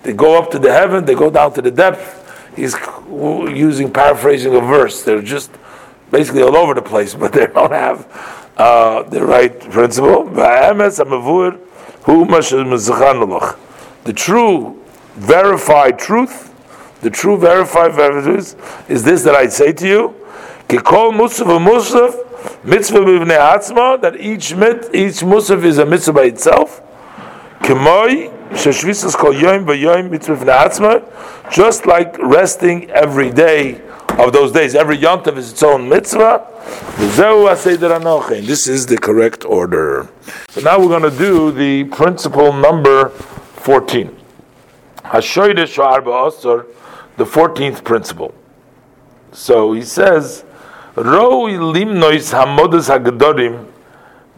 They 0.02 0.12
go 0.12 0.38
up 0.38 0.50
to 0.52 0.58
the 0.58 0.72
heaven, 0.72 1.04
they 1.04 1.14
go 1.14 1.30
down 1.30 1.52
to 1.54 1.62
the 1.62 1.70
depth. 1.70 2.24
He's 2.56 2.74
using 3.08 3.92
paraphrasing 3.92 4.54
a 4.54 4.60
verse. 4.60 5.02
They're 5.02 5.22
just 5.22 5.50
basically 6.10 6.42
all 6.42 6.56
over 6.56 6.74
the 6.74 6.82
place, 6.82 7.14
but 7.22 7.32
they 7.32 7.46
don't 7.46 7.72
have 7.72 8.06
uh, 8.56 9.02
the 9.04 9.24
right 9.24 9.58
principle. 9.60 10.24
The 14.04 14.12
true 14.14 14.82
verified 15.16 15.98
truth, 15.98 16.54
the 17.00 17.10
true 17.10 17.36
verified 17.36 17.98
evidence 17.98 18.56
is 18.88 19.04
this 19.04 19.22
that 19.24 19.34
I 19.34 19.48
say 19.48 19.72
to 19.72 19.86
you: 19.86 20.14
Kikol 20.68 21.12
musaf 21.12 21.46
musaf 21.58 22.64
mitzvah 22.64 23.00
b'vnei 23.00 24.00
that 24.00 24.16
each 24.20 24.54
mit, 24.54 24.94
each 24.94 25.20
musaf 25.20 25.64
is 25.64 25.78
a 25.78 25.86
mitzvah 25.86 26.12
by 26.12 26.24
itself. 26.24 26.82
Kemoi 28.48 28.56
sheshvisas 28.56 29.16
kol 29.16 29.34
yom 29.34 29.66
v'yom 29.66 30.10
mitzvah 30.10 31.02
just 31.50 31.86
like 31.86 32.16
resting 32.18 32.90
every 32.90 33.30
day 33.30 33.80
of 34.18 34.32
those 34.32 34.52
days. 34.52 34.74
Every 34.74 34.98
yontav 34.98 35.36
is 35.36 35.52
its 35.52 35.62
own 35.62 35.88
mitzvah. 35.88 36.44
This 36.98 38.68
is 38.68 38.86
the 38.86 38.98
correct 39.00 39.44
order. 39.44 40.08
So 40.48 40.60
now 40.60 40.80
we're 40.80 40.88
going 40.88 41.10
to 41.10 41.16
do 41.16 41.52
the 41.52 41.84
principle 41.84 42.52
number 42.52 43.10
14. 43.10 44.16
The 45.04 47.24
14th 47.24 47.84
principle. 47.84 48.34
So 49.32 49.72
he 49.72 49.82
says, 49.82 50.44
Ro 50.96 51.46
limnois 51.46 52.32
hamodas 52.32 52.88
hagdorim 52.88 53.66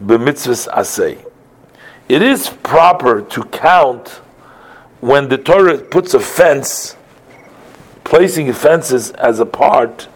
b'mitzvahs 0.03 0.67
asay 0.69 1.30
it 2.11 2.21
is 2.21 2.49
proper 2.49 3.21
to 3.21 3.43
count 3.45 4.09
when 4.99 5.29
the 5.29 5.37
Torah 5.37 5.77
puts 5.77 6.13
a 6.13 6.19
fence, 6.19 6.97
placing 8.03 8.51
fences 8.51 9.11
as 9.11 9.39
a 9.39 9.45
part, 9.45 10.09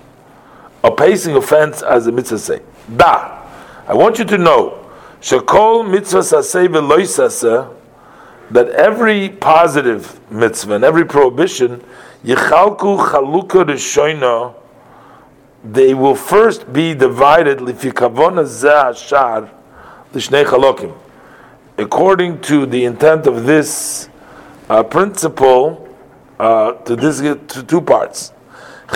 or 0.83 0.93
placing 0.93 1.37
a 1.37 1.41
fence 1.41 1.81
as 1.81 2.07
a 2.07 2.11
mitzvah 2.11 2.37
say. 2.37 2.59
Da. 2.97 3.47
I 3.87 3.93
want 3.93 4.19
you 4.19 4.25
to 4.25 4.37
know, 4.37 4.91
shakol 5.21 5.89
mitzvah 5.89 6.21
that 8.51 8.69
every 8.71 9.29
positive 9.29 10.19
mitzvah 10.29 10.75
and 10.75 10.83
every 10.83 11.05
prohibition, 11.05 11.81
yichalku 12.25 13.07
chaluka 13.07 13.63
rishoina, 13.63 14.53
they 15.63 15.93
will 15.93 16.15
first 16.15 16.73
be 16.73 16.93
divided 16.93 17.59
lifikavona 17.59 18.43
zeh 18.43 18.89
ashar 18.89 19.49
lishnei 20.13 20.43
chalokim 20.43 20.93
according 21.77 22.41
to 22.41 22.65
the 22.65 22.85
intent 22.85 23.27
of 23.27 23.45
this 23.45 24.09
uh, 24.69 24.81
principle, 24.83 25.87
uh, 26.39 26.71
to 26.73 26.95
this 26.95 27.19
to 27.19 27.63
two 27.63 27.81
parts. 27.81 28.31
A 28.87 28.91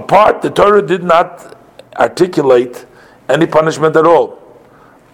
part 0.00 0.42
the 0.42 0.50
Torah 0.50 0.82
did 0.82 1.02
not 1.02 1.56
articulate 1.96 2.84
any 3.28 3.46
punishment 3.46 3.96
at 3.96 4.06
all. 4.06 4.40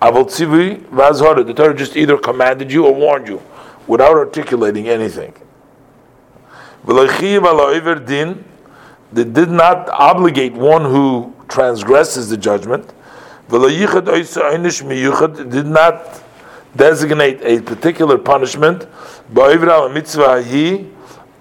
The 0.01 1.53
Torah 1.57 1.75
just 1.75 1.97
either 1.97 2.17
commanded 2.17 2.73
you 2.73 2.87
or 2.87 2.95
warned 2.95 3.29
you 3.29 3.43
without 3.87 4.17
articulating 4.17 4.89
anything. 4.89 5.35
They 9.13 9.25
did 9.25 9.51
not 9.51 9.91
obligate 9.91 10.55
one 10.55 10.85
who 10.85 11.35
transgresses 11.49 12.31
the 12.31 12.37
judgment 12.37 12.93
did 15.51 15.67
not 15.67 16.23
designate 16.77 17.41
a 17.43 17.61
particular 17.61 18.17
punishment, 18.17 18.87
by 19.33 19.57
mitzvah 19.89 20.43
he 20.43 20.87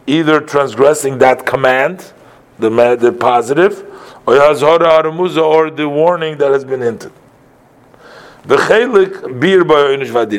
either 0.08 0.40
transgressing 0.42 1.20
that 1.20 1.46
command, 1.46 2.14
the, 2.58 2.70
the 2.96 3.12
positive, 3.12 3.86
or 4.26 5.70
the 5.70 5.88
warning 5.88 6.38
that 6.38 6.52
has 6.52 6.66
been 6.66 6.82
hinted. 6.82 7.12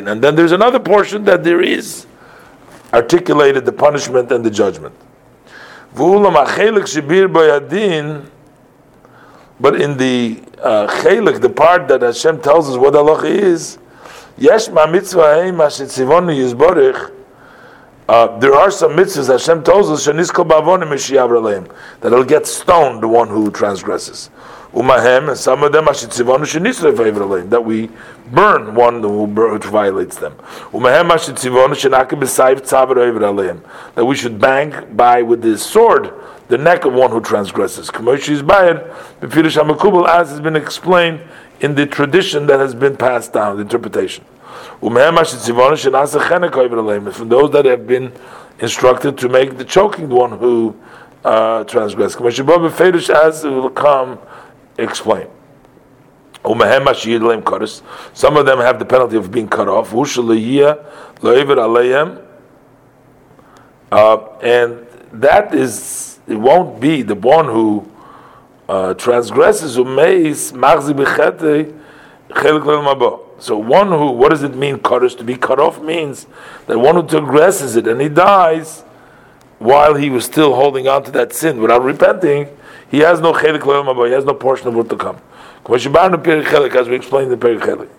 And 0.07 0.21
then 0.21 0.35
there's 0.35 0.51
another 0.51 0.79
portion 0.79 1.23
that 1.25 1.43
there 1.43 1.61
is 1.61 2.05
articulated 2.93 3.65
the 3.65 3.71
punishment 3.71 4.31
and 4.31 4.43
the 4.43 4.51
judgment. 4.51 4.93
But 9.61 9.79
in 9.79 9.95
the 9.95 10.41
uh, 10.59 10.87
chelik, 10.87 11.39
the 11.39 11.49
part 11.49 11.87
that 11.89 12.01
Hashem 12.01 12.41
tells 12.41 12.67
us 12.67 12.77
what 12.77 12.95
Allah 12.95 13.23
is, 13.25 13.77
yesh 14.35 14.69
ma 14.69 14.87
mitzvah 14.87 15.35
hey 15.35 15.51
ma 15.51 15.67
shetzivonu 15.67 16.35
yizborich, 16.35 17.11
uh, 18.09 18.39
there 18.39 18.55
are 18.55 18.71
some 18.71 18.93
mitzvahs 18.93 19.29
Hashem 19.31 19.63
tells 19.63 19.91
us 19.91 20.07
sheniskol 20.07 20.49
bavonim 20.49 20.89
mishiyav 20.89 21.71
that 22.01 22.11
will 22.11 22.23
get 22.23 22.47
stoned 22.47 23.03
the 23.03 23.07
one 23.07 23.27
who 23.27 23.51
transgresses. 23.51 24.31
Umahem 24.73 25.29
and 25.29 25.37
some 25.37 25.61
of 25.61 25.71
them 25.71 25.85
ashitzivonu 25.85 26.39
shenisra 26.39 27.49
that 27.49 27.63
we 27.63 27.89
burn 28.31 28.73
one 28.73 29.03
who 29.03 29.27
violates 29.27 30.17
them. 30.17 30.33
Umahem 30.71 31.11
ashitzivonu 31.11 31.75
shenakim 31.75 32.19
b'sayv 32.19 32.61
tzavar 32.61 33.93
that 33.93 34.05
we 34.05 34.15
should 34.15 34.39
bang 34.39 34.73
by 34.95 35.21
with 35.21 35.43
this 35.43 35.63
sword 35.63 36.11
the 36.51 36.57
neck 36.57 36.83
of 36.83 36.91
one 36.93 37.09
who 37.11 37.21
transgresses. 37.21 37.89
Kamoshi 37.89 38.31
is 38.31 38.43
bayad. 38.43 38.93
Befirish 39.21 39.57
hamakubal, 39.57 40.05
as 40.05 40.31
has 40.31 40.41
been 40.41 40.57
explained 40.57 41.21
in 41.61 41.75
the 41.75 41.85
tradition 41.85 42.45
that 42.47 42.59
has 42.59 42.75
been 42.75 42.97
passed 42.97 43.31
down, 43.31 43.55
the 43.55 43.61
interpretation. 43.61 44.25
From 44.81 44.93
those 44.93 45.11
that 47.51 47.63
have 47.63 47.87
been 47.87 48.11
instructed 48.59 49.17
to 49.17 49.29
make 49.29 49.57
the 49.57 49.63
choking 49.63 50.09
one 50.09 50.37
who 50.37 50.75
uh, 51.23 51.63
transgresses. 51.63 52.19
As 53.09 53.43
will 53.45 53.69
come 53.69 54.19
explain. 54.77 55.27
Some 56.43 58.35
of 58.35 58.45
them 58.45 58.59
have 58.59 58.77
the 58.77 58.85
penalty 58.85 59.15
of 59.15 59.31
being 59.31 59.47
cut 59.47 59.69
off. 59.69 59.93
Uh, 63.93 64.17
and 64.41 64.87
that 65.13 65.53
is 65.53 66.10
it 66.27 66.35
won't 66.35 66.79
be 66.79 67.01
the 67.01 67.15
one 67.15 67.45
who 67.45 67.89
uh, 68.69 68.93
transgresses 68.93 69.77
mabo. 72.85 73.21
So 73.39 73.57
one 73.57 73.87
who, 73.87 74.11
what 74.11 74.29
does 74.29 74.43
it 74.43 74.55
mean, 74.55 74.79
cutters 74.79 75.15
to 75.15 75.23
be 75.23 75.35
cut 75.35 75.59
off 75.59 75.81
means 75.81 76.27
that 76.67 76.77
one 76.77 76.95
who 76.95 77.07
transgresses 77.07 77.75
it 77.75 77.87
and 77.87 77.99
he 77.99 78.07
dies 78.07 78.83
while 79.57 79.95
he 79.95 80.09
was 80.09 80.25
still 80.25 80.55
holding 80.55 80.87
on 80.87 81.03
to 81.03 81.11
that 81.11 81.33
sin 81.33 81.61
without 81.61 81.83
repenting, 81.83 82.47
he 82.89 82.99
has 82.99 83.19
no 83.19 83.33
chelik 83.33 83.61
mabo. 83.61 84.07
He 84.07 84.13
has 84.13 84.25
no 84.25 84.33
portion 84.33 84.67
of 84.67 84.75
what 84.75 84.89
to 84.89 84.95
come. 84.95 85.17
As 85.69 85.85
we 85.85 86.95
explained 86.95 87.31
in 87.31 87.39
Perik 87.39 87.89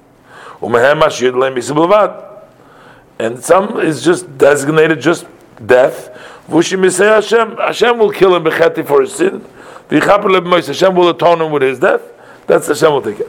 And 3.19 3.45
some 3.45 3.81
is 3.81 4.05
just 4.05 4.39
designated 4.39 5.01
just 5.01 5.27
death, 5.65 6.11
Hashem, 6.49 7.57
Hashem 7.57 7.99
will 7.99 8.11
kill 8.11 8.35
him 8.35 8.45
becheti 8.45 8.87
for 8.87 9.03
his 9.03 9.15
sin. 9.15 9.45
Hashem 9.91 10.95
will 10.95 11.09
atone 11.11 11.41
him 11.41 11.53
with 11.53 11.63
his 11.63 11.79
death. 11.79 12.03
That's 12.47 12.67
Hashem 12.67 12.93
will 12.93 13.03
take 13.03 13.21
it. 13.21 13.29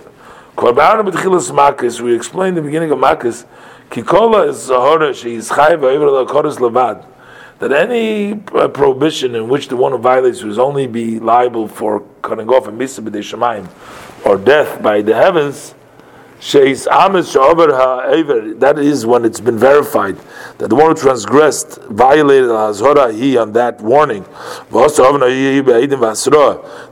Korban 0.56 1.08
b'tchilas 1.08 1.52
makis. 1.52 2.00
We 2.00 2.16
explained 2.16 2.58
the 2.58 2.62
beginning 2.62 2.92
of 2.92 3.00
makis. 3.00 3.46
Kikola 3.90 4.50
is 4.50 4.66
zahora 4.66 5.14
she's 5.14 5.50
chayv 5.50 5.82
ha'ivra 5.82 6.12
l'koris 6.12 6.58
levad. 6.58 7.06
that 7.60 7.72
any 7.72 8.34
uh, 8.54 8.68
prohibition 8.68 9.36
in 9.36 9.48
which 9.48 9.68
the 9.68 9.76
one 9.76 9.92
who 9.92 9.98
violates 9.98 10.44
will 10.44 10.60
only 10.60 10.88
be 10.88 11.20
liable 11.20 11.68
for 11.68 12.02
cutting 12.22 12.50
off 12.50 12.68
a 12.68 12.72
misa 12.72 13.08
b'dei 13.08 13.68
or 14.26 14.38
death 14.38 14.82
by 14.82 15.02
the 15.02 15.14
heavens, 15.14 15.76
that 18.60 18.76
is 18.78 19.06
when 19.06 19.24
it's 19.26 19.40
been 19.40 19.58
verified 19.58 20.18
that 20.58 20.70
the 20.70 20.76
one 20.76 20.88
who 20.90 20.96
transgressed 20.96 21.82
violated 21.84 22.50
he 23.14 23.38
on 23.38 23.54
that 23.54 23.82
warning. 23.82 24.26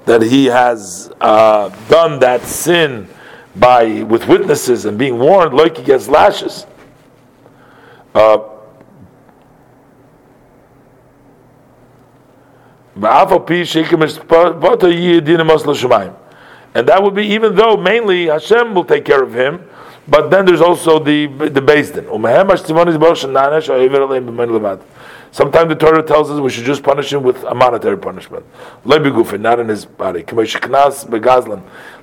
That 0.05 0.22
he 0.22 0.45
has 0.45 1.12
uh, 1.22 1.70
done 1.88 2.20
that 2.20 2.43
sin 2.43 3.07
by 3.55 4.03
with 4.03 4.28
witnesses 4.28 4.86
and 4.86 4.97
being 4.97 5.20
warned 5.20 5.53
like 5.53 5.78
he 5.78 5.84
gets 5.84 6.07
lashes. 6.07 6.66
Uh, 8.14 8.39
and 16.74 16.88
that 16.88 17.01
would 17.03 17.16
be 17.16 17.26
even 17.28 17.55
though 17.55 17.78
mainly 17.78 18.28
Hashem 18.28 18.74
will 18.74 18.86
take 18.86 19.05
care 19.05 19.24
of 19.24 19.34
him, 19.34 19.68
but 20.08 20.30
then 20.30 20.45
there's 20.45 20.62
also 20.62 20.99
the 20.99 21.28
the 21.28 21.62
Din. 21.91 22.08
Um, 22.10 22.26
Sometimes 25.34 25.70
the 25.70 25.76
Torah 25.76 26.04
tells 26.04 26.30
us 26.30 26.41
we 26.41 26.49
should 26.49 26.66
just 26.66 26.84
punish 26.84 27.14
him 27.14 27.24
with 27.24 27.41
a 27.43 27.56
monetary 27.56 27.97
punishment. 27.97 28.45
Not 28.84 29.60
in 29.60 29.68
his 29.70 29.86
body. 29.86 30.26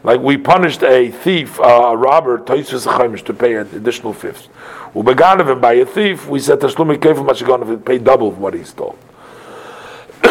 Like 0.03 0.21
we 0.21 0.39
punished 0.39 0.83
a 0.83 1.11
thief, 1.11 1.61
uh, 1.61 1.65
a 1.65 1.97
robber, 1.97 2.39
to 2.39 3.35
pay 3.35 3.57
an 3.57 3.69
additional 3.75 4.15
fifth. 4.15 4.49
By 4.95 5.73
a 5.75 5.85
thief, 5.85 6.27
we 6.27 6.41
said 6.41 6.61
pay 7.85 7.99
double 7.99 8.31
what 8.31 8.55
he 8.55 8.65
stole. 8.65 8.97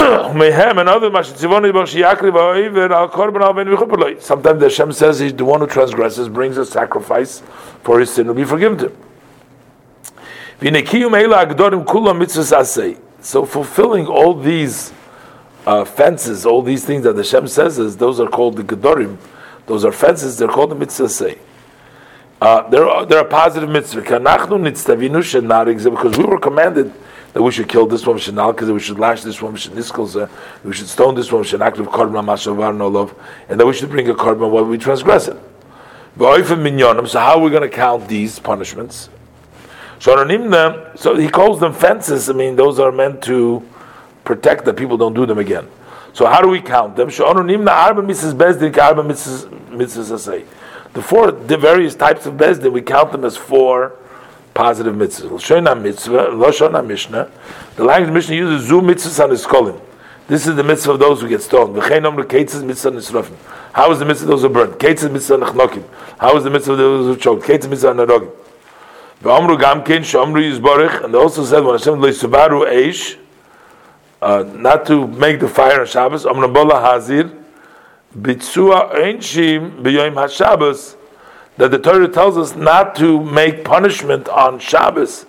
Sometimes 4.22 4.60
the 4.60 4.62
Hashem 4.62 4.92
says 4.92 5.20
he's 5.20 5.34
the 5.34 5.46
one 5.46 5.62
who 5.62 5.68
transgresses, 5.68 6.30
brings 6.30 6.58
a 6.58 6.66
sacrifice 6.66 7.42
for 7.84 8.00
his 8.00 8.14
sin 8.14 8.28
will 8.28 8.34
be 8.34 8.44
forgiven 8.44 8.78
to 8.80 8.90
him. 8.90 8.98
So 13.22 13.46
fulfilling 13.46 14.08
all 14.08 14.34
these 14.34 14.92
uh, 15.66 15.86
fences, 15.86 16.46
all 16.46 16.62
these 16.62 16.86
things 16.86 17.04
that 17.04 17.14
the 17.14 17.24
Hashem 17.24 17.48
says 17.48 17.80
is 17.80 17.98
those 17.98 18.20
are 18.20 18.30
called 18.30 18.58
the 18.58 18.64
Gedorim. 18.64 19.18
Those 19.66 19.86
are 19.86 19.92
fences, 19.92 20.38
they're 20.38 20.48
called 20.48 20.72
the 20.72 20.76
mitzvah 20.76 21.10
uh, 22.40 22.70
there 22.70 22.88
are 22.88 23.04
there 23.06 23.20
are 23.20 23.26
positive 23.26 23.70
mitzvah. 23.70 24.02
Because 24.02 24.22
we 26.18 26.24
were 26.24 26.40
commanded 26.40 26.94
that 27.38 27.44
we 27.44 27.52
should 27.52 27.70
kill 27.70 27.86
this 27.86 28.04
one 28.04 28.18
because 28.18 28.72
we 28.72 28.80
should 28.80 28.98
lash 28.98 29.22
this 29.22 29.40
one 29.40 29.54
niskelza, 29.54 30.28
we 30.64 30.74
should 30.74 30.88
stone 30.88 31.14
this 31.14 31.32
one 31.32 31.44
shenakriv 31.44 31.86
korban 31.86 32.26
mashavar 32.26 32.76
no 32.76 32.88
love, 32.88 33.14
and 33.48 33.60
that 33.60 33.66
we 33.68 33.74
should 33.74 33.92
bring 33.92 34.10
a 34.10 34.16
korban 34.16 34.50
while 34.50 34.66
we 34.66 34.76
transgress 34.76 35.28
it. 35.28 35.38
So 36.18 37.20
how 37.20 37.38
are 37.38 37.40
we 37.40 37.52
going 37.52 37.62
to 37.62 37.70
count 37.70 38.08
these 38.08 38.40
punishments? 38.40 39.10
So 40.00 41.16
he 41.16 41.30
calls 41.30 41.60
them 41.60 41.74
fences. 41.74 42.28
I 42.28 42.34
mean, 42.34 42.56
those 42.56 42.80
are 42.80 42.92
meant 42.92 43.22
to 43.26 43.64
protect 44.24 44.66
that 44.66 44.76
people 44.76 44.98
don't 44.98 45.14
do 45.14 45.28
them 45.28 45.38
again. 45.38 45.68
So 46.14 46.26
how 46.26 46.42
do 46.42 46.48
we 46.48 46.60
count 46.60 46.96
them? 46.96 47.10
The 47.10 47.14
four 51.04 51.32
the 51.32 51.58
various 51.58 51.94
types 51.94 52.26
of 52.26 52.34
bezdin, 52.34 52.72
we 52.72 52.82
count 52.82 53.12
them 53.12 53.24
as 53.26 53.38
four 53.38 53.96
positive 54.58 54.96
mitzvahs. 54.96 55.30
Lashona 55.30 55.80
mitzvah, 55.80 56.32
Lashona 56.32 56.86
mishnah. 56.86 57.30
The 57.76 57.84
language 57.84 58.12
Mishnah 58.12 58.36
uses 58.36 58.68
zu 58.68 58.82
mitzvahs 58.82 59.24
on 59.24 59.30
his 59.30 59.46
calling. 59.46 59.80
This 60.28 60.48
is 60.48 60.56
the 60.56 60.64
mitzvah 60.64 60.94
of 60.94 61.00
those 61.00 61.22
who 61.22 61.30
get 61.30 61.44
stoned. 61.44 61.76
Mitzvah. 61.76 63.38
How 63.72 63.92
is 63.92 64.00
the 64.00 64.06
mitzvah 64.06 64.24
of 64.24 64.28
those 64.28 64.42
who 64.42 64.50
burn? 64.50 64.72
Mitzvah. 64.72 65.38
How 66.18 66.36
is 66.36 66.44
the 66.44 66.50
mitzvah 66.50 66.72
of 66.74 66.78
those 66.80 67.24
who 67.24 67.70
mitzvah 67.70 67.96
yizborich. 70.42 71.04
And 71.04 71.14
they 71.14 71.18
also 71.18 71.46
said 71.46 71.64
when 71.64 71.78
Hashem 71.78 72.02
lo 72.02 72.10
yisubaru 72.10 72.68
eish, 72.68 73.18
uh, 74.22 74.44
not 74.56 74.86
to 74.88 75.08
make 75.08 75.40
the 75.40 75.48
fire 75.48 75.82
on 75.82 75.88
Shabbos. 75.88 76.26
Amru 76.26 76.48
bola 76.48 76.82
hazir. 76.82 77.32
Bitzua 78.18 78.96
einshim 78.96 79.84
b'yoyim 79.84 80.16
haShabbos 80.16 80.97
that 81.58 81.72
the 81.72 81.80
Torah 81.80 82.08
tells 82.08 82.38
us 82.38 82.56
not 82.56 82.96
to 82.96 83.24
make 83.24 83.64
punishment 83.66 84.30
on 84.30 84.60
Shabbos. 84.60 85.26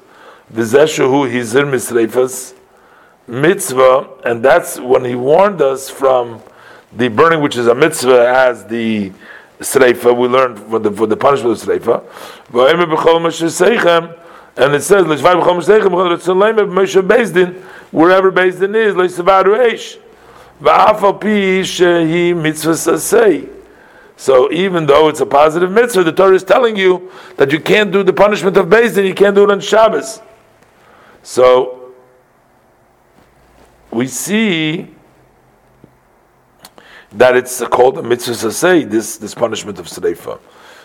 V'zeshuhu 0.53 1.31
hizir 1.31 1.65
misreifas 1.65 2.55
mitzvah, 3.27 4.09
and 4.25 4.43
that's 4.45 4.79
when 4.81 5.05
he 5.05 5.15
warned 5.15 5.61
us 5.61 5.91
from 5.91 6.43
the 6.93 7.09
burning, 7.09 7.43
which 7.43 7.57
is 7.57 7.67
a 7.67 7.75
mitzvah, 7.75 8.29
as 8.29 8.65
the 8.67 9.13
sreifa. 9.61 10.17
We 10.17 10.29
learned 10.29 10.59
for 10.59 10.79
the, 10.79 10.91
for 10.91 11.07
the 11.07 11.17
punishment 11.17 11.61
of 11.61 11.69
sreifa. 11.69 12.03
And 14.61 14.75
it 14.75 14.83
says, 14.83 15.05
wherever 17.91 18.33
Bezdin 18.33 18.75
is, 18.75 18.95
mitzvah 22.43 23.58
so 24.19 24.51
even 24.51 24.85
though 24.85 25.09
it's 25.09 25.21
a 25.21 25.27
positive 25.27 25.71
mitzvah, 25.71 26.03
the 26.03 26.11
Torah 26.11 26.35
is 26.35 26.43
telling 26.43 26.77
you 26.77 27.13
that 27.37 27.53
you 27.53 27.61
can't 27.61 27.93
do 27.93 28.03
the 28.03 28.13
punishment 28.13 28.57
of 28.57 28.67
Bezdin, 28.67 29.07
you 29.07 29.15
can't 29.15 29.37
do 29.37 29.45
it 29.45 29.51
on 29.51 29.61
Shabbos. 29.61 30.21
So 31.23 31.95
we 33.93 34.09
see 34.09 34.93
that 37.13 37.37
it's 37.37 37.63
called 37.69 37.97
a 37.99 38.03
mitzvah 38.03 38.51
say 38.51 38.83
this 38.83 39.19
this 39.19 39.37
punishment 39.37 39.79
of 39.79 39.87
Sreifa. 39.87 40.41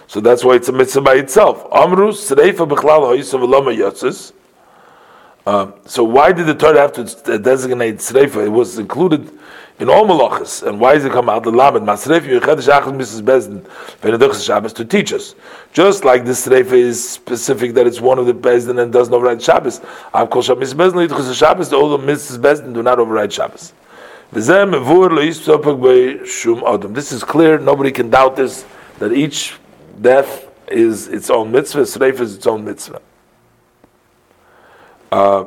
So 0.06 0.22
that's 0.22 0.44
why 0.44 0.54
it's 0.54 0.70
a 0.70 0.72
mitzvah 0.72 1.02
by 1.02 1.16
itself. 1.16 1.68
Amru 1.72 2.12
Sreifa 2.12 2.70
b'chlal 2.70 3.18
ha'yisav 3.18 4.34
uh, 5.46 5.72
so 5.86 6.04
why 6.04 6.32
did 6.32 6.46
the 6.46 6.56
Torah 6.56 6.80
have 6.80 6.94
to 6.94 7.40
designate 7.40 7.96
Sreifa? 7.96 8.46
It 8.46 8.50
was 8.50 8.78
included 8.78 9.30
in 9.80 9.90
all 9.90 10.06
malachas. 10.06 10.64
And 10.66 10.80
why 10.80 10.94
does 10.94 11.06
it 11.06 11.12
come 11.12 11.30
out? 11.30 11.44
The 11.44 11.52
lamed 11.52 11.82
masref 11.82 12.22
yuchedesh 12.22 12.70
achas 12.70 12.96
misses 12.96 13.22
bezdin 13.22 13.62
v'neduchas 14.02 14.46
Shabbos 14.46 14.74
to 14.74 14.86
teach 14.86 15.12
us. 15.14 15.36
Just 15.74 16.06
like 16.06 16.26
this 16.26 16.46
sreifa 16.48 16.74
is 16.74 17.08
specific 17.08 17.74
that 17.74 17.88
it's 17.88 18.00
one 18.00 18.20
of 18.20 18.26
the 18.26 18.34
bezdin 18.34 18.82
and 18.82 18.94
doesn't 18.94 19.14
override 19.14 19.42
Shabbos. 19.42 19.82
Av 20.14 20.30
kol 20.30 20.42
shabbos 20.42 20.74
Mrs. 20.74 20.92
bezdin 20.92 21.08
leduchas 21.08 21.34
Shabbos. 21.38 21.70
The 21.70 21.98
misses 21.98 22.38
bezdin 22.38 22.74
do 22.74 22.84
not 22.84 23.00
override 23.00 23.34
Shabbos. 23.34 23.74
This 24.32 24.50
is 27.12 27.24
clear. 27.24 27.60
Nobody 27.60 27.92
can 27.92 28.10
doubt 28.10 28.36
this. 28.36 28.66
That 29.00 29.12
each 29.12 29.56
death 30.02 30.48
is 30.68 31.08
its 31.08 31.30
own 31.30 31.52
mitzvah. 31.52 31.82
Sreifa 31.82 32.22
is 32.22 32.36
its 32.36 32.48
own 32.48 32.66
mitzvah. 32.66 33.02
Uh, 35.12 35.46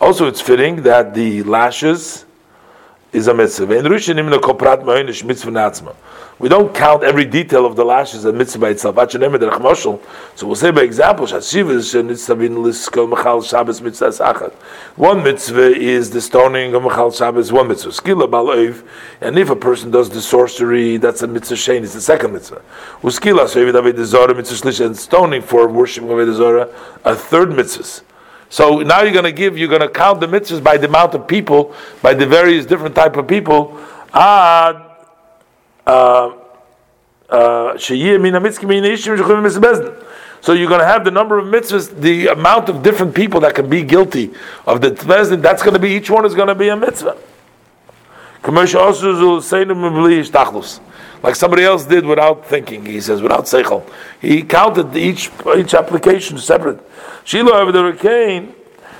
also, 0.00 0.26
it's 0.26 0.40
fitting 0.40 0.82
that 0.82 1.14
the 1.14 1.42
lashes 1.42 2.24
is 3.12 3.26
a 3.26 3.34
mitzvah. 3.34 3.66
We 6.40 6.48
don't 6.48 6.72
count 6.72 7.02
every 7.02 7.24
detail 7.24 7.66
of 7.66 7.74
the 7.74 7.84
lashes 7.84 8.24
as 8.24 8.32
mitzvah 8.32 8.60
by 8.60 8.68
itself. 8.70 8.94
So 9.10 10.46
we'll 10.46 10.54
say 10.54 10.70
by 10.70 10.82
example, 10.82 11.26
one 11.26 11.42
mitzvah 15.24 15.76
is 15.76 16.10
the 16.10 16.20
stoning 16.20 16.74
of 16.74 16.82
Machal 16.82 17.10
Shabbos, 17.10 17.50
one 17.50 17.66
mitzvah. 17.68 17.90
Skila 17.90 18.30
baloiv, 18.30 18.86
and 19.20 19.36
if 19.36 19.50
a 19.50 19.56
person 19.56 19.90
does 19.90 20.10
the 20.10 20.20
sorcery, 20.20 20.96
that's 20.98 21.22
a 21.22 21.26
mitzvah 21.26 21.56
shein, 21.56 21.82
it's 21.82 21.94
the 21.94 22.00
second 22.00 22.34
mitzvah. 22.34 22.62
Uskila 23.02 24.36
mitzvah 24.36 24.84
and 24.84 24.96
stoning 24.96 25.42
for 25.42 25.66
worshiping 25.66 26.10
of 26.10 26.34
Zora, 26.34 26.68
a 27.04 27.16
third 27.16 27.50
mitzvah. 27.56 28.04
So 28.50 28.80
now 28.80 29.02
you're 29.02 29.12
going 29.12 29.24
to 29.24 29.32
give, 29.32 29.58
you're 29.58 29.68
going 29.68 29.82
to 29.82 29.88
count 29.88 30.20
the 30.20 30.26
mitzvahs 30.26 30.62
by 30.62 30.78
the 30.78 30.86
amount 30.86 31.14
of 31.14 31.26
people, 31.26 31.74
by 32.02 32.14
the 32.14 32.26
various 32.26 32.64
different 32.64 32.94
type 32.94 33.16
of 33.16 33.26
people. 33.26 33.76
Ah, 34.14 34.96
uh, 35.86 36.34
uh, 37.28 37.76
so 37.78 37.94
you're 37.94 38.18
going 38.18 38.32
to 40.80 40.86
have 40.86 41.04
the 41.04 41.10
number 41.10 41.38
of 41.38 41.44
mitzvahs, 41.46 42.00
the 42.00 42.28
amount 42.28 42.70
of 42.70 42.82
different 42.82 43.14
people 43.14 43.40
that 43.40 43.54
can 43.54 43.68
be 43.68 43.82
guilty 43.82 44.32
of 44.66 44.80
the 44.80 44.92
tvezin. 44.92 45.42
That's 45.42 45.62
going 45.62 45.74
to 45.74 45.80
be 45.80 45.90
each 45.90 46.08
one 46.08 46.24
is 46.24 46.34
going 46.34 46.48
to 46.48 46.54
be 46.54 46.68
a 46.68 46.76
mitzvah. 46.76 47.18
Like 51.22 51.34
somebody 51.34 51.64
else 51.64 51.84
did 51.84 52.06
without 52.06 52.46
thinking. 52.46 52.86
He 52.86 53.00
says 53.00 53.20
without 53.20 53.44
seichel. 53.44 53.88
He 54.20 54.42
counted 54.42 54.96
each 54.96 55.30
each 55.56 55.74
application 55.74 56.38
separate. 56.38 56.80
Shiloh 57.28 57.52
over 57.52 57.72
the 57.72 57.82
hurricane. 57.82 58.54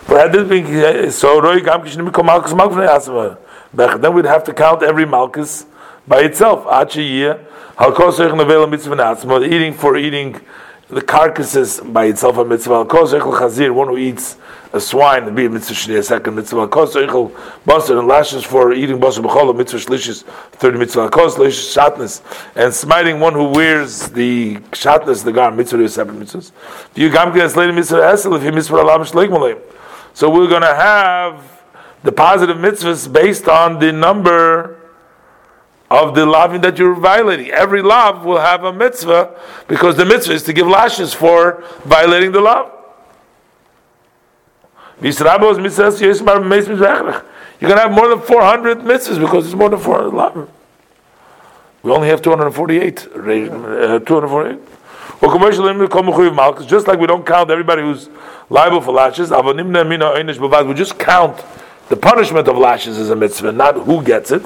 But 0.07 0.21
had 0.21 0.33
this 0.35 0.47
been 0.47 1.11
so, 1.11 1.41
Roy 1.41 1.61
Gam 1.61 1.81
Malchus 2.27 2.53
Malchus 2.53 3.39
Then 3.73 4.13
we'd 4.13 4.27
have 4.27 4.45
to 4.45 4.53
count 4.53 4.83
every 4.83 5.07
Malchus 5.07 5.65
by 6.07 6.21
itself. 6.25 6.67
Achi 6.67 7.03
year, 7.03 7.47
Halkosech 7.79 8.31
Nevela 8.33 8.69
Mitzvah 8.69 8.97
Natzma, 8.97 9.51
eating 9.51 9.73
for 9.73 9.97
eating 9.97 10.43
the 10.91 11.01
carcasses 11.01 11.81
by 11.81 12.05
itself 12.05 12.37
a 12.37 12.45
mitzvah. 12.45 12.75
Al 12.75 12.85
kos 12.85 13.15
chazir, 13.15 13.73
one 13.73 13.89
who 13.89 13.97
eats 13.97 14.37
a 14.73 14.81
swine, 14.81 15.35
be 15.35 15.47
a 15.47 15.51
mitzvah 15.51 15.75
shni, 15.75 15.99
a 15.99 16.03
second 16.03 16.35
mitzvah. 16.35 16.61
Al 16.61 16.69
kos 16.69 16.95
echel 16.95 17.31
basar 17.67 17.99
and 17.99 18.07
lashes 18.07 18.45
for 18.45 18.73
eating 18.73 18.99
basar 18.99 19.25
b'chol, 19.25 19.57
mitzvah 19.57 19.79
shlishis, 19.79 20.25
third 20.53 20.79
mitzvah. 20.79 21.03
Al 21.03 21.11
kos 21.11 21.37
lishis 21.37 21.75
shatness, 21.75 22.23
and 22.55 22.73
smiting 22.75 23.21
one 23.21 23.33
who 23.33 23.45
wears 23.45 24.09
the 24.11 24.57
shatness, 24.73 25.25
the 25.25 25.33
garment, 25.33 25.59
mitzvah 25.59 25.83
is 25.83 25.95
separate 25.95 26.19
mitzvahs. 26.19 26.53
You 26.95 27.11
gam 27.11 27.37
as 27.39 27.57
lady 27.57 27.73
mitzvah 27.73 27.97
esel 27.97 28.37
if 28.37 28.43
he 28.43 28.51
mitzvah 28.51 28.77
alam 28.77 29.01
shleik 29.03 29.31
malayim? 29.31 29.61
So 30.15 30.29
we're 30.29 30.49
going 30.49 30.63
to 30.63 30.75
have 30.75 31.63
the 32.03 32.13
positive 32.13 32.57
mitzvahs 32.57 33.13
based 33.13 33.49
on 33.49 33.79
the 33.79 33.93
number 33.93 34.79
of 35.91 36.15
the 36.15 36.27
lavin 36.27 36.61
that 36.61 36.79
you're 36.79 36.95
violating. 36.95 37.51
Every 37.51 37.83
lav 37.83 38.25
will 38.25 38.39
have 38.39 38.65
a 38.65 38.73
mitzvah 38.73 39.35
because 39.69 39.97
the 39.97 40.05
mitzvah 40.05 40.35
is 40.35 40.43
to 40.45 40.53
give 40.53 40.67
lashes 40.67 41.15
for 41.15 41.65
violating 41.85 42.33
the 42.33 42.41
lav. 42.41 42.78
You're 47.61 47.69
going 47.71 47.81
to 47.81 47.89
have 47.89 47.93
more 47.93 48.09
than 48.09 48.21
400 48.21 48.79
mitzvahs 48.79 49.21
because 49.21 49.47
it's 49.47 49.55
more 49.55 49.69
than 49.69 49.79
400 49.79 50.15
lavin. 50.15 50.49
We 51.83 51.93
only 51.93 52.09
have 52.09 52.23
248. 52.23 53.09
Uh, 53.15 53.99
248. 54.01 54.59
Just 56.69 56.87
like 56.87 56.99
we 57.01 57.07
don't 57.07 57.27
count 57.27 57.51
everybody 57.51 57.83
who's 57.83 58.09
liable 58.51 58.81
for 58.81 58.93
lashes, 58.93 59.31
we 59.31 60.75
just 60.75 60.99
count 60.99 61.45
the 61.89 61.97
punishment 61.97 62.47
of 62.49 62.57
lashes 62.57 62.99
as 62.99 63.11
a 63.11 63.17
mitzvah, 63.17 63.53
not 63.53 63.75
who 63.77 64.03
gets 64.03 64.31
it. 64.31 64.43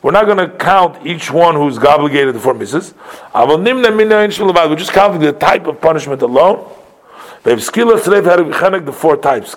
We're 0.00 0.12
not 0.12 0.26
going 0.26 0.38
to 0.38 0.48
count 0.56 1.04
each 1.04 1.30
one 1.30 1.54
who's 1.56 1.78
obligated 1.78 2.34
to 2.34 2.40
four 2.40 2.54
misses. 2.54 2.94
We're 3.34 4.76
just 4.76 4.92
counting 4.92 5.20
the 5.20 5.32
type 5.32 5.66
of 5.66 5.80
punishment 5.80 6.22
alone. 6.22 6.72
They 7.42 7.50
have 7.50 7.62
skillet 7.62 8.04
the 8.04 8.92
four 8.92 9.16
types. 9.16 9.54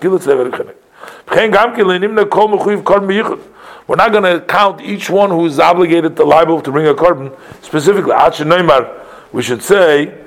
We're 3.87 3.95
not 3.95 4.11
going 4.11 4.23
to 4.23 4.45
count 4.47 4.81
each 4.81 5.09
one 5.09 5.29
who 5.29 5.45
is 5.45 5.59
obligated 5.59 6.15
to 6.15 6.23
liable 6.23 6.61
to 6.61 6.71
bring 6.71 6.87
a 6.87 6.93
korban 6.93 7.35
specifically. 7.61 8.13
We 9.33 9.41
should 9.41 9.61
say 9.61 10.17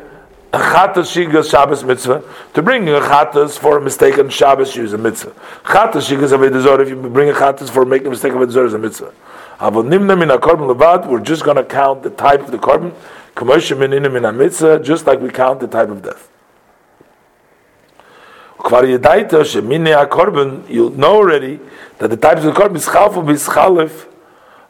chatas 0.58 1.10
shigas 1.12 1.50
Shabbos 1.50 1.84
mitzvah. 1.84 2.22
To 2.54 2.62
bring 2.62 2.88
a 2.88 3.00
chatas 3.00 3.58
for 3.58 3.78
a 3.78 3.80
mistake 3.80 4.18
on 4.18 4.28
Shabbos 4.28 4.74
use 4.76 4.92
a 4.92 4.98
mitzvah. 4.98 5.32
Chatas 5.64 6.08
shigas 6.08 6.36
avedazor. 6.36 6.80
If 6.80 6.88
you 6.88 6.96
bring 6.96 7.30
a 7.30 7.32
chatas 7.32 7.70
for 7.70 7.84
making 7.84 8.08
a 8.08 8.10
mistake 8.10 8.32
avedazor 8.32 8.66
is 8.66 8.74
a 8.74 8.78
mitzvah. 8.78 9.12
Avonimna 9.58 10.18
min 10.18 10.28
korban 10.28 10.68
levad. 10.74 11.06
We're 11.08 11.20
just 11.20 11.44
going 11.44 11.56
to 11.56 11.64
count 11.64 12.02
the 12.02 12.10
type 12.10 12.40
of 12.40 12.50
the 12.50 12.58
korban. 12.58 12.92
Kamosha 13.34 13.78
min 13.78 13.92
in 13.92 14.04
a 14.04 14.32
mitzvah, 14.32 14.80
just 14.80 15.06
like 15.06 15.20
we 15.20 15.30
count 15.30 15.60
the 15.60 15.66
type 15.66 15.88
of 15.88 16.02
death. 16.02 16.30
You'll 20.68 20.90
know 20.90 21.16
already 21.16 21.60
that 21.98 22.08
the 22.08 22.16
types 22.16 22.44
of 22.44 22.54
the 22.54 22.60
korban 22.60 22.76
is 22.76 22.86
chalfu 22.86 24.06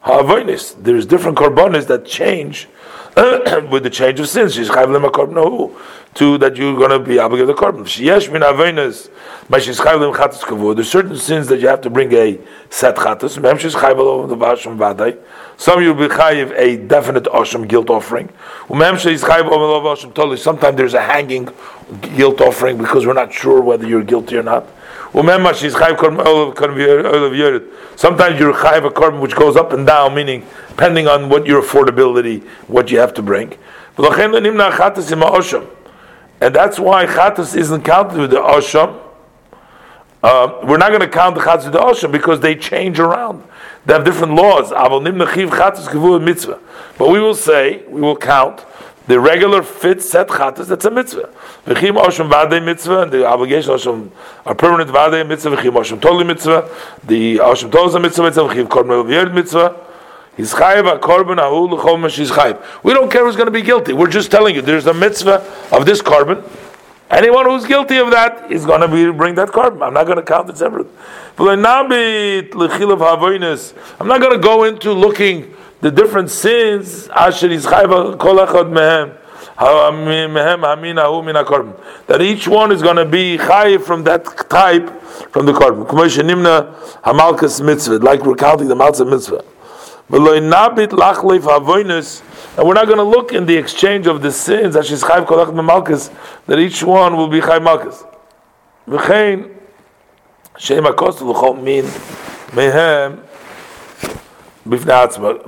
ha'avonis. 0.01 0.75
There's 0.83 1.05
different 1.05 1.37
carbonis 1.37 1.87
that 1.87 2.05
change 2.05 2.67
with 3.71 3.83
the 3.83 3.89
change 3.89 4.19
of 4.19 4.27
sins. 4.27 4.55
She's 4.55 4.67
chayv 4.67 4.87
lema 4.87 5.09
korban 5.09 5.73
to 6.15 6.37
that 6.39 6.57
you're 6.57 6.75
going 6.75 6.89
to 6.89 6.99
be 6.99 7.17
obligated 7.17 7.55
to 7.55 7.61
korban. 7.61 7.83
Sheyesh 7.83 8.29
min 8.29 8.41
avenas, 8.41 9.09
but 9.49 9.63
she's 9.63 9.79
chayv 9.79 9.99
lema 9.99 10.13
chatas 10.13 10.41
kavod. 10.41 10.75
There's 10.75 10.91
certain 10.91 11.15
sins 11.15 11.47
that 11.47 11.61
you 11.61 11.69
have 11.69 11.79
to 11.81 11.89
bring 11.89 12.11
a 12.11 12.37
set 12.69 12.97
chatas. 12.97 13.41
Mem 13.41 13.57
she's 13.57 13.73
chayv 13.73 13.95
over 13.95 14.27
the 14.27 14.35
vasham 14.35 14.77
vaday. 14.77 15.17
Some 15.55 15.81
you'll 15.81 15.93
be 15.93 16.09
chayiv 16.09 16.51
a 16.57 16.75
definite 16.75 17.23
osham 17.23 17.65
guilt 17.69 17.89
offering. 17.89 18.27
Mem 18.69 18.97
she's 18.97 19.23
chayv 19.23 19.45
the 19.45 19.49
vasham 19.49 20.13
totally. 20.13 20.35
Sometimes 20.35 20.75
there's 20.75 20.93
a 20.93 21.01
hanging 21.01 21.47
guilt 22.01 22.41
offering 22.41 22.77
because 22.77 23.05
we're 23.05 23.13
not 23.13 23.31
sure 23.31 23.61
whether 23.61 23.87
you're 23.87 24.03
guilty 24.03 24.35
or 24.35 24.43
not. 24.43 24.67
Sometimes 25.15 25.39
you're 28.37 28.53
chayiv 28.53 28.85
a 28.85 28.89
korban 28.89 29.21
which 29.21 29.33
goes 29.33 29.55
up 29.55 29.71
and 29.71 29.87
down, 29.87 30.13
meaning 30.13 30.45
depending 30.67 31.07
on 31.07 31.29
what 31.29 31.45
your 31.45 31.61
affordability, 31.61 32.45
what 32.67 32.91
you 32.91 32.99
have 32.99 33.13
to 33.13 33.21
bring. 33.21 33.57
And 33.97 34.05
that's 36.53 36.77
why 36.77 37.05
chatas 37.05 37.55
isn't 37.55 37.83
counted 37.83 38.17
with 38.17 38.31
the 38.31 38.41
osham. 38.41 38.99
Uh, 40.21 40.59
we're 40.63 40.75
not 40.77 40.89
going 40.89 40.99
to 40.99 41.07
count 41.07 41.35
the 41.35 41.41
chatas 41.41 41.63
with 41.63 41.71
the 41.73 41.79
osham 41.79 42.11
because 42.11 42.41
they 42.41 42.53
change 42.53 42.99
around. 42.99 43.41
They 43.85 43.93
have 43.93 44.03
different 44.03 44.33
laws. 44.33 44.71
But 46.97 47.09
we 47.09 47.19
will 47.21 47.35
say, 47.35 47.83
we 47.87 48.01
will 48.01 48.17
count 48.17 48.65
the 49.07 49.19
regular 49.19 49.61
fit 49.61 50.01
set 50.01 50.27
chatas, 50.27 50.67
that's 50.67 50.85
a 50.85 50.91
mitzvah. 50.91 51.29
V'chim 51.65 52.29
vadei 52.29 52.63
mitzvah, 52.63 53.01
and 53.03 53.11
the 53.11 53.25
obligation 53.25 53.71
osham, 53.71 54.11
a 54.45 54.55
permanent 54.55 54.89
vadei 54.89 55.27
mitzvah, 55.27 55.55
v'chim 55.55 55.73
osham 55.73 56.01
totally 56.01 56.23
mitzvah, 56.23 56.69
the 57.03 57.37
osham 57.37 57.71
totally 57.71 58.01
mitzvah, 58.01 58.23
mitzvah, 58.23 58.41
v'chim 58.47 58.67
korban 58.67 59.33
mitzvah, 59.33 59.85
He's 60.37 60.53
chayiv 60.53 60.99
korban 60.99 61.37
ahul 61.37 61.71
l'chol 61.71 62.09
he's 62.11 62.29
chayiv. 62.29 62.61
We 62.83 62.93
don't 62.93 63.09
care 63.09 63.23
who's 63.25 63.37
going 63.37 63.47
to 63.47 63.51
be 63.51 63.61
guilty. 63.61 63.93
We're 63.93 64.09
just 64.09 64.31
telling 64.31 64.55
you 64.55 64.61
there's 64.61 64.85
a 64.85 64.93
mitzvah 64.93 65.41
of 65.71 65.85
this 65.85 66.01
korban. 66.01 66.43
Anyone 67.09 67.45
who's 67.45 67.65
guilty 67.65 67.97
of 67.97 68.11
that 68.11 68.51
is 68.51 68.65
going 68.65 68.81
to 68.81 68.87
be 68.87 69.09
bring 69.11 69.35
that 69.35 69.49
korban. 69.49 69.85
I'm 69.85 69.93
not 69.93 70.05
going 70.05 70.17
to 70.17 70.23
count 70.23 70.49
it 70.49 70.57
separately. 70.57 70.91
I'm 71.37 71.61
not 71.61 71.87
going 71.87 72.49
to 74.31 74.39
go 74.41 74.63
into 74.65 74.91
looking 74.91 75.55
the 75.85 75.91
different 75.91 76.31
sins. 76.31 77.07
Asher 77.09 77.47
chayiv 77.47 78.17
kol 78.17 78.37
echad. 78.37 78.81
That 82.07 82.21
each 82.23 82.47
one 82.47 82.71
is 82.71 82.81
going 82.81 82.95
to 82.95 83.05
be 83.05 83.37
chayiv 83.37 83.83
from 83.83 84.03
that 84.05 84.25
type 84.49 84.89
from 85.31 85.45
the 85.45 85.53
korban. 85.53 85.85
Like 88.03 88.25
we're 88.25 88.35
counting 88.35 88.67
the 88.67 88.75
malza 88.75 89.05
mitzvah. 89.05 89.43
And 90.07 90.25
we're 92.67 92.73
not 92.73 92.85
going 92.87 92.97
to 92.97 93.03
look 93.03 93.31
in 93.31 93.45
the 93.45 93.55
exchange 93.55 94.07
of 94.07 94.23
the 94.23 94.31
sins 94.31 94.73
that 94.73 95.53
malchus 95.63 96.09
that 96.47 96.57
each 96.57 96.81
one 96.81 97.15
will 97.15 97.27
be 97.27 97.41
chayv 97.41 97.61
malchus. 97.61 98.03
V'chein 98.87 99.51
mehem 102.55 103.24
b'fnei 104.67 105.07
atzma 105.07 105.39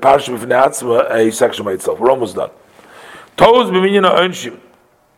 parsha 0.00 0.36
atzma 0.36 1.10
a 1.10 1.30
section 1.32 1.64
by 1.64 1.72
itself. 1.72 1.98
We're 1.98 2.10
almost 2.10 2.36
done. 2.36 2.50
Toz 3.36 3.70
b'minyan 3.70 4.04
ha'onshim 4.04 4.58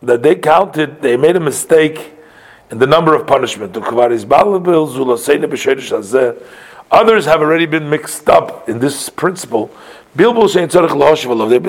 that 0.01 0.21
they 0.21 0.35
counted, 0.35 1.01
they 1.01 1.17
made 1.17 1.35
a 1.35 1.39
mistake 1.39 2.13
in 2.69 2.77
the 2.79 2.87
number 2.87 3.15
of 3.15 3.25
punishment. 3.27 3.75
Others 6.91 7.25
have 7.25 7.41
already 7.41 7.65
been 7.65 7.89
mixed 7.89 8.29
up 8.29 8.69
in 8.69 8.79
this 8.79 9.09
principle. 9.09 9.71
They've 10.15 10.33
been 10.33 10.47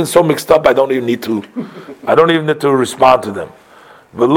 so 0.06 0.22
mixed 0.22 0.50
up. 0.50 0.66
I 0.66 0.72
don't 0.72 0.92
even 0.92 1.06
need 1.06 1.22
to. 1.22 1.42
I 2.06 2.14
don't 2.14 2.30
even 2.30 2.46
need 2.46 2.60
to 2.60 2.70
respond 2.70 3.22
to 3.24 3.32
them. 3.32 3.48
And 4.14 4.32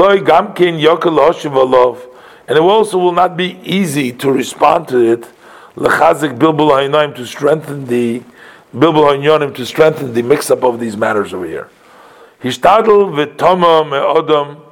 it 2.56 2.60
also 2.60 2.98
will 2.98 3.12
not 3.12 3.36
be 3.36 3.60
easy 3.62 4.12
to 4.12 4.32
respond 4.32 4.88
to 4.88 4.98
it. 5.12 5.28
To 5.76 7.26
strengthen 7.26 7.86
the 7.86 8.22
Bilbo 8.78 9.50
to 9.52 9.66
strengthen 9.66 10.12
the 10.14 10.22
mix-up 10.22 10.62
of 10.62 10.78
these 10.80 10.96
matters 10.96 11.34
over 11.34 11.46
here. 11.46 11.68
Hishtadl 12.42 13.36
v'toma 13.36 13.84
me'odam 13.88 14.62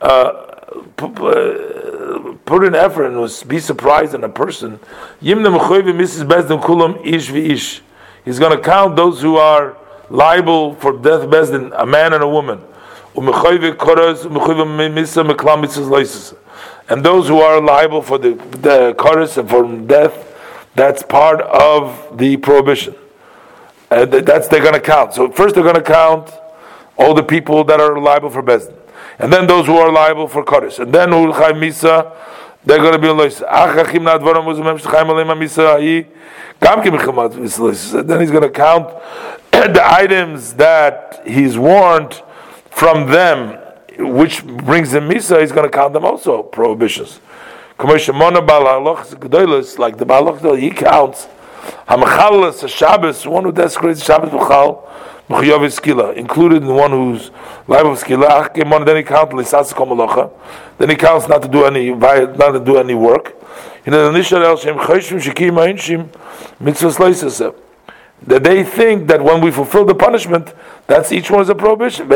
uh, 0.00 0.48
put 0.96 2.64
an 2.64 2.74
effort 2.74 3.06
and 3.06 3.20
was 3.20 3.42
be 3.42 3.58
surprised 3.58 4.14
in 4.14 4.24
a 4.24 4.28
person. 4.28 4.78
kulam 5.22 7.06
ish 7.06 7.30
ish. 7.30 7.82
He's 8.24 8.38
going 8.38 8.56
to 8.56 8.62
count 8.62 8.96
those 8.96 9.20
who 9.22 9.36
are 9.36 9.76
liable 10.10 10.74
for 10.76 10.92
death 10.92 11.22
bezdin, 11.28 11.72
a 11.76 11.86
man 11.86 12.12
and 12.12 12.22
a 12.22 12.28
woman. 12.28 12.62
And 16.90 17.04
those 17.04 17.28
who 17.28 17.40
are 17.40 17.60
liable 17.60 18.02
for 18.02 18.18
the, 18.18 18.34
the 18.34 18.94
chorus 18.96 19.36
and 19.36 19.50
for 19.50 19.76
death, 19.78 20.37
that's 20.74 21.02
part 21.02 21.40
of 21.40 22.18
the 22.18 22.36
prohibition. 22.36 22.94
Uh, 23.90 24.04
that's 24.04 24.48
they're 24.48 24.62
going 24.62 24.74
to 24.74 24.80
count. 24.80 25.14
So 25.14 25.30
first 25.30 25.54
they're 25.54 25.64
going 25.64 25.74
to 25.74 25.82
count 25.82 26.30
all 26.96 27.14
the 27.14 27.22
people 27.22 27.64
that 27.64 27.80
are 27.80 27.98
liable 27.98 28.30
for 28.30 28.42
bezdin, 28.42 28.76
and 29.18 29.32
then 29.32 29.46
those 29.46 29.66
who 29.66 29.76
are 29.76 29.90
liable 29.90 30.28
for 30.28 30.44
chorus, 30.44 30.78
and 30.78 30.92
then 30.92 31.10
ulchay 31.10 31.52
misa 31.52 32.14
they're 32.64 32.78
going 32.78 32.92
to 32.92 32.98
be 32.98 33.08
lois. 33.08 33.38
Then 33.38 33.68
he's 38.20 38.30
going 38.30 38.42
to 38.42 38.50
count 38.50 38.88
the 39.52 39.82
items 39.84 40.54
that 40.54 41.22
he's 41.26 41.56
warned 41.56 42.22
from 42.70 43.10
them, 43.10 43.58
which 43.98 44.44
brings 44.44 44.92
him 44.92 45.08
misa. 45.08 45.40
He's 45.40 45.52
going 45.52 45.70
to 45.70 45.74
count 45.74 45.94
them 45.94 46.04
also 46.04 46.42
prohibitions. 46.42 47.20
Like 47.78 48.04
the 48.04 48.12
Balach, 50.04 50.58
he 50.58 50.70
counts 50.70 51.28
Hamachalas 51.88 52.68
Shabbos, 52.68 53.26
one 53.26 53.44
who 53.44 53.52
desecrates 53.52 54.04
Shabbos 54.04 54.30
B'chal, 54.30 54.84
Mechayav 55.28 55.60
Skila, 55.68 56.16
included 56.16 56.62
in 56.62 56.74
one 56.74 56.90
who's 56.90 57.30
liable 57.66 57.92
of 57.92 57.98
Skila, 57.98 58.52
then 58.84 58.96
he 58.96 59.02
counts 59.02 59.32
Lisas 59.32 59.72
Komalacha, 59.72 60.30
then 60.78 60.90
he 60.90 60.96
counts 60.96 61.28
not 61.28 61.42
to 61.42 61.48
do 61.48 61.64
any, 61.64 61.90
not 61.90 62.50
to 62.52 62.60
do 62.60 62.78
any 62.78 62.94
work. 62.94 63.36
In 63.86 63.92
the 63.92 64.08
initial 64.08 64.42
El 64.42 64.56
Shem 64.56 64.76
Chayshim 64.76 65.20
Shekim 65.20 65.52
Ainshim 65.52 66.08
Mitzvah 66.60 66.88
Slaisaseh 66.88 67.54
that 68.26 68.42
they 68.42 68.64
think 68.64 69.06
that 69.06 69.22
when 69.22 69.40
we 69.40 69.50
fulfill 69.50 69.84
the 69.84 69.94
punishment, 69.94 70.52
that's 70.86 71.12
each 71.12 71.30
one 71.30 71.42
is 71.42 71.48
a 71.48 71.54
prohibition. 71.54 72.08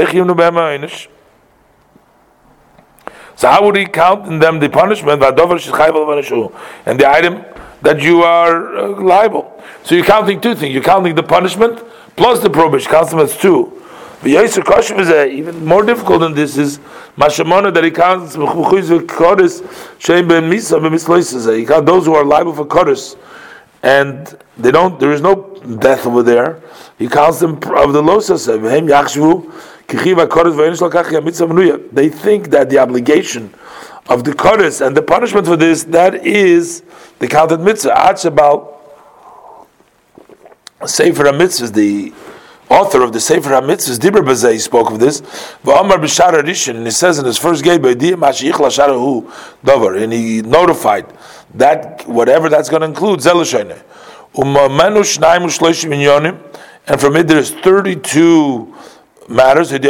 So 3.43 3.49
how 3.51 3.65
would 3.65 3.75
he 3.75 3.87
count 3.87 4.29
in 4.29 4.39
them 4.39 4.61
the 4.61 4.69
punishment 4.69 5.21
and 5.21 7.01
the 7.01 7.09
item 7.11 7.45
that 7.83 8.01
you 8.01 8.23
are 8.23 8.77
uh, 8.79 9.03
liable? 9.03 9.61
So 9.83 9.97
you're 9.97 10.05
counting 10.05 10.41
two 10.41 10.55
things. 10.55 10.73
You're 10.73 10.85
counting 10.85 11.17
the 11.17 11.25
punishment 11.25 11.83
plus 12.15 12.39
the 12.39 12.49
prohibition. 12.49 12.93
Counts 12.93 13.11
them 13.11 13.19
as 13.19 13.37
two. 13.37 13.83
The 14.23 14.37
Yisr 14.37 14.63
Kashim 14.63 15.01
is 15.01 15.09
uh, 15.09 15.27
even 15.27 15.65
more 15.65 15.85
difficult 15.85 16.21
than 16.21 16.35
this. 16.35 16.57
Is 16.57 16.79
Mashamona 17.17 17.75
that 17.75 17.83
he 17.83 17.91
counts 17.91 18.35
He 21.57 21.67
counts 21.67 21.87
those 21.87 22.07
who 22.07 22.15
are 22.15 22.25
liable 22.25 22.55
for 22.55 22.65
Kodesh 22.65 23.17
and 23.83 24.39
they 24.57 24.71
don't. 24.71 25.01
There 25.01 25.11
is 25.11 25.21
no 25.21 25.61
death 25.81 26.07
over 26.07 26.23
there. 26.23 26.63
He 26.97 27.09
counts 27.09 27.41
them 27.41 27.55
of 27.55 27.93
the 27.93 28.03
losas. 28.03 28.47
They 29.93 29.99
think 32.09 32.51
that 32.51 32.71
the 32.71 32.79
obligation 32.79 33.53
of 34.09 34.25
the 34.25 34.33
kodesh 34.33 34.85
and 34.85 34.97
the 34.97 35.03
punishment 35.03 35.47
for 35.47 35.57
this 35.57 35.85
that 35.85 36.27
is 36.27 36.83
the 37.19 37.29
counted 37.29 37.61
mitzvah. 37.61 37.91
Achabal 37.91 38.73
Sefer 40.87 41.25
HaMitzvahs, 41.25 41.75
the 41.75 42.13
author 42.69 43.03
of 43.03 43.13
the 43.13 43.21
Sefer 43.21 43.51
HaMitzvahs, 43.51 44.01
Dibber 44.01 44.23
Bazei, 44.23 44.59
spoke 44.59 44.91
of 44.91 44.99
this. 44.99 45.23
And 46.69 46.85
he 46.85 46.91
says 46.91 47.19
in 47.19 47.25
his 47.25 47.39
first 47.39 47.63
gate, 47.63 47.85
and 47.85 48.03
he 50.13 50.43
notified 50.43 51.07
that 51.55 52.09
whatever 52.09 52.49
that's 52.49 52.69
going 52.69 52.81
to 52.81 52.89
include, 52.89 53.21
Zelashayne. 53.21 53.81
And 56.85 57.01
from 57.01 57.17
it 57.17 57.29
there's 57.29 57.51
32 57.51 58.75
matters 59.29 59.71
he's 59.71 59.85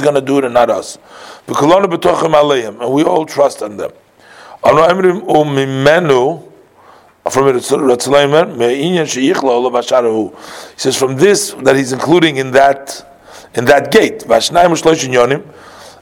going 0.00 0.14
to 0.14 0.20
do 0.20 0.38
it 0.38 0.44
and 0.44 0.54
not 0.54 0.70
us. 0.70 0.98
And 1.46 2.92
we 2.92 3.02
all 3.04 3.26
trust 3.26 3.62
on 3.62 3.76
them. 3.76 3.92
He 4.64 4.70
says 10.76 10.96
from 10.96 11.16
this 11.16 11.52
that 11.62 11.76
he's 11.76 11.92
including 11.92 12.36
in 12.36 12.50
that 12.52 13.10
in 13.54 13.64
that 13.66 13.90
gate 13.92 14.24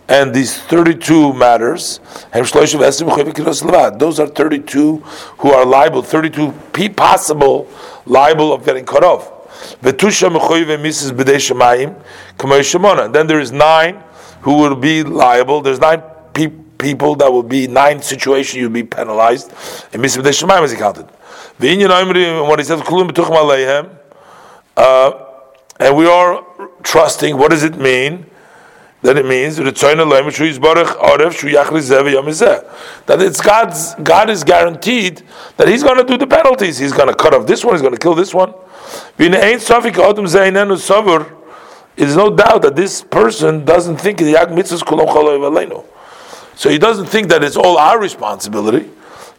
and 0.08 0.34
these 0.34 0.58
32 0.58 1.32
matters, 1.32 2.00
those 2.32 4.20
are 4.20 4.26
32 4.26 4.96
who 5.38 5.52
are 5.52 5.64
liable, 5.64 6.02
32 6.02 6.50
possible 6.96 7.68
liable 8.04 8.52
of 8.52 8.64
getting 8.64 8.84
cut 8.84 9.04
off. 9.04 9.30
Then 13.12 13.26
there 13.26 13.40
is 13.40 13.52
nine 13.52 14.02
who 14.42 14.54
will 14.58 14.74
be 14.74 15.02
liable. 15.02 15.60
There's 15.60 15.78
nine 15.80 16.02
pe- 16.34 16.48
people 16.78 17.14
that 17.16 17.32
will 17.32 17.42
be 17.42 17.66
nine 17.68 18.02
situations 18.02 18.56
you'll 18.56 18.70
be 18.70 18.82
penalized. 18.82 19.50
And 19.92 20.02
Mrs. 20.02 20.22
B'dei 20.22 20.32
Shemayim 20.32 20.64
is 20.64 20.74
counted. 20.74 21.06
What 21.58 22.58
he 22.58 22.64
says, 22.64 22.80
uh, 24.76 25.12
and 25.78 25.96
we 25.96 26.06
are 26.06 26.44
trusting. 26.82 27.36
What 27.36 27.50
does 27.50 27.62
it 27.62 27.76
mean? 27.76 28.26
That 29.02 29.18
it 29.18 29.26
means 29.26 29.56
that 29.56 29.66
it's 33.20 33.40
God's 33.40 33.94
God 33.96 34.30
is 34.30 34.44
guaranteed 34.44 35.22
that 35.56 35.66
He's 35.68 35.82
going 35.82 35.98
to 35.98 36.04
do 36.04 36.16
the 36.16 36.26
penalties. 36.26 36.78
He's 36.78 36.92
going 36.92 37.08
to 37.08 37.14
cut 37.14 37.34
off 37.34 37.46
this 37.46 37.64
one. 37.64 37.74
He's 37.74 37.82
going 37.82 37.94
to 37.94 38.00
kill 38.00 38.14
this 38.14 38.32
one. 38.32 38.54
There's 41.96 42.16
no 42.16 42.34
doubt 42.34 42.62
that 42.62 42.74
this 42.74 43.02
person 43.02 43.64
doesn't 43.64 43.96
think 43.98 44.18
So 46.54 46.70
he 46.70 46.78
doesn't 46.78 47.06
think 47.06 47.28
that 47.28 47.42
it's 47.42 47.56
all 47.56 47.78
our 47.78 47.98
responsibility. 47.98 48.88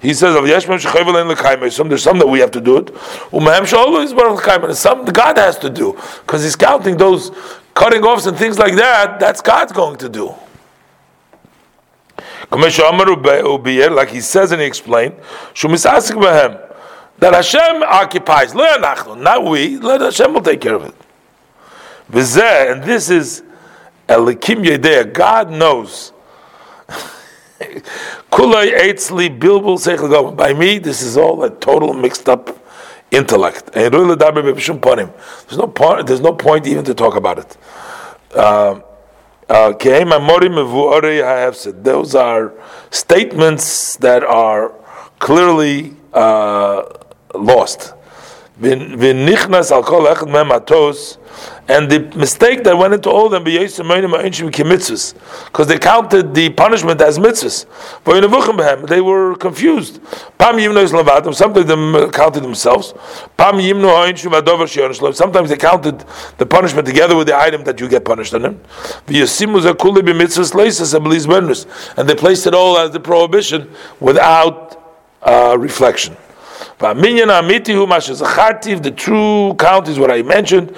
He 0.01 0.13
says 0.13 0.35
There's 0.35 2.03
some 2.03 2.19
that 2.19 2.27
we 2.27 2.39
have 2.39 2.51
to 2.51 2.61
do 2.61 2.77
it. 2.77 2.91
And 3.31 4.77
some 4.77 5.05
God 5.05 5.37
has 5.37 5.57
to 5.59 5.69
do 5.69 5.93
because 5.93 6.43
he's 6.43 6.57
counting 6.57 6.97
those 6.97 7.31
cutting 7.73 8.03
offs 8.03 8.25
and 8.25 8.37
things 8.37 8.57
like 8.59 8.75
that. 8.75 9.19
That's 9.19 9.41
God's 9.41 9.71
going 9.71 9.97
to 9.97 10.09
do. 10.09 10.33
Like 12.51 14.09
he 14.09 14.21
says 14.21 14.51
and 14.51 14.61
he 14.61 14.67
explained, 14.67 15.15
that 17.19 17.33
Hashem 17.33 17.83
occupies, 17.83 18.53
not 18.53 19.45
we. 19.45 19.77
Let 19.77 20.01
Hashem 20.01 20.33
will 20.33 20.41
take 20.41 20.61
care 20.61 20.75
of 20.75 20.83
it. 20.83 20.95
And 22.09 22.83
this 22.83 23.09
is 23.09 23.43
Elikim 24.07 24.65
Yedea. 24.65 25.13
God 25.13 25.49
knows. 25.49 26.11
By 30.35 30.53
me, 30.53 30.77
this 30.79 31.01
is 31.01 31.17
all 31.17 31.43
a 31.43 31.49
total 31.49 31.93
mixed 31.93 32.29
up 32.29 32.62
intellect. 33.13 33.69
There's 33.73 33.91
no 35.57 35.67
point. 35.67 36.07
There's 36.07 36.21
no 36.21 36.33
point 36.33 36.67
even 36.67 36.83
to 36.85 36.93
talk 36.93 37.15
about 37.15 37.37
it. 37.39 37.57
Uh, 38.35 38.81
uh, 39.49 39.73
Those 41.83 42.15
are 42.15 42.53
statements 42.89 43.97
that 43.97 44.23
are 44.23 44.73
clearly 45.19 45.95
uh, 46.13 46.83
lost. 47.35 47.93
And 48.55 49.01
the 51.89 51.99
mistake 52.15 52.63
that 52.65 52.77
went 52.77 52.93
into 52.93 53.09
all 53.09 53.27
them 53.27 53.43
because 53.45 53.81
they 55.67 55.79
counted 55.79 56.35
the 56.35 56.51
punishment 56.51 57.01
as 57.01 57.17
mitzvahs. 57.17 57.65
They 58.87 59.01
were 59.01 59.35
confused. 59.37 59.99
Sometimes 61.35 61.65
they 61.65 61.75
counted 62.11 62.43
themselves. 62.43 62.93
Sometimes 65.17 65.49
they 65.49 65.57
counted 65.57 66.05
the 66.37 66.45
punishment 66.45 66.85
together 66.85 67.15
with 67.15 67.25
the 67.27 67.35
item 67.35 67.63
that 67.63 67.79
you 67.79 67.89
get 67.89 68.05
punished 68.05 68.35
on 68.35 68.43
them. 68.43 68.61
And 69.07 69.15
they 72.07 72.15
placed 72.15 72.45
it 72.45 72.53
all 72.53 72.77
as 72.77 72.91
the 72.91 72.99
prohibition 72.99 73.71
without 73.99 74.79
uh, 75.23 75.57
reflection. 75.57 76.15
The 76.79 76.95
true 78.95 79.53
count 79.55 79.87
is 79.87 79.99
what 79.99 80.11
I 80.11 80.21
mentioned. 80.21 80.75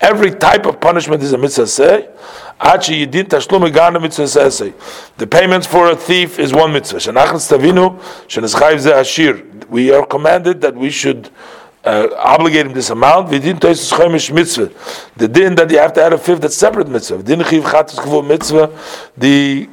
Every 0.00 0.30
type 0.30 0.66
of 0.66 0.80
punishment 0.80 1.22
is 1.22 1.32
a 1.32 1.38
mitzvah. 1.38 2.08
The 5.16 5.26
payments 5.26 5.66
for 5.66 5.90
a 5.90 5.96
thief 5.96 6.38
is 6.38 6.52
one 6.52 6.72
mitzvah. 6.72 7.00
We 9.68 9.90
are 9.90 10.06
commanded 10.06 10.60
that 10.60 10.76
we 10.76 10.90
should 10.90 11.30
uh, 11.84 12.08
obligate 12.16 12.66
him 12.66 12.72
this 12.72 12.90
amount. 12.90 13.30
The 13.30 13.40
din 15.28 15.54
that 15.56 15.70
you 15.70 15.78
have 15.78 15.92
to 15.94 16.04
add 16.04 16.12
a 16.12 16.18
fifth, 16.18 16.42
that's 16.42 16.56
separate 16.56 16.88
mitzvah. 16.88 17.22
The 19.16 19.68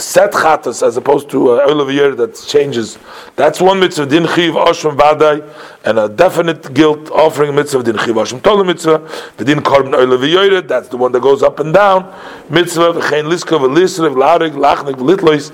set 0.00 0.32
chatas 0.32 0.86
as 0.86 0.96
opposed 0.96 1.30
to 1.30 1.52
uh, 1.52 1.66
oil 1.68 1.80
of 1.80 1.88
a 1.88 1.92
year 1.92 2.14
that 2.14 2.34
changes. 2.46 2.98
That's 3.36 3.60
one 3.60 3.80
mitzvah 3.80 4.06
din 4.06 4.26
chiv 4.26 4.54
oshim 4.54 4.96
vaday, 4.96 5.42
and 5.84 5.98
a 5.98 6.08
definite 6.08 6.72
guilt 6.74 7.10
offering 7.10 7.54
mitzvah 7.54 7.82
din 7.82 7.96
chiv 7.98 8.14
oshim 8.14 8.42
tola 8.42 8.64
mitzvah. 8.64 8.98
The 9.36 9.44
din 9.44 9.60
korban 9.60 9.94
oil 9.94 10.12
of 10.12 10.68
that's 10.68 10.88
the 10.88 10.96
one 10.96 11.12
that 11.12 11.20
goes 11.20 11.42
up 11.42 11.58
and 11.60 11.74
down. 11.74 12.12
Mitzvah 12.50 12.92
v'chein 12.92 13.24
liska 13.24 13.58
v'lisrev 13.58 14.14
larig 14.14 14.52
lachnik 14.52 14.94
v'litlois 14.94 15.50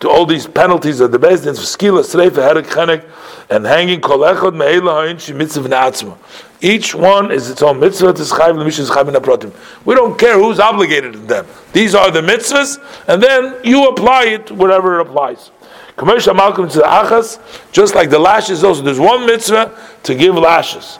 to 0.00 0.08
all 0.08 0.26
these 0.26 0.46
penalties 0.46 1.00
of 1.00 1.10
the 1.12 1.18
best 1.18 1.44
for 1.44 1.50
skila 1.50 2.02
sreifa 2.02 2.54
herek 2.54 2.66
chenek 2.66 3.04
and 3.50 3.66
hanging 3.66 4.00
kol 4.00 4.18
echad 4.18 4.54
me'ela 4.54 5.04
ha'in 5.04 5.18
shi 5.18 5.32
mitzvah 5.32 5.68
v'na'atzma. 5.68 6.16
Each 6.64 6.94
one 6.94 7.32
is 7.32 7.50
its 7.50 7.60
own 7.60 7.80
mitzvah. 7.80 8.12
We 9.84 9.94
don't 9.96 10.16
care 10.16 10.38
who's 10.38 10.60
obligated 10.60 11.12
to 11.14 11.18
them. 11.18 11.46
These 11.72 11.96
are 11.96 12.12
the 12.12 12.20
mitzvahs, 12.20 12.78
and 13.08 13.20
then 13.20 13.56
you 13.64 13.88
apply 13.88 14.26
it 14.26 14.48
wherever 14.52 15.00
it 15.00 15.08
applies. 15.08 15.50
Commercial 15.96 16.34
malcolm 16.34 16.68
to 16.68 16.78
the 16.78 16.84
achas, 16.84 17.38
just 17.72 17.94
like 17.94 18.08
the 18.10 18.18
lashes. 18.18 18.64
Also, 18.64 18.82
there's 18.82 18.98
one 18.98 19.26
mitzvah 19.26 19.70
to 20.02 20.14
give 20.14 20.34
lashes. 20.34 20.98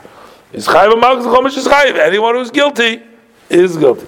Is 0.51 0.67
chayv 0.67 0.99
malchus 0.99 1.25
chomish 1.25 1.57
is 1.57 1.67
chayv. 1.67 1.97
Anyone 1.97 2.35
who's 2.35 2.51
guilty 2.51 3.01
is 3.49 3.75
guilty. 3.77 4.05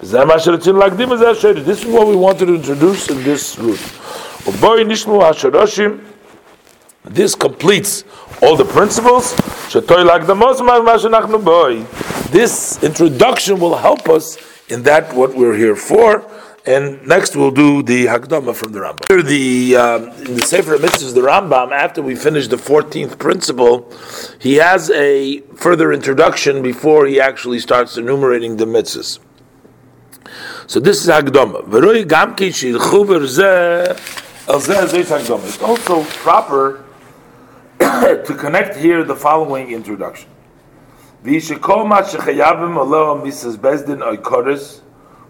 This 0.00 0.12
is 0.12 1.86
what 1.86 2.06
we 2.06 2.14
wanted 2.14 2.46
to 2.46 2.54
introduce 2.54 3.08
in 3.10 3.22
this 3.24 3.58
route. 3.58 3.80
This 7.04 7.34
completes 7.34 8.04
all 8.40 8.56
the 8.56 8.64
principles. 8.64 9.34
This 12.30 12.82
introduction 12.82 13.58
will 13.58 13.76
help 13.76 14.08
us 14.08 14.38
in 14.68 14.82
that 14.84 15.12
what 15.14 15.34
we're 15.34 15.56
here 15.56 15.74
for. 15.74 16.24
And 16.68 17.06
next 17.06 17.34
we'll 17.34 17.50
do 17.50 17.82
the 17.82 18.04
Hakdama 18.04 18.54
from 18.54 18.72
the 18.72 18.80
Rambam. 18.80 19.26
The, 19.26 19.76
um, 19.76 20.08
in 20.26 20.34
the 20.34 20.42
Sefer 20.42 20.76
Mitzvahs, 20.76 21.14
the 21.14 21.22
Rambam, 21.22 21.72
after 21.72 22.02
we 22.02 22.14
finish 22.14 22.46
the 22.46 22.56
14th 22.56 23.18
principle, 23.18 23.90
he 24.38 24.56
has 24.56 24.90
a 24.90 25.40
further 25.56 25.94
introduction 25.94 26.62
before 26.62 27.06
he 27.06 27.18
actually 27.18 27.58
starts 27.58 27.96
enumerating 27.96 28.58
the 28.58 28.66
mitzvahs. 28.66 29.18
So 30.66 30.78
this 30.78 31.02
is 31.02 31.08
Hakdama. 31.08 31.70
It's 35.46 35.62
also 35.62 36.04
proper 36.20 36.84
to 37.80 38.34
connect 38.38 38.76
here 38.76 39.04
the 39.04 39.16
following 39.16 39.70
introduction. 39.70 40.28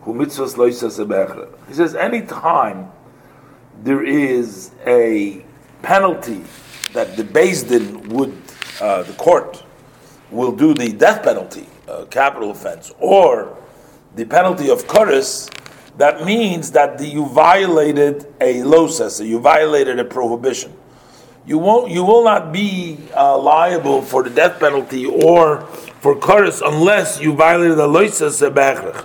He 0.04 1.74
says, 1.74 1.94
any 1.94 2.22
time 2.22 2.90
there 3.82 4.04
is 4.04 4.70
a 4.86 5.44
penalty 5.82 6.42
that 6.92 7.16
the 7.16 7.24
Din 7.24 8.08
would, 8.08 8.36
uh, 8.80 9.02
the 9.02 9.12
court 9.14 9.62
will 10.30 10.52
do 10.52 10.74
the 10.74 10.92
death 10.92 11.22
penalty, 11.22 11.66
uh, 11.86 12.04
capital 12.06 12.50
offense, 12.50 12.92
or 12.98 13.56
the 14.14 14.24
penalty 14.24 14.70
of 14.70 14.86
Koris, 14.86 15.50
that 15.98 16.24
means 16.24 16.70
that 16.72 16.98
the, 16.98 17.06
you 17.06 17.26
violated 17.26 18.26
a 18.40 18.62
loses, 18.62 19.20
you 19.20 19.38
violated 19.40 19.98
a 19.98 20.04
prohibition 20.04 20.72
you 21.48 21.56
won't 21.56 21.90
you 21.90 22.04
will 22.04 22.22
not 22.22 22.52
be 22.52 22.98
uh, 23.16 23.36
liable 23.38 24.02
for 24.02 24.22
the 24.22 24.28
death 24.28 24.60
penalty 24.60 25.06
or 25.06 25.62
for 26.02 26.14
karis 26.14 26.60
unless 26.64 27.18
you 27.20 27.32
violated 27.32 27.78
loisas 27.78 28.36
sebechrech. 28.38 29.02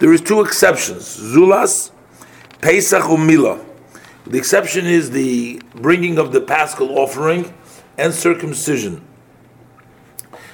There 0.00 0.12
is 0.12 0.20
two 0.20 0.40
exceptions: 0.40 1.02
zulas, 1.04 1.92
pesach, 2.60 3.04
umila. 3.04 3.64
The 4.26 4.36
exception 4.36 4.86
is 4.86 5.12
the 5.12 5.62
bringing 5.74 6.18
of 6.18 6.32
the 6.32 6.40
paschal 6.40 6.98
offering 6.98 7.54
and 7.96 8.12
circumcision. 8.12 9.06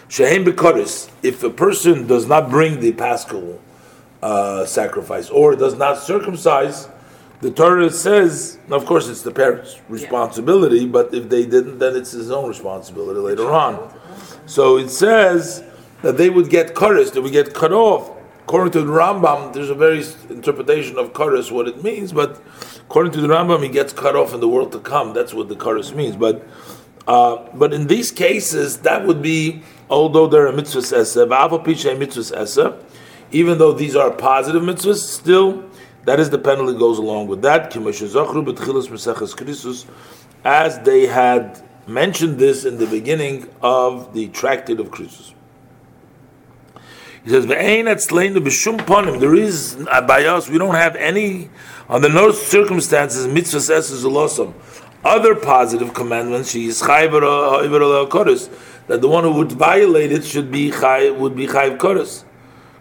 Shehem 0.09 0.45
bekaris. 0.45 1.11
If 1.23 1.43
a 1.43 1.51
person 1.51 2.07
does 2.07 2.27
not 2.27 2.51
bring 2.51 2.81
the 2.81 2.93
paschal 2.93 3.61
uh, 4.23 4.67
sacrifice 4.67 5.31
or 5.31 5.57
does 5.57 5.77
not 5.77 5.99
circumcise 5.99 6.89
the 7.41 7.51
Torah 7.51 7.91
says, 7.91 8.59
of 8.71 8.87
course, 8.87 9.09
it's 9.09 9.21
the 9.21 9.31
parents' 9.31 9.79
responsibility, 9.89 10.81
yeah. 10.81 10.87
but 10.87 11.13
if 11.13 11.29
they 11.29 11.45
didn't, 11.45 11.79
then 11.79 11.95
it's 11.95 12.13
his 12.13 12.31
own 12.31 12.49
responsibility 12.49 13.21
later 13.21 13.51
on. 13.53 13.93
So 14.47 14.79
it 14.79 14.89
says 14.89 15.63
that 16.01 16.17
they 16.17 16.31
would 16.31 16.49
get 16.49 16.75
karis, 16.75 17.13
they 17.13 17.21
would 17.21 17.33
get 17.33 17.53
cut 17.53 17.73
off. 17.73 18.16
According 18.47 18.75
to 18.75 18.83
the 18.83 18.93
Rambam, 18.93 19.53
there's 19.53 19.71
a 19.71 19.75
very 19.75 20.05
interpretation 20.31 20.99
of 20.99 21.13
karis, 21.13 21.51
what 21.51 21.67
it 21.67 21.83
means, 21.83 22.13
but 22.13 22.41
according 22.83 23.11
to 23.15 23.21
the 23.21 23.27
Rambam, 23.27 23.61
he 23.61 23.69
gets 23.69 23.93
cut 23.93 24.15
off 24.15 24.33
in 24.33 24.39
the 24.39 24.47
world 24.47 24.71
to 24.71 24.79
come. 24.79 25.13
That's 25.13 25.35
what 25.35 25.49
the 25.49 25.57
karis 25.57 25.93
means. 25.93 26.15
But 26.15 26.47
uh, 27.09 27.45
but 27.55 27.73
in 27.73 27.89
these 27.89 28.13
cases, 28.13 28.79
that 28.83 29.05
would 29.05 29.21
be, 29.21 29.65
although 29.91 30.29
there 30.29 30.47
are 30.47 30.53
mitzvahs 30.53 30.93
esa, 32.37 32.79
even 33.33 33.59
though 33.59 33.73
these 33.73 33.97
are 33.97 34.13
positive 34.13 34.63
mitzvahs, 34.63 35.03
still 35.03 35.65
that 36.05 36.21
is 36.21 36.31
the 36.31 36.39
penalty 36.39 36.79
goes 36.79 36.99
along 36.99 37.27
with 37.27 37.43
that. 37.43 37.75
As 40.45 40.79
they 40.79 41.07
had 41.07 41.63
mentioned 41.89 42.39
this 42.39 42.65
in 42.65 42.79
the 42.79 42.87
beginning 42.87 43.49
of 43.61 44.15
the 44.15 44.29
tractate 44.29 44.79
of 44.79 44.93
Krisus. 44.93 45.33
He 47.27 47.33
says, 47.33 47.47
There 47.47 47.59
is 49.35 49.77
uh, 49.91 50.01
by 50.03 50.25
us, 50.27 50.49
we 50.49 50.59
don't 50.59 50.77
have 50.77 50.95
any, 50.95 51.51
under 51.89 52.09
no 52.09 52.31
circumstances, 52.31 53.27
mitzvah 53.27 53.61
says 53.61 54.07
Other 55.05 55.35
positive 55.35 55.93
commandments, 55.93 56.53
she 56.53 56.67
is 56.67 56.81
that 56.81 57.11
the 59.01 59.09
one 59.09 59.25
who 59.25 59.33
would 59.33 59.51
violate 59.51 60.13
it 60.13 60.25
should 60.25 60.53
be 60.53 60.71
would 60.71 61.35
be 61.35 61.49
chayv 61.49 61.79
koros. 61.79 62.23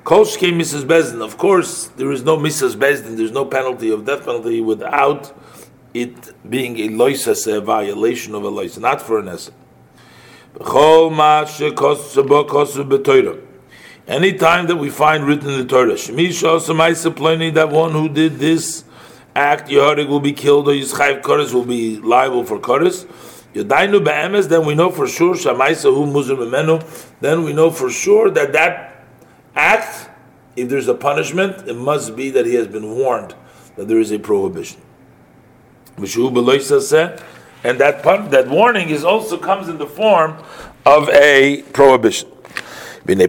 Kolshke 0.04 0.54
Misas 0.54 0.84
Bezdin. 0.84 1.24
Of 1.24 1.40
course, 1.40 1.88
there 1.98 2.12
is 2.12 2.24
no 2.24 2.38
Misas 2.38 2.76
Bezdin. 2.76 3.18
There's 3.18 3.32
no 3.32 3.46
penalty 3.46 3.90
of 3.90 4.06
death 4.06 4.26
penalty 4.26 4.62
without 4.62 5.36
it 5.96 6.36
being 6.48 6.78
a 6.78 6.90
loisas, 6.90 7.52
a 7.52 7.62
violation 7.62 8.36
of 8.36 8.44
a 8.44 8.52
loisa, 8.52 8.78
not 8.78 9.02
for 9.02 9.18
an 9.18 9.30
essay. 9.30 9.54
Any 14.08 14.34
time 14.34 14.68
that 14.68 14.76
we 14.76 14.92
find 14.92 15.26
written 15.26 15.50
in 15.50 15.60
the 15.60 15.66
Torah, 15.66 15.96
that 15.96 17.70
one 17.72 17.92
who 17.92 18.08
did 18.08 18.36
this 18.38 18.84
act, 19.36 19.68
Yehorig 19.70 20.08
will 20.08 20.20
be 20.20 20.32
killed, 20.32 20.68
or 20.68 20.74
Yischayiv 20.74 21.24
Koris 21.24 21.54
will 21.54 21.66
be 21.66 21.98
liable 21.98 22.44
for 22.44 22.60
Koris. 22.60 23.06
Yadainu 23.56 24.04
be'emes, 24.04 24.48
then 24.48 24.64
we 24.66 24.76
know 24.76 24.92
for 24.92 25.08
sure, 25.08 25.34
Shamaisa 25.34 25.84
hu 25.86 26.06
muzur 26.06 27.16
then 27.20 27.44
we 27.44 27.54
know 27.54 27.72
for 27.72 27.90
sure 27.90 28.30
that 28.30 28.54
that 28.54 29.04
act, 29.56 30.10
if 30.56 30.70
there's 30.70 30.88
a 30.88 30.94
punishment, 30.94 31.68
it 31.68 31.76
must 31.76 32.16
be 32.16 32.30
that 32.30 32.46
he 32.46 32.54
has 32.56 32.68
been 32.68 32.96
warned 32.96 33.34
that 33.76 33.88
there 33.88 34.00
is 34.00 34.12
a 34.12 34.20
prohibition. 34.20 34.82
And 35.98 37.80
that 37.80 38.04
pun- 38.04 38.30
that 38.30 38.48
warning 38.50 38.90
is 38.90 39.04
also 39.04 39.38
comes 39.38 39.68
in 39.68 39.80
the 39.80 39.88
form 39.88 40.38
of 40.86 41.10
a 41.10 41.64
prohibition. 41.74 42.35
Now, 43.08 43.22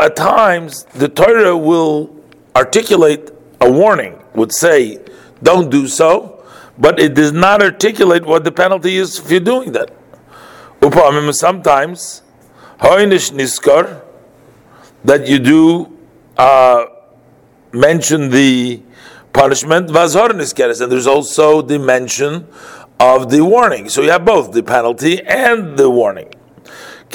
at 0.00 0.14
times, 0.14 0.84
the 0.94 1.08
Torah 1.08 1.56
will 1.56 2.16
articulate 2.54 3.30
a 3.60 3.70
warning, 3.70 4.22
would 4.34 4.52
say, 4.52 5.00
don't 5.42 5.70
do 5.70 5.88
so, 5.88 6.44
but 6.78 7.00
it 7.00 7.14
does 7.14 7.32
not 7.32 7.62
articulate 7.62 8.24
what 8.24 8.44
the 8.44 8.52
penalty 8.52 8.96
is 8.96 9.18
if 9.18 9.30
you're 9.30 9.40
doing 9.40 9.72
that. 9.72 9.90
Sometimes, 11.34 12.22
hoinish 12.78 13.32
niskar, 13.32 14.02
that 15.04 15.26
you 15.26 15.38
do 15.38 15.98
uh, 16.36 16.84
mention 17.72 18.30
the 18.30 18.82
punishment, 19.32 19.88
vazhor 19.88 20.30
niskeres, 20.30 20.80
and 20.80 20.92
there's 20.92 21.06
also 21.06 21.60
the 21.60 21.78
mention 21.78 22.46
of 23.00 23.30
the 23.30 23.44
warning. 23.44 23.88
So 23.88 24.02
you 24.02 24.10
have 24.10 24.24
both 24.24 24.52
the 24.52 24.62
penalty 24.62 25.22
and 25.22 25.76
the 25.76 25.90
warning. 25.90 26.30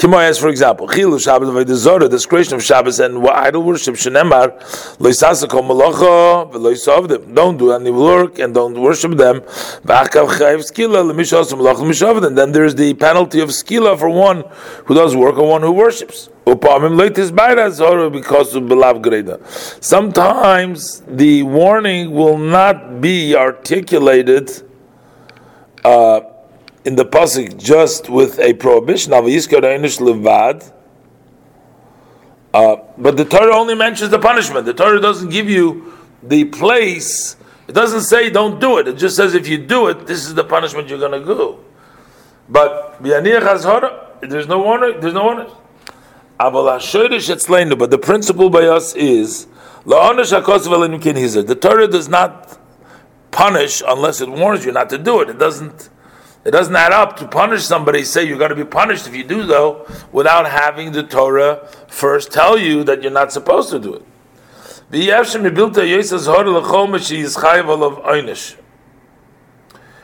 Kimoy 0.00 0.40
for 0.40 0.48
example, 0.48 0.88
Chilu 0.88 1.22
Shabbos 1.22 1.78
Zora, 1.78 2.04
the 2.04 2.08
desecration 2.08 2.54
of 2.54 2.62
Shabbos 2.62 3.00
and 3.00 3.18
idol 3.28 3.62
worship, 3.64 3.96
Shenemar, 3.96 4.58
Loisasako 4.96 5.60
Malacha, 5.60 6.50
Veloisavdim. 6.50 7.34
Don't 7.34 7.58
do 7.58 7.72
any 7.72 7.90
work 7.90 8.38
and 8.38 8.54
don't 8.54 8.80
worship 8.80 9.18
them. 9.18 9.40
V'akav 9.40 10.28
Chayiv 10.38 10.60
Skila, 10.70 11.04
Malacha 11.12 11.82
Lemishavadim. 11.82 12.34
Then 12.34 12.52
there's 12.52 12.76
the 12.76 12.94
penalty 12.94 13.40
of 13.40 13.50
Skila 13.50 13.98
for 13.98 14.08
one 14.08 14.44
who 14.86 14.94
does 14.94 15.14
work 15.14 15.36
or 15.36 15.46
one 15.46 15.60
who 15.60 15.72
worships. 15.72 16.30
Upamim 16.46 16.98
Leitis 16.98 17.30
Baira 17.30 17.70
Zora 17.70 18.08
because 18.08 18.54
of 18.54 18.62
Belav 18.62 19.02
Greda. 19.02 19.38
Sometimes 19.84 21.02
the 21.06 21.42
warning 21.42 22.12
will 22.12 22.38
not 22.38 23.02
be 23.02 23.36
articulated. 23.36 24.62
Uh, 25.84 26.20
in 26.84 26.96
the 26.96 27.04
pasuk 27.04 27.58
just 27.62 28.08
with 28.08 28.38
a 28.38 28.54
prohibition 28.54 29.12
of. 29.12 29.24
Uh, 32.52 32.76
but 32.98 33.16
the 33.16 33.24
Torah 33.24 33.54
only 33.56 33.74
mentions 33.74 34.10
the 34.10 34.18
punishment. 34.18 34.66
The 34.66 34.74
Torah 34.74 35.00
doesn't 35.00 35.30
give 35.30 35.48
you 35.48 35.96
the 36.22 36.44
place. 36.44 37.36
It 37.68 37.72
doesn't 37.72 38.02
say 38.02 38.30
don't 38.30 38.60
do 38.60 38.78
it. 38.78 38.88
It 38.88 38.96
just 38.96 39.14
says 39.16 39.34
if 39.34 39.46
you 39.46 39.58
do 39.58 39.86
it, 39.88 40.06
this 40.06 40.26
is 40.26 40.34
the 40.34 40.42
punishment 40.44 40.88
you're 40.88 40.98
going 40.98 41.12
to 41.12 41.20
go. 41.20 41.60
But 42.48 43.00
there's 43.00 44.48
no 44.48 44.58
warning. 44.58 45.00
There's 45.00 45.14
no 45.14 45.24
warning. 45.24 45.46
But 46.40 47.90
the 47.90 47.98
principle 48.02 48.50
by 48.50 48.64
us 48.64 48.94
is 48.96 49.46
the 49.84 51.58
Torah 51.60 51.86
does 51.86 52.08
not 52.08 52.59
punish 53.30 53.82
unless 53.86 54.20
it 54.20 54.28
warns 54.28 54.64
you 54.64 54.72
not 54.72 54.90
to 54.90 54.98
do 54.98 55.20
it. 55.20 55.30
It 55.30 55.38
doesn't 55.38 55.90
it 56.42 56.52
doesn't 56.52 56.74
add 56.74 56.92
up 56.92 57.16
to 57.18 57.28
punish 57.28 57.64
somebody, 57.64 58.02
say 58.02 58.24
you're 58.24 58.38
going 58.38 58.48
to 58.48 58.56
be 58.56 58.64
punished 58.64 59.06
if 59.06 59.14
you 59.14 59.24
do 59.24 59.44
though, 59.44 59.86
without 60.10 60.48
having 60.48 60.92
the 60.92 61.02
Torah 61.02 61.68
first 61.88 62.32
tell 62.32 62.56
you 62.56 62.82
that 62.84 63.02
you're 63.02 63.12
not 63.12 63.30
supposed 63.30 63.68
to 63.70 63.78
do 63.78 63.94
it. 63.94 64.02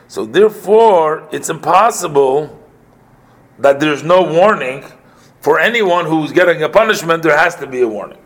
So 0.07 0.25
therefore, 0.25 1.27
it's 1.31 1.49
impossible 1.49 2.57
that 3.59 3.79
there's 3.79 4.03
no 4.03 4.21
warning 4.21 4.85
for 5.41 5.59
anyone 5.59 6.05
who's 6.05 6.31
getting 6.31 6.61
a 6.61 6.69
punishment. 6.69 7.23
There 7.23 7.37
has 7.37 7.55
to 7.55 7.67
be 7.67 7.81
a 7.81 7.87
warning. 7.87 8.19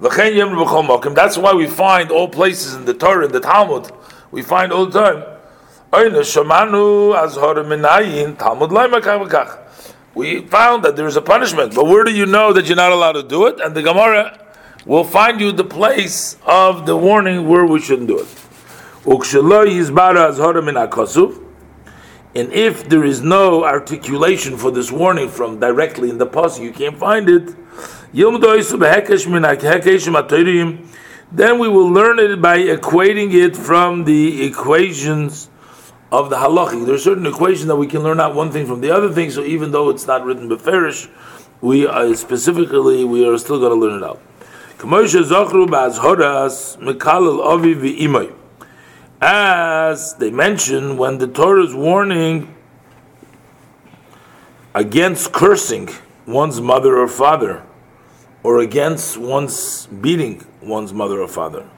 That's 0.00 1.36
why 1.36 1.52
we 1.54 1.66
find 1.66 2.10
all 2.10 2.28
places 2.28 2.74
in 2.74 2.84
the 2.84 2.94
Torah, 2.94 3.26
in 3.26 3.32
the 3.32 3.40
Talmud, 3.40 3.90
we 4.32 4.42
find 4.42 4.72
all 4.72 4.86
the 4.86 4.98
time. 5.00 5.22
We 10.14 10.40
found 10.46 10.82
that 10.84 10.96
there 10.96 11.06
is 11.06 11.16
a 11.16 11.22
punishment, 11.22 11.74
but 11.74 11.84
where 11.86 12.04
do 12.04 12.12
you 12.12 12.26
know 12.26 12.52
that 12.52 12.66
you're 12.66 12.76
not 12.76 12.92
allowed 12.92 13.12
to 13.12 13.22
do 13.22 13.46
it? 13.46 13.60
And 13.60 13.74
the 13.74 13.82
Gemara 13.82 14.38
will 14.84 15.04
find 15.04 15.40
you 15.40 15.52
the 15.52 15.64
place 15.64 16.36
of 16.46 16.86
the 16.86 16.96
warning 16.96 17.46
where 17.48 17.64
we 17.66 17.78
shouldn't 17.80 18.08
do 18.08 18.18
it. 18.18 18.28
And 22.34 22.50
if 22.52 22.88
there 22.88 23.04
is 23.04 23.20
no 23.20 23.64
articulation 23.64 24.56
for 24.56 24.70
this 24.70 24.90
warning 24.90 25.28
from 25.28 25.60
directly 25.60 26.08
in 26.08 26.16
the 26.16 26.26
pasuk, 26.26 26.62
you 26.62 26.72
can't 26.72 26.96
find 26.98 27.28
it. 27.28 27.54
Then 31.34 31.58
we 31.58 31.66
will 31.66 31.88
learn 31.88 32.18
it 32.18 32.42
by 32.42 32.58
equating 32.58 33.32
it 33.32 33.56
from 33.56 34.04
the 34.04 34.44
equations 34.44 35.48
of 36.10 36.28
the 36.28 36.36
halachic. 36.36 36.84
There 36.84 36.94
are 36.94 36.98
certain 36.98 37.24
equations 37.24 37.68
that 37.68 37.76
we 37.76 37.86
can 37.86 38.02
learn 38.02 38.20
out 38.20 38.34
one 38.34 38.52
thing 38.52 38.66
from 38.66 38.82
the 38.82 38.90
other 38.90 39.10
thing. 39.10 39.30
So 39.30 39.42
even 39.42 39.70
though 39.70 39.88
it's 39.88 40.06
not 40.06 40.26
written 40.26 40.50
beferish, 40.50 41.08
we 41.62 41.86
uh, 41.86 42.12
specifically 42.14 43.04
we 43.04 43.26
are 43.26 43.38
still 43.38 43.58
going 43.58 43.72
to 43.72 43.76
learn 43.76 44.02
it 44.02 44.04
out. 44.04 44.20
As 49.22 50.14
they 50.14 50.30
mention 50.30 50.96
when 50.98 51.16
the 51.16 51.28
Torah 51.28 51.64
is 51.64 51.74
warning 51.74 52.54
against 54.74 55.32
cursing 55.32 55.88
one's 56.26 56.60
mother 56.60 56.98
or 56.98 57.08
father, 57.08 57.62
or 58.42 58.58
against 58.58 59.16
one's 59.16 59.86
beating 59.86 60.44
one's 60.62 60.92
mother 60.92 61.20
or 61.20 61.28
father. 61.28 61.68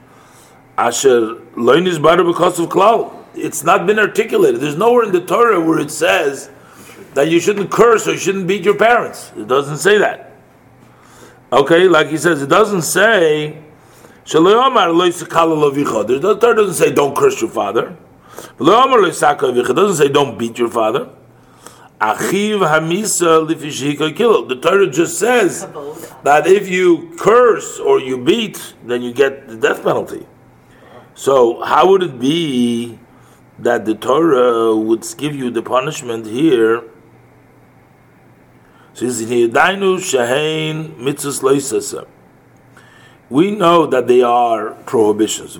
Asher 0.77 1.35
loinis 1.55 1.99
because 2.25 2.59
of 2.59 2.69
klal. 2.69 3.11
It's 3.33 3.63
not 3.63 3.85
been 3.85 3.99
articulated. 3.99 4.61
There's 4.61 4.77
nowhere 4.77 5.03
in 5.03 5.11
the 5.11 5.25
Torah 5.25 5.59
where 5.59 5.79
it 5.79 5.91
says 5.91 6.49
that 7.13 7.29
you 7.29 7.39
shouldn't 7.39 7.71
curse 7.71 8.07
or 8.07 8.13
you 8.13 8.17
shouldn't 8.17 8.47
beat 8.47 8.63
your 8.63 8.77
parents. 8.77 9.31
It 9.35 9.47
doesn't 9.47 9.77
say 9.77 9.97
that. 9.97 10.31
Okay, 11.51 11.87
like 11.87 12.07
he 12.07 12.17
says, 12.17 12.41
it 12.41 12.49
doesn't 12.49 12.81
say 12.83 13.61
the 14.25 14.39
Torah 16.39 16.55
doesn't 16.55 16.73
say 16.73 16.91
don't 16.91 17.15
curse 17.15 17.39
your 17.41 17.49
father. 17.49 17.95
It 18.59 18.65
doesn't 18.65 19.95
say 19.95 20.07
don't 20.09 20.37
beat 20.37 20.57
your 20.57 20.69
father. 20.69 21.09
The 24.49 24.59
Torah 24.61 24.89
just 24.89 25.17
says 25.17 25.67
that 26.23 26.45
if 26.45 26.67
you 26.67 27.15
curse 27.17 27.79
or 27.79 27.99
you 27.99 28.17
beat, 28.23 28.73
then 28.85 29.01
you 29.01 29.13
get 29.13 29.47
the 29.47 29.55
death 29.55 29.83
penalty. 29.83 30.25
So 31.13 31.61
how 31.63 31.89
would 31.89 32.03
it 32.03 32.19
be 32.19 32.99
that 33.59 33.85
the 33.85 33.95
Torah 33.95 34.75
would 34.75 35.05
give 35.17 35.33
you 35.35 35.49
the 35.49 35.61
punishment 35.61 36.25
here? 36.25 36.83
We 43.29 43.51
know 43.51 43.85
that 43.87 44.07
they 44.07 44.21
are 44.21 44.71
prohibitions. 44.85 45.57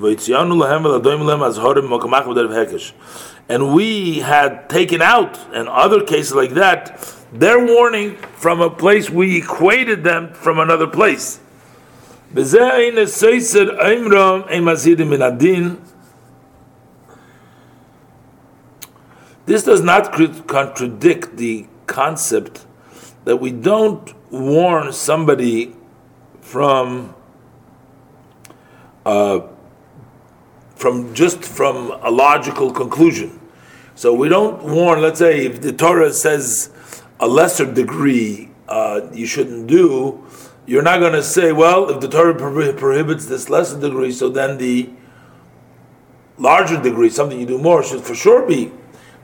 And 3.48 3.74
we 3.76 4.20
had 4.20 4.70
taken 4.70 5.02
out, 5.02 5.38
and 5.54 5.68
other 5.68 6.04
cases 6.04 6.34
like 6.34 6.52
that, 6.52 7.00
their 7.32 7.64
warning 7.64 8.18
from 8.18 8.62
a 8.62 8.70
place 8.70 9.10
we 9.10 9.38
equated 9.38 10.04
them 10.04 10.34
from 10.34 10.60
another 10.60 10.88
place. 10.88 11.40
This 19.46 19.64
does 19.64 19.82
not 19.82 20.12
contradict 20.48 21.38
the 21.38 21.68
concept 21.86 22.66
that 23.26 23.38
we 23.38 23.52
don't 23.52 24.14
warn 24.32 24.92
somebody 24.92 25.76
from 26.42 27.14
uh, 29.06 29.42
from 30.76 31.14
just 31.14 31.44
from 31.44 31.92
a 32.02 32.12
logical 32.12 32.72
conclusion. 32.72 33.40
So 33.96 34.14
we 34.14 34.30
don't 34.30 34.62
warn. 34.64 35.02
Let's 35.02 35.20
say 35.20 35.46
if 35.46 35.62
the 35.62 35.72
Torah 35.72 36.12
says 36.12 36.72
a 37.20 37.28
lesser 37.28 37.72
degree 37.72 38.50
uh, 38.68 39.08
you 39.14 39.26
shouldn't 39.26 39.68
do, 39.68 40.26
you're 40.66 40.84
not 40.84 41.00
going 41.00 41.14
to 41.14 41.24
say, 41.24 41.52
well, 41.52 41.90
if 41.90 42.02
the 42.02 42.08
Torah 42.08 42.34
prohibits 42.74 43.28
this 43.28 43.50
lesser 43.50 43.80
degree, 43.80 44.12
so 44.12 44.30
then 44.30 44.58
the 44.58 44.90
larger 46.38 46.82
degree, 46.82 47.10
something 47.10 47.40
you 47.40 47.46
do 47.46 47.58
more, 47.58 47.84
should 47.84 48.02
for 48.02 48.16
sure 48.16 48.48
be. 48.48 48.72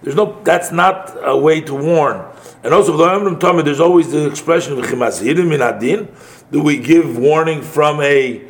There's 0.04 0.16
no. 0.16 0.42
That's 0.44 0.72
not 0.72 1.16
a 1.22 1.38
way 1.38 1.62
to 1.62 1.76
warn. 1.76 2.26
And 2.64 2.74
also, 2.74 2.98
there's 3.64 3.80
always 3.80 4.12
the 4.12 4.28
expression 4.28 4.74
of 4.74 4.80
Do 6.52 6.64
we 6.64 6.78
give 6.78 7.18
warning 7.18 7.62
from 7.62 8.02
a 8.02 8.50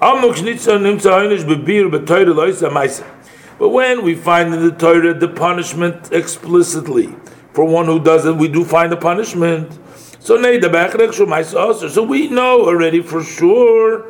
but 0.00 0.16
when 3.68 4.02
we 4.02 4.14
find 4.14 4.54
in 4.54 4.62
the 4.62 4.72
Torah 4.72 5.12
the 5.12 5.28
punishment 5.28 6.10
explicitly 6.12 7.14
for 7.52 7.66
one 7.66 7.84
who 7.84 8.02
does 8.02 8.24
it, 8.24 8.36
we 8.36 8.48
do 8.48 8.64
find 8.64 8.90
the 8.90 8.96
punishment. 8.96 9.78
So 10.20 10.38
so 11.88 12.02
we 12.02 12.28
know 12.28 12.64
already 12.64 13.02
for 13.02 13.22
sure 13.22 14.06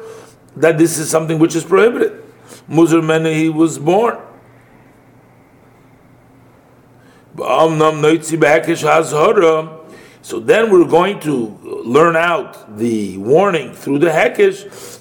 that 0.57 0.78
this 0.78 0.99
is 0.99 1.11
something 1.11 1.41
which 1.41 1.57
is 1.57 1.64
prohibited. 1.64 2.22
Muzar 2.68 3.34
he 3.34 3.49
was 3.49 3.78
born. 3.78 4.18
So 10.22 10.38
then 10.38 10.70
we're 10.70 10.84
going 10.84 11.18
to 11.20 11.58
learn 11.84 12.14
out 12.14 12.76
the 12.76 13.16
warning 13.18 13.72
through 13.72 14.00
the 14.00 14.10
Hekesh, 14.10 15.00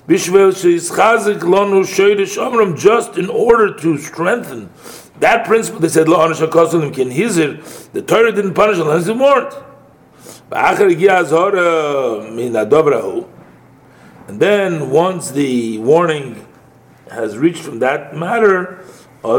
just 2.78 3.18
in 3.18 3.30
order 3.30 3.74
to 3.76 3.98
strengthen 3.98 4.70
that 5.20 5.46
principle. 5.46 5.82
They 5.82 5.90
said, 5.90 6.08
the 6.08 6.14
Torah 8.08 8.32
didn't 8.32 8.54
punish 8.54 8.78
unless 8.78 9.08
it 9.08 9.18
warned. 9.18 9.54
And 14.28 14.40
then 14.40 14.90
once 14.90 15.32
the 15.32 15.80
warning 15.80 16.48
has 17.12 17.38
reached 17.38 17.62
from 17.62 17.80
that 17.80 18.16
matter, 18.16 18.80
then 19.22 19.38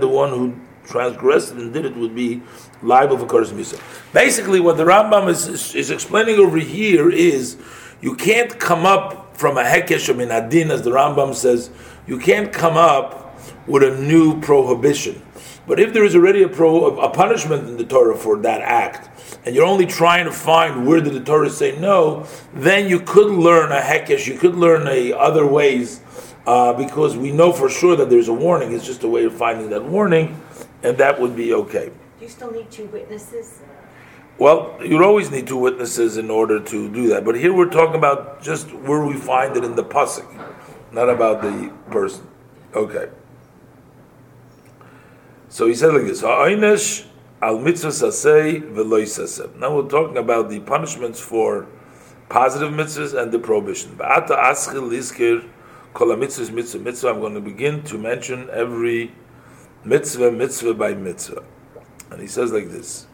the 0.00 0.08
one 0.08 0.30
who 0.30 0.54
transgressed 0.84 1.52
and 1.52 1.72
did 1.72 1.84
it 1.84 1.96
would 1.96 2.14
be 2.14 2.42
liable 2.82 3.18
for 3.18 3.26
Kurz 3.26 3.52
Misa. 3.52 3.80
Basically, 4.12 4.60
what 4.60 4.76
the 4.76 4.84
Rambam 4.84 5.28
is, 5.28 5.46
is, 5.46 5.74
is, 5.74 5.90
explaining 5.90 6.36
over 6.36 6.58
here 6.58 7.10
is 7.10 7.56
you 8.00 8.14
can't 8.14 8.58
come 8.58 8.84
up 8.84 9.36
from 9.36 9.56
a 9.56 9.62
Hekesh 9.62 10.08
or 10.08 10.14
Minadin, 10.14 10.70
as 10.70 10.82
the 10.82 10.90
Rambam 10.90 11.34
says, 11.34 11.70
you 12.06 12.18
can't 12.18 12.52
come 12.52 12.76
up 12.76 13.38
with 13.66 13.82
a 13.82 13.96
new 14.00 14.40
prohibition. 14.40 15.22
But 15.66 15.78
if 15.78 15.92
there 15.92 16.04
is 16.04 16.16
already 16.16 16.42
a, 16.42 16.48
pro, 16.48 16.98
a 16.98 17.10
punishment 17.10 17.68
in 17.68 17.76
the 17.76 17.84
Torah 17.84 18.16
for 18.16 18.36
that 18.38 18.60
act, 18.60 19.08
and 19.44 19.54
you're 19.54 19.66
only 19.66 19.86
trying 19.86 20.24
to 20.24 20.32
find 20.32 20.86
where 20.86 21.00
did 21.00 21.14
the 21.14 21.20
Torah 21.20 21.50
say 21.50 21.78
no, 21.78 22.26
then 22.52 22.88
you 22.88 23.00
could 23.00 23.30
learn 23.30 23.70
a 23.72 23.80
hekesh, 23.80 24.26
you 24.26 24.38
could 24.38 24.56
learn 24.56 24.86
a 24.88 25.12
other 25.12 25.46
ways, 25.46 26.00
uh, 26.46 26.72
because 26.72 27.16
we 27.16 27.30
know 27.30 27.52
for 27.52 27.68
sure 27.68 27.94
that 27.96 28.10
there's 28.10 28.28
a 28.28 28.32
warning. 28.32 28.72
It's 28.72 28.84
just 28.84 29.04
a 29.04 29.08
way 29.08 29.24
of 29.24 29.34
finding 29.34 29.70
that 29.70 29.84
warning 29.84 30.40
and 30.82 30.98
that 30.98 31.20
would 31.20 31.36
be 31.36 31.54
okay. 31.54 31.90
Do 32.18 32.24
you 32.24 32.28
still 32.28 32.50
need 32.50 32.70
two 32.70 32.86
witnesses? 32.86 33.60
Well, 34.38 34.78
you'd 34.82 35.02
always 35.02 35.30
need 35.30 35.46
two 35.46 35.58
witnesses 35.58 36.16
in 36.16 36.30
order 36.30 36.58
to 36.58 36.88
do 36.88 37.08
that. 37.08 37.24
But 37.24 37.36
here 37.36 37.52
we're 37.52 37.70
talking 37.70 37.96
about 37.96 38.42
just 38.42 38.72
where 38.72 39.04
we 39.04 39.16
find 39.16 39.56
it 39.56 39.64
in 39.64 39.76
the 39.76 39.84
pasuk, 39.84 40.26
not 40.90 41.08
about 41.08 41.42
the 41.42 41.72
person. 41.90 42.26
Okay. 42.74 43.10
So 45.48 45.66
he 45.66 45.74
said 45.74 45.92
like 45.92 46.04
this: 46.04 46.22
"Ha'onesh 46.22 47.06
al 47.42 47.58
mitzvah 47.58 47.88
sasei 47.88 48.62
v'loy 48.72 49.58
Now 49.58 49.76
we're 49.76 49.88
talking 49.88 50.16
about 50.16 50.48
the 50.48 50.60
punishments 50.60 51.20
for 51.20 51.66
positive 52.30 52.72
mitzvahs 52.72 53.20
and 53.20 53.30
the 53.30 53.38
prohibition. 53.38 53.94
Ba'ata 53.96 54.30
aschil 54.30 54.88
liskir 54.88 55.46
kol 55.92 56.08
mitzvahs 56.08 56.50
mitzvah 56.50 56.78
mitzvah. 56.78 57.08
I'm 57.10 57.20
going 57.20 57.34
to 57.34 57.40
begin 57.40 57.82
to 57.84 57.98
mention 57.98 58.48
every 58.50 59.12
mitzvah 59.84 60.30
mitzvah 60.30 60.74
by 60.74 60.94
mitzvah. 60.94 61.42
And 62.10 62.20
he 62.20 62.26
says 62.26 62.52
like 62.52 62.70
this. 62.70 63.06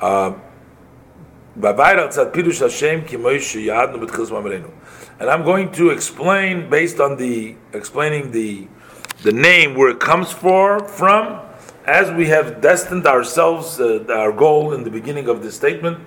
Um, 0.00 0.42
and 1.56 1.68
I'm 5.30 5.44
going 5.44 5.70
to 5.72 5.90
explain 5.90 6.68
based 6.68 7.00
on 7.00 7.16
the 7.16 7.56
explaining 7.72 8.32
the 8.32 8.66
the 9.22 9.32
name 9.32 9.76
where 9.76 9.90
it 9.90 10.00
comes 10.00 10.32
for 10.32 10.80
from, 10.80 11.40
as 11.86 12.10
we 12.10 12.26
have 12.26 12.60
destined 12.60 13.06
ourselves 13.06 13.80
uh, 13.80 14.04
our 14.08 14.32
goal 14.32 14.74
in 14.74 14.82
the 14.82 14.90
beginning 14.90 15.28
of 15.28 15.40
this 15.42 15.54
statement. 15.54 16.00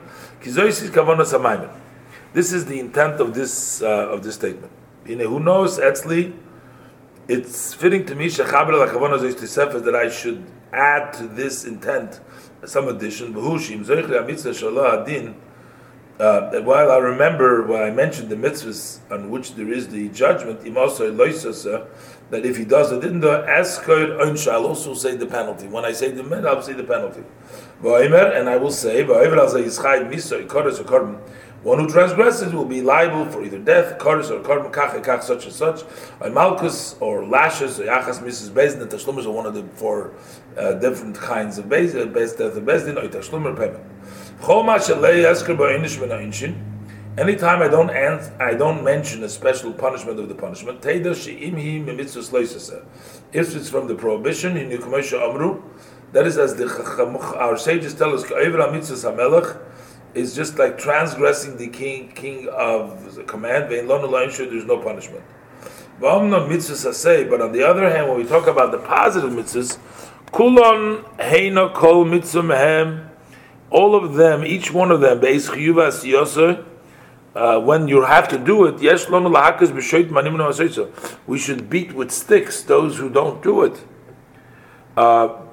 This 0.44 0.58
is 2.54 2.66
the 2.66 2.80
intent 2.80 3.22
of 3.22 3.34
this 3.34 3.82
uh, 3.82 4.10
of 4.10 4.24
this 4.24 4.36
statement. 4.36 4.74
Who 5.06 5.40
knows? 5.40 5.80
Actually, 5.80 6.34
it's 7.28 7.74
fitting 7.74 8.06
to 8.06 8.16
me 8.16 8.30
that 8.30 9.96
I 9.96 10.10
should 10.10 10.46
add 10.72 11.14
to 11.14 11.28
this 11.28 11.66
intent 11.66 12.22
some 12.66 12.88
addition. 12.88 13.34
Uh, 16.20 16.50
while 16.62 16.90
I 16.92 16.98
remember 16.98 17.68
when 17.68 17.84
I 17.84 17.92
mentioned 17.92 18.30
the 18.30 18.36
mitzvahs 18.36 19.00
on 19.12 19.30
which 19.30 19.54
there 19.54 19.72
is 19.72 19.88
the 19.90 20.10
judgment, 20.10 20.62
that 22.30 22.46
if 22.46 22.58
he 22.58 22.66
does 22.66 22.92
or 22.92 23.00
didn't 23.00 23.20
do, 23.20 23.30
I'll 23.30 24.66
also 24.66 24.94
say 24.96 25.16
the 25.16 25.28
penalty. 25.28 25.68
When 25.68 25.86
I 25.86 25.92
say 25.92 26.12
the 26.12 26.24
min, 26.24 26.46
I'll 26.48 26.62
say 26.64 26.74
the 26.74 26.84
penalty. 26.84 27.24
And 27.84 28.50
I 28.50 28.58
will 28.58 28.72
say, 28.72 29.04
one 31.64 31.80
who 31.80 31.90
transgresses 31.90 32.54
will 32.54 32.66
be 32.66 32.82
liable 32.82 33.26
for 33.26 33.44
either 33.44 33.58
death, 33.58 33.98
kardus, 33.98 34.30
or 34.30 34.40
korban 34.42 34.72
kach, 34.72 35.24
such 35.24 35.46
and 35.46 35.54
such, 35.54 35.84
or 36.22 36.30
malchus, 36.30 36.96
or 37.00 37.26
lashes, 37.26 37.80
or 37.80 37.86
yachas, 37.86 38.20
Misas 38.20 38.50
Bezin, 38.50 38.80
the 38.80 38.86
tashlumas 38.88 39.26
are 39.26 39.32
one 39.32 39.46
of 39.46 39.54
the 39.54 39.64
four 39.76 40.14
uh, 40.58 40.74
different 40.74 41.16
kinds 41.16 41.58
of 41.58 41.66
bezin, 41.66 42.14
best 42.14 42.38
death 42.38 42.56
of 42.56 42.64
bezin, 42.64 42.96
or 42.96 43.08
tashlum 43.10 43.58
payment. 43.58 43.84
Anytime 47.18 47.64
I 47.64 47.68
don't 47.68 47.90
ans- 47.90 48.30
I 48.40 48.54
don't 48.54 48.84
mention 48.84 49.24
a 49.24 49.30
special 49.30 49.74
punishment 49.74 50.20
of 50.20 50.30
the 50.30 50.36
punishment, 50.36 50.86
if 50.86 51.06
it's 53.56 53.70
from 53.70 53.88
the 53.88 53.96
prohibition 53.96 54.56
in 54.56 54.72
Amru, 54.72 55.64
that 56.14 56.28
is 56.28 56.38
as 56.38 56.56
the 56.56 56.68
our 57.38 57.58
sages 57.58 57.96
tell 57.96 58.14
us, 58.14 58.24
is 60.18 60.36
just 60.36 60.58
like 60.58 60.78
transgressing 60.78 61.58
the 61.58 61.68
king 61.68 62.12
king 62.14 62.50
of 62.50 63.16
the 63.16 63.24
command. 63.24 63.72
There's 63.72 63.86
no 63.86 64.78
punishment. 64.80 65.24
But 66.00 66.12
on 66.12 66.30
the 67.52 67.64
other 67.64 67.90
hand, 67.90 68.08
when 68.10 68.18
we 68.18 68.24
talk 68.26 68.48
about 68.48 68.72
the 68.72 68.80
positive 68.80 69.32
mitzvahs, 69.32 69.78
kulon 70.32 71.04
heina 71.18 71.74
kol 71.74 72.06
mitzvah 72.06 73.10
all 73.70 73.96
of 73.96 74.14
them, 74.14 74.46
each 74.46 74.72
one 74.72 74.92
of 74.92 75.02
them, 75.02 75.20
uh, 77.36 77.60
when 77.60 77.88
you 77.88 78.02
have 78.02 78.28
to 78.30 78.38
do 78.38 78.66
it, 78.66 78.80
we 81.28 81.38
should 81.38 81.70
beat 81.70 81.94
with 81.94 82.12
sticks 82.12 82.64
those 82.64 82.98
who 82.98 83.10
don't 83.10 83.44
do 83.44 83.64
it. 83.64 83.84
Uh, 84.96 85.47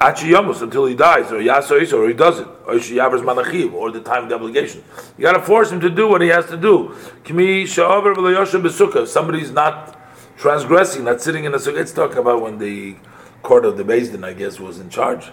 until 0.00 0.86
he 0.86 0.94
dies, 0.94 1.30
or 1.30 1.38
yasois, 1.38 1.92
or 1.92 2.08
he 2.08 2.14
doesn't, 2.14 2.46
or 2.66 2.74
shiyavers 2.74 3.22
malachiv, 3.22 3.72
or 3.72 3.90
the 3.90 4.00
time 4.00 4.24
of 4.24 4.28
the 4.28 4.34
obligation. 4.34 4.82
You 5.16 5.22
got 5.22 5.32
to 5.32 5.42
force 5.42 5.70
him 5.70 5.80
to 5.80 5.90
do 5.90 6.08
what 6.08 6.20
he 6.20 6.28
has 6.28 6.46
to 6.46 6.56
do. 6.56 6.94
If 7.24 9.08
somebody's 9.08 9.50
not 9.50 10.00
transgressing, 10.36 11.04
not 11.04 11.20
sitting 11.20 11.44
in 11.44 11.54
a 11.54 11.58
sukkah, 11.58 11.80
it's 11.80 11.92
talking 11.92 12.18
about 12.18 12.42
when 12.42 12.58
the 12.58 12.96
court 13.42 13.64
of 13.64 13.76
the 13.76 13.84
Din, 13.84 14.24
I 14.24 14.32
guess, 14.32 14.58
was 14.58 14.80
in 14.80 14.90
charge. 14.90 15.30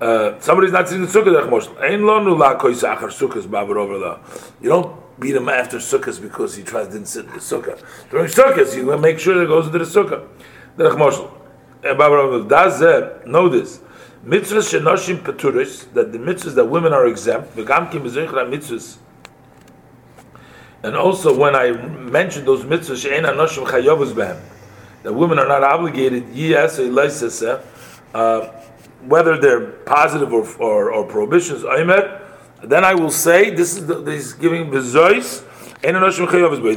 Uh, 0.00 0.38
somebody's 0.40 0.72
not 0.72 0.88
sitting 0.88 1.04
in 1.04 1.10
the 1.10 1.18
sukkah, 1.20 1.30
you 4.60 4.68
don't 4.68 5.20
beat 5.20 5.36
him 5.36 5.48
after 5.48 5.76
sukkahs 5.76 6.20
because 6.20 6.56
he 6.56 6.62
tries 6.62 6.88
didn't 6.88 7.06
sit 7.06 7.26
in 7.26 7.32
the 7.32 7.38
sukkah. 7.38 7.78
During 8.10 8.26
sukkahs, 8.26 8.74
you 8.74 8.96
make 8.98 9.18
sure 9.18 9.38
that 9.38 9.46
goes 9.46 9.66
into 9.66 9.78
the 9.78 9.84
sukkah. 9.84 10.26
Does 12.48 12.80
that 12.80 13.26
know 13.26 13.48
this. 13.48 13.80
Mitzvahs 14.24 14.78
shenoshim 14.78 15.22
peturis, 15.22 15.90
that 15.94 16.12
the 16.12 16.18
mitzvahs 16.18 16.54
that 16.54 16.66
women 16.66 16.92
are 16.92 17.06
exempt, 17.06 17.56
v'gamkim 17.56 18.02
mitzvahs. 18.02 18.98
And 20.82 20.94
also 20.94 21.34
when 21.36 21.54
I 21.56 21.70
mentioned 21.72 22.46
those 22.46 22.64
mitzvahs, 22.64 23.02
she'en 23.02 23.24
anoshim 23.24 23.66
chayovus 23.66 24.12
behem, 24.12 24.38
that 25.04 25.14
women 25.14 25.38
are 25.38 25.48
not 25.48 25.62
obligated, 25.62 26.28
yes, 26.34 26.78
uh, 28.12 28.62
whether 29.06 29.38
they're 29.38 29.66
positive 29.86 30.30
or, 30.34 30.46
or, 30.58 30.92
or 30.92 31.06
prohibitions, 31.06 31.62
then 32.62 32.84
I 32.84 32.92
will 32.92 33.10
say, 33.10 33.48
this 33.48 33.74
is, 33.74 33.86
the, 33.86 34.02
this 34.02 34.26
is 34.26 34.32
giving 34.34 34.70
bezois, 34.70 35.46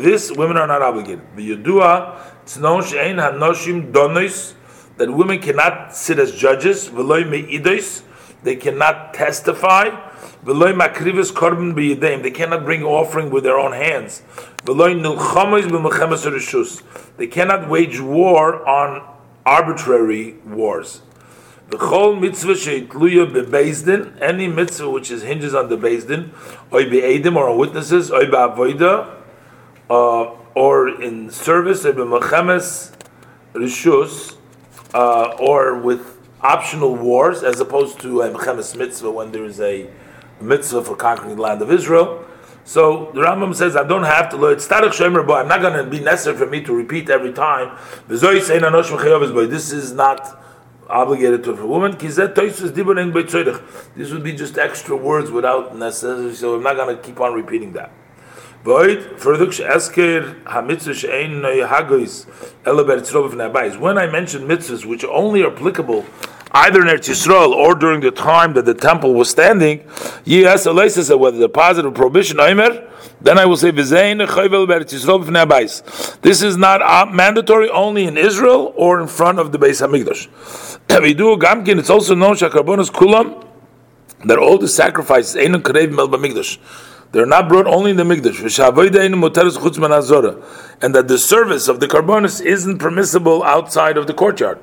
this, 0.02 0.32
women 0.32 0.56
are 0.56 0.68
not 0.68 0.82
obligated. 0.82 1.22
It's 1.36 2.58
known 2.58 2.86
she'en 2.86 3.18
hanoshim 3.18 3.92
donois, 3.92 4.54
that 4.98 5.12
women 5.12 5.40
cannot 5.40 5.96
sit 5.96 6.20
as 6.20 6.34
judges, 6.36 6.90
they 8.44 8.56
cannot 8.56 9.14
testify, 9.14 9.90
they 10.44 12.32
cannot 12.32 12.66
bring 12.66 12.84
offering 12.84 13.30
with 13.30 13.44
their 13.44 13.58
own 13.58 13.72
hands, 13.72 14.22
they 17.18 17.28
cannot 17.28 17.70
wage 17.70 18.00
war 18.00 18.68
on 18.68 19.02
arbitrary 19.46 20.36
wars. 20.46 21.02
The 21.70 21.78
whole 21.78 22.16
mitzvah 22.16 22.54
sheitluya 22.54 24.22
any 24.22 24.48
mitzvah 24.48 24.90
which 24.90 25.10
is 25.10 25.24
hinges 25.24 25.56
on 25.56 25.70
the 25.70 25.78
bezdin, 25.78 26.30
or 26.70 26.84
be'edim 26.84 27.36
or 27.36 27.58
witnesses, 27.58 28.12
or 28.12 28.26
be'avoida, 28.26 29.16
uh, 29.90 30.26
or 30.54 31.02
in 31.02 31.32
service, 31.32 31.86
or 31.86 31.94
be'mechemes 31.94 32.92
rishus, 33.54 34.36
uh, 34.94 35.36
or 35.40 35.78
with 35.78 36.20
optional 36.42 36.96
wars, 36.96 37.44
as 37.44 37.60
opposed 37.60 38.00
to 38.02 38.22
a 38.22 38.30
Mechemes 38.30 38.76
mitzvah 38.76 39.12
when 39.12 39.32
there 39.32 39.46
is 39.46 39.60
a 39.60 39.90
mitzvah 40.42 40.84
for 40.84 40.96
conquering 40.96 41.36
the 41.36 41.42
land 41.42 41.62
of 41.62 41.72
Israel. 41.72 42.26
So 42.66 43.12
the 43.14 43.22
Rambam 43.22 43.54
says, 43.56 43.76
I 43.76 43.84
don't 43.84 44.04
have 44.04 44.30
to 44.30 44.38
learn 44.38 44.58
I'm 44.58 45.48
not 45.48 45.62
going 45.62 45.84
to 45.84 45.90
be 45.90 46.00
necessary 46.00 46.38
for 46.38 46.46
me 46.46 46.64
to 46.64 46.74
repeat 46.74 47.10
every 47.10 47.34
time. 47.34 47.78
This 48.08 48.24
is 49.74 49.92
not 49.92 50.44
obligated 50.90 51.44
to 51.44 51.52
a 51.54 51.66
woman. 51.66 51.98
This 51.98 52.18
would 54.12 54.24
be 54.24 54.34
just 54.34 54.58
extra 54.58 54.96
words 54.96 55.32
without 55.32 55.76
necessity, 55.76 56.36
so 56.36 56.56
I'm 56.56 56.64
not 56.64 56.76
going 56.76 56.96
to 56.96 57.02
keep 57.02 57.20
on 57.20 57.34
repeating 57.34 57.74
that. 57.74 57.92
When 58.64 58.90
I 58.90 58.96
mention 64.08 64.48
mitzvahs 64.48 64.86
which 64.86 65.04
are 65.04 65.12
only 65.12 65.44
applicable 65.44 66.06
either 66.52 66.82
in 66.82 66.88
Eretz 66.88 67.10
Yisrael 67.10 67.50
or 67.50 67.76
during 67.76 68.00
the 68.00 68.12
time 68.12 68.54
that 68.54 68.64
the 68.64 68.74
temple 68.74 69.14
was 69.16 69.30
standing, 69.30 69.86
yes, 70.24 70.64
said 70.64 71.16
whether 71.16 71.38
the 71.38 71.50
positive 71.50 71.94
prohibition 71.94 72.38
oimer, 72.38 72.90
then 73.20 73.38
I 73.38 73.46
will 73.46 73.58
say. 73.58 73.72
This 73.72 73.92
is 76.42 76.56
not 76.56 77.14
mandatory 77.14 77.70
only 77.70 78.06
in 78.06 78.18
Israel 78.18 78.72
or 78.78 79.02
in 79.02 79.08
front 79.08 79.40
of 79.40 79.52
the 79.52 79.60
Beis 79.60 79.86
Hamikdash. 79.86 80.30
do 81.18 81.36
gamkin. 81.36 81.80
It's 81.80 81.90
also 81.90 82.16
known 82.16 82.36
shakarbonos 82.36 82.92
kulam 82.92 83.46
that 84.24 84.38
all 84.38 84.58
the 84.58 84.70
sacrifices 84.70 85.36
ain't 85.36 85.56
karev 85.64 85.92
mel 85.92 86.08
b'mikdash 86.08 86.60
they're 87.14 87.26
not 87.28 87.48
brought 87.48 87.68
only 87.68 87.92
in 87.92 87.98
the 87.98 88.04
Mikdash. 88.04 88.42
And 90.82 90.96
that 90.96 91.08
the 91.08 91.18
service 91.20 91.68
of 91.68 91.80
the 91.80 91.88
Karbonis 91.88 92.42
isn't 92.44 92.80
permissible 92.80 93.44
outside 93.44 93.98
of 93.98 94.08
the 94.08 94.16
courtyard. 94.16 94.58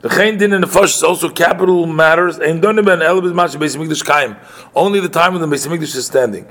The 0.00 0.08
Chain 0.08 0.38
Din 0.38 0.54
and 0.54 0.64
the 0.64 0.66
Fosh 0.66 0.96
is 0.96 1.02
also 1.02 1.28
capital 1.28 1.84
matters. 1.84 2.38
Only 2.38 2.60
the 5.00 5.10
time 5.12 5.34
when 5.34 5.42
the 5.42 5.46
Beis 5.54 5.66
Mikdash 5.68 5.94
is 5.94 6.06
standing. 6.06 6.50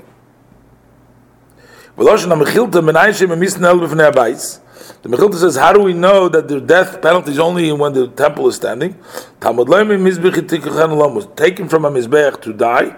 The 5.02 5.08
Mechilta 5.08 5.34
says, 5.36 5.56
how 5.56 5.72
do 5.72 5.80
we 5.80 5.94
know 5.94 6.28
that 6.28 6.46
the 6.46 6.60
death 6.60 7.00
penalty 7.00 7.30
is 7.30 7.38
only 7.38 7.72
when 7.72 7.94
the 7.94 8.08
temple 8.08 8.46
is 8.48 8.56
standing? 8.56 8.98
Talmud 9.40 9.66
was 9.66 11.26
taken 11.36 11.68
from 11.70 11.86
a 11.86 11.90
Mizbeach 11.90 12.42
to 12.42 12.52
die. 12.52 12.96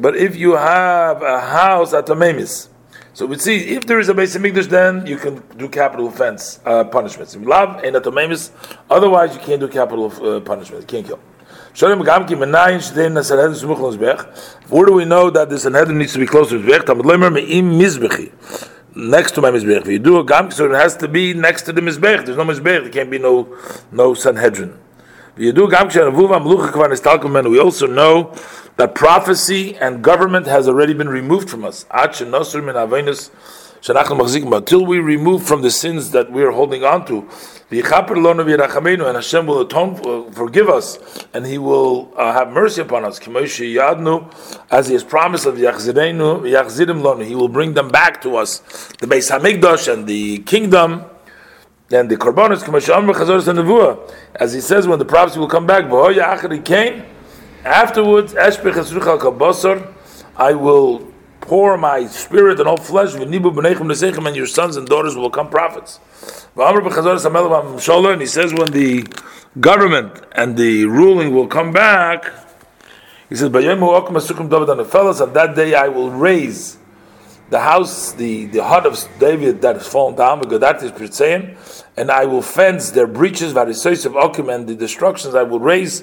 But 0.00 0.16
if 0.16 0.36
you 0.36 0.56
have 0.56 1.22
a 1.22 1.40
house 1.40 1.94
at 1.94 2.06
Tamemis, 2.06 2.68
so 3.12 3.26
we 3.26 3.38
see 3.38 3.58
if 3.76 3.86
there 3.86 4.00
is 4.00 4.08
a 4.08 4.14
base 4.14 4.36
Mikdash, 4.36 4.68
then 4.68 5.06
you 5.06 5.16
can 5.16 5.40
do 5.56 5.68
capital 5.68 6.08
offense 6.08 6.58
uh, 6.64 6.82
punishments. 6.82 7.36
If 7.36 7.46
love 7.46 7.84
and 7.84 7.94
at 7.94 8.04
Otherwise 8.90 9.34
you 9.36 9.40
can't 9.40 9.60
do 9.60 9.68
capital 9.68 10.06
uh, 10.06 10.40
punishment. 10.40 10.82
You 10.82 10.86
can't 10.88 11.06
kill. 11.06 11.20
Where 11.76 11.96
do 11.96 12.02
we 14.92 15.04
know 15.04 15.28
that 15.30 15.48
the 15.48 15.58
Sanhedrin 15.58 15.98
needs 15.98 16.12
to 16.12 16.20
be 16.20 16.26
close 16.26 16.50
to 16.50 16.60
Mizbech? 16.60 16.84
Tamad. 16.84 18.30
Next 18.94 19.32
to 19.32 19.40
my 19.40 19.50
Mizbech. 19.50 19.86
You 19.86 19.98
do 19.98 20.18
a 20.18 20.24
Gamki, 20.24 20.52
so 20.52 20.66
it 20.66 20.70
has 20.76 20.96
to 20.98 21.08
be 21.08 21.34
next 21.34 21.62
to 21.62 21.72
the 21.72 21.80
Mizbech. 21.80 22.26
There's 22.26 22.36
no 22.36 22.44
Mizbech. 22.44 22.62
There 22.62 22.90
can't 22.90 23.10
be 23.10 23.18
no 23.18 23.48
no 23.90 24.14
Sanhedrin. 24.14 24.78
We 25.36 25.50
also 25.50 25.66
know 27.88 28.32
that 28.76 28.94
prophecy 28.94 29.76
and 29.76 30.04
government 30.04 30.46
has 30.46 30.68
already 30.68 30.94
been 30.94 31.08
removed 31.08 31.50
from 31.50 31.64
us. 31.64 31.86
Until 31.90 32.30
we 34.86 35.00
remove 35.00 35.42
from 35.42 35.62
the 35.62 35.72
sins 35.72 36.10
that 36.12 36.30
we 36.30 36.44
are 36.44 36.52
holding 36.52 36.84
on 36.84 37.04
to, 37.06 37.28
and 37.70 39.16
Hashem 39.16 39.46
will 39.46 39.60
atone, 39.60 40.00
uh, 40.04 40.30
forgive 40.32 40.68
us, 40.68 41.26
and 41.32 41.46
He 41.46 41.58
will 41.58 42.12
uh, 42.16 42.32
have 42.32 42.50
mercy 42.50 42.82
upon 42.82 43.04
us. 43.04 43.18
As 43.18 43.58
He 44.88 44.94
has 44.94 45.04
promised 45.04 45.46
of 45.46 45.56
Yachzidim 45.56 47.24
He 47.24 47.34
will 47.34 47.48
bring 47.48 47.74
them 47.74 47.88
back 47.88 48.20
to 48.22 48.36
us, 48.36 48.58
the 49.00 49.06
Beis 49.06 49.30
Hamikdash 49.30 49.92
and 49.92 50.06
the 50.06 50.38
kingdom 50.40 51.04
and 51.90 52.10
the 52.10 52.16
korbanos 52.16 52.64
as 54.40 54.52
he 54.54 54.60
says 54.60 54.86
when 54.86 54.98
the 54.98 55.04
prophecy 55.04 55.38
will 55.38 55.48
come 55.48 55.66
back 55.66 55.84
afterwards 57.64 58.34
I 60.36 60.52
will 60.52 61.13
pour 61.46 61.76
my 61.76 62.06
spirit 62.06 62.58
and 62.58 62.68
all 62.68 62.76
flesh 62.76 63.14
and 63.14 64.36
your 64.36 64.46
sons 64.46 64.76
and 64.76 64.86
daughters 64.88 65.14
will 65.16 65.28
become 65.28 65.48
prophets 65.48 66.00
and 66.56 68.20
he 68.20 68.26
says 68.26 68.52
when 68.54 68.70
the 68.72 69.06
government 69.60 70.12
and 70.32 70.56
the 70.56 70.84
ruling 70.86 71.34
will 71.34 71.46
come 71.46 71.72
back 71.72 72.32
he 73.28 73.36
says 73.36 73.46
on 73.46 75.32
that 75.32 75.52
day 75.56 75.74
I 75.74 75.88
will 75.88 76.10
raise 76.10 76.78
the 77.50 77.60
house, 77.60 78.12
the, 78.12 78.46
the 78.46 78.64
hut 78.64 78.86
of 78.86 78.98
David 79.18 79.60
that 79.62 79.76
has 79.76 79.86
fallen 79.86 80.16
down, 80.16 80.40
because 80.40 80.60
that 80.60 80.82
is 80.82 80.90
Pritzayin, 80.92 81.56
and 81.96 82.10
I 82.10 82.24
will 82.24 82.42
fence 82.42 82.90
their 82.90 83.06
breaches, 83.06 83.54
and 83.54 84.66
the 84.66 84.74
destructions 84.76 85.34
I 85.34 85.42
will 85.42 85.60
raise. 85.60 86.02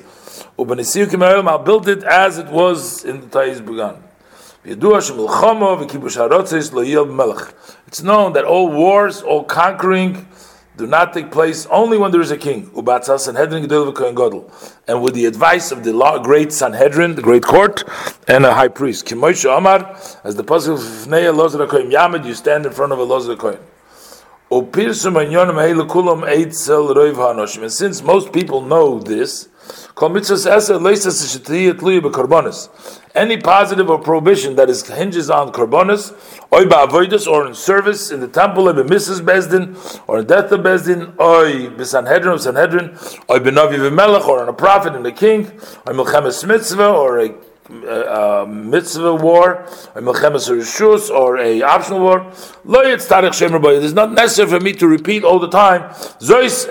I'll 0.58 1.60
build 1.60 1.88
it 1.88 2.04
as 2.04 2.38
it 2.38 2.48
was 2.48 3.04
in 3.04 3.22
the 3.22 3.28
Taiz 3.28 3.66
begun. 3.66 4.04
It's 4.64 4.76
known 8.04 8.34
that 8.34 8.44
all 8.46 8.70
wars, 8.72 9.24
all 9.24 9.44
conquering, 9.44 10.28
do 10.78 10.86
not 10.86 11.14
take 11.14 11.32
place 11.32 11.66
only 11.72 11.98
when 11.98 12.12
there 12.12 12.22
is 12.22 12.30
a 12.30 12.38
king. 12.38 12.70
And 12.76 12.84
with 15.02 15.14
the 15.16 15.26
advice 15.26 15.72
of 15.72 15.84
the 15.84 15.94
law, 15.94 16.20
great 16.20 16.54
Sanhedrin, 16.54 17.16
the 17.16 17.24
great 17.24 17.44
court, 17.44 17.84
and 18.28 18.46
a 18.46 18.54
high 18.54 18.68
priest. 18.68 19.06
As 19.12 19.16
the 20.36 20.44
Pasuk 20.44 20.74
of 20.74 22.26
you 22.26 22.34
stand 22.36 22.66
in 22.68 22.72
front 22.72 22.94
of 22.94 23.00
a 23.00 23.06
Lozer 23.06 23.38
Kohen. 23.38 23.60
And 27.64 27.72
since 27.72 28.02
most 28.04 28.34
people 28.34 28.62
know 28.62 29.00
this, 29.00 29.48
any 33.16 33.38
positive 33.38 33.90
or 33.90 34.00
prohibition 34.00 34.56
that 34.56 34.70
is 34.70 34.88
hinges 34.88 35.30
on 35.30 35.52
korbanos, 35.52 36.12
or 36.52 36.62
ba'avoidus, 36.64 37.28
or 37.28 37.48
in 37.48 37.54
service 37.54 38.12
in 38.12 38.20
the 38.20 38.28
temple, 38.28 38.70
or 38.70 38.74
Misas 38.74 39.22
Bezdin, 39.22 40.02
or 40.08 40.20
in 40.20 40.28
death 40.28 40.52
of 40.52 40.62
Bezdin, 40.62 41.14
or 41.20 41.46
b'Sanhedrin 41.76 42.34
of 42.34 42.42
Sanhedrin, 42.42 42.92
or 43.28 43.40
b'Navi 43.40 43.78
v'Melech, 43.78 44.26
or 44.26 44.42
on 44.42 44.50
a 44.50 44.54
prophet 44.54 44.96
and 44.96 45.06
a 45.06 45.12
king, 45.12 45.48
or 45.86 45.94
milchemes 45.94 46.46
mitzvah, 46.48 46.90
or 46.90 47.20
a 47.20 47.36
a, 47.72 48.46
mitzvah 48.48 49.16
war, 49.16 49.64
a 49.96 50.02
milchemes 50.02 50.50
rishus, 50.50 51.10
or 51.10 51.38
a 51.38 51.62
optional 51.62 52.00
war. 52.00 52.32
Lo 52.66 52.82
It 52.82 53.00
is 53.00 53.94
not 53.94 54.12
necessary 54.12 54.50
for 54.50 54.60
me 54.60 54.74
to 54.74 54.88
repeat 54.88 55.24
all 55.24 55.40
the 55.40 55.50
time. 55.50 55.90
Zois 56.20 56.66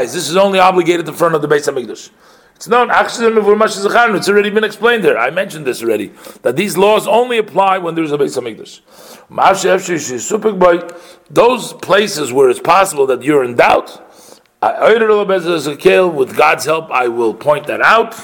This 0.00 0.28
is 0.28 0.36
only 0.36 0.58
obligated 0.58 1.08
in 1.08 1.14
front 1.14 1.34
of 1.34 1.42
the 1.42 1.48
Beis 1.48 1.68
Hamikdash. 1.68 2.10
It's 2.58 2.66
known, 2.66 2.90
it's 2.90 4.28
already 4.28 4.50
been 4.50 4.64
explained 4.64 5.04
there. 5.04 5.16
I 5.16 5.30
mentioned 5.30 5.64
this 5.64 5.80
already. 5.80 6.10
That 6.42 6.56
these 6.56 6.76
laws 6.76 7.06
only 7.06 7.38
apply 7.38 7.78
when 7.78 7.94
there's 7.94 8.10
a 8.10 8.18
Beis 8.18 8.36
Hamikdash. 8.36 8.80
Those 11.30 11.72
places 11.74 12.32
where 12.32 12.50
it's 12.50 12.58
possible 12.58 13.06
that 13.06 13.22
you're 13.22 13.44
in 13.44 13.54
doubt, 13.54 14.02
with 14.60 16.36
God's 16.36 16.64
help, 16.64 16.90
I 16.90 17.06
will 17.06 17.32
point 17.32 17.68
that 17.68 17.80
out. 17.80 18.16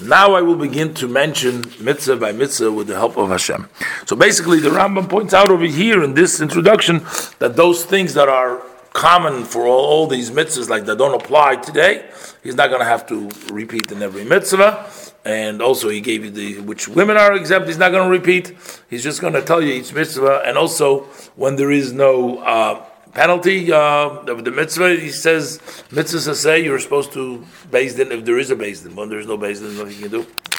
Now 0.00 0.34
I 0.34 0.40
will 0.40 0.56
begin 0.56 0.94
to 0.94 1.06
mention 1.06 1.64
mitzvah 1.78 2.16
by 2.16 2.32
mitzvah 2.32 2.72
with 2.72 2.86
the 2.86 2.94
help 2.94 3.18
of 3.18 3.28
Hashem. 3.28 3.68
So 4.06 4.16
basically, 4.16 4.60
the 4.60 4.70
Rambam 4.70 5.10
points 5.10 5.34
out 5.34 5.50
over 5.50 5.66
here 5.66 6.02
in 6.02 6.14
this 6.14 6.40
introduction 6.40 7.04
that 7.38 7.54
those 7.54 7.84
things 7.84 8.14
that 8.14 8.30
are 8.30 8.62
common 8.92 9.44
for 9.44 9.66
all, 9.66 9.84
all 9.84 10.06
these 10.06 10.30
mitzvahs, 10.30 10.68
like 10.68 10.84
that 10.86 10.98
don't 10.98 11.14
apply 11.20 11.56
today, 11.56 12.08
he's 12.42 12.54
not 12.54 12.68
going 12.68 12.80
to 12.80 12.86
have 12.86 13.06
to 13.08 13.30
repeat 13.52 13.90
in 13.92 14.02
every 14.02 14.24
mitzvah. 14.24 14.90
And 15.24 15.60
also, 15.60 15.90
he 15.90 16.00
gave 16.00 16.24
you 16.24 16.30
the 16.30 16.60
which 16.60 16.88
women 16.88 17.16
are 17.18 17.34
exempt. 17.34 17.68
He's 17.68 17.76
not 17.76 17.92
going 17.92 18.04
to 18.04 18.10
repeat. 18.10 18.56
He's 18.88 19.02
just 19.02 19.20
going 19.20 19.34
to 19.34 19.42
tell 19.42 19.60
you 19.60 19.72
each 19.74 19.92
mitzvah. 19.92 20.44
And 20.46 20.56
also, 20.56 21.00
when 21.36 21.56
there 21.56 21.70
is 21.70 21.92
no 21.92 22.38
uh, 22.38 22.82
penalty 23.12 23.70
uh, 23.70 24.08
of 24.26 24.44
the 24.44 24.50
mitzvah, 24.50 24.96
he 24.96 25.10
says 25.10 25.58
mitzvahs 25.90 26.34
say 26.36 26.64
you're 26.64 26.78
supposed 26.78 27.12
to 27.12 27.44
base 27.70 27.98
in 27.98 28.12
if 28.12 28.24
there 28.24 28.38
is 28.38 28.50
a 28.50 28.56
base 28.56 28.80
them. 28.80 28.96
When 28.96 29.10
there 29.10 29.18
is 29.18 29.26
no 29.26 29.36
base 29.36 29.60
nothing 29.60 29.94
you 29.94 30.08
can 30.08 30.10
do. 30.10 30.26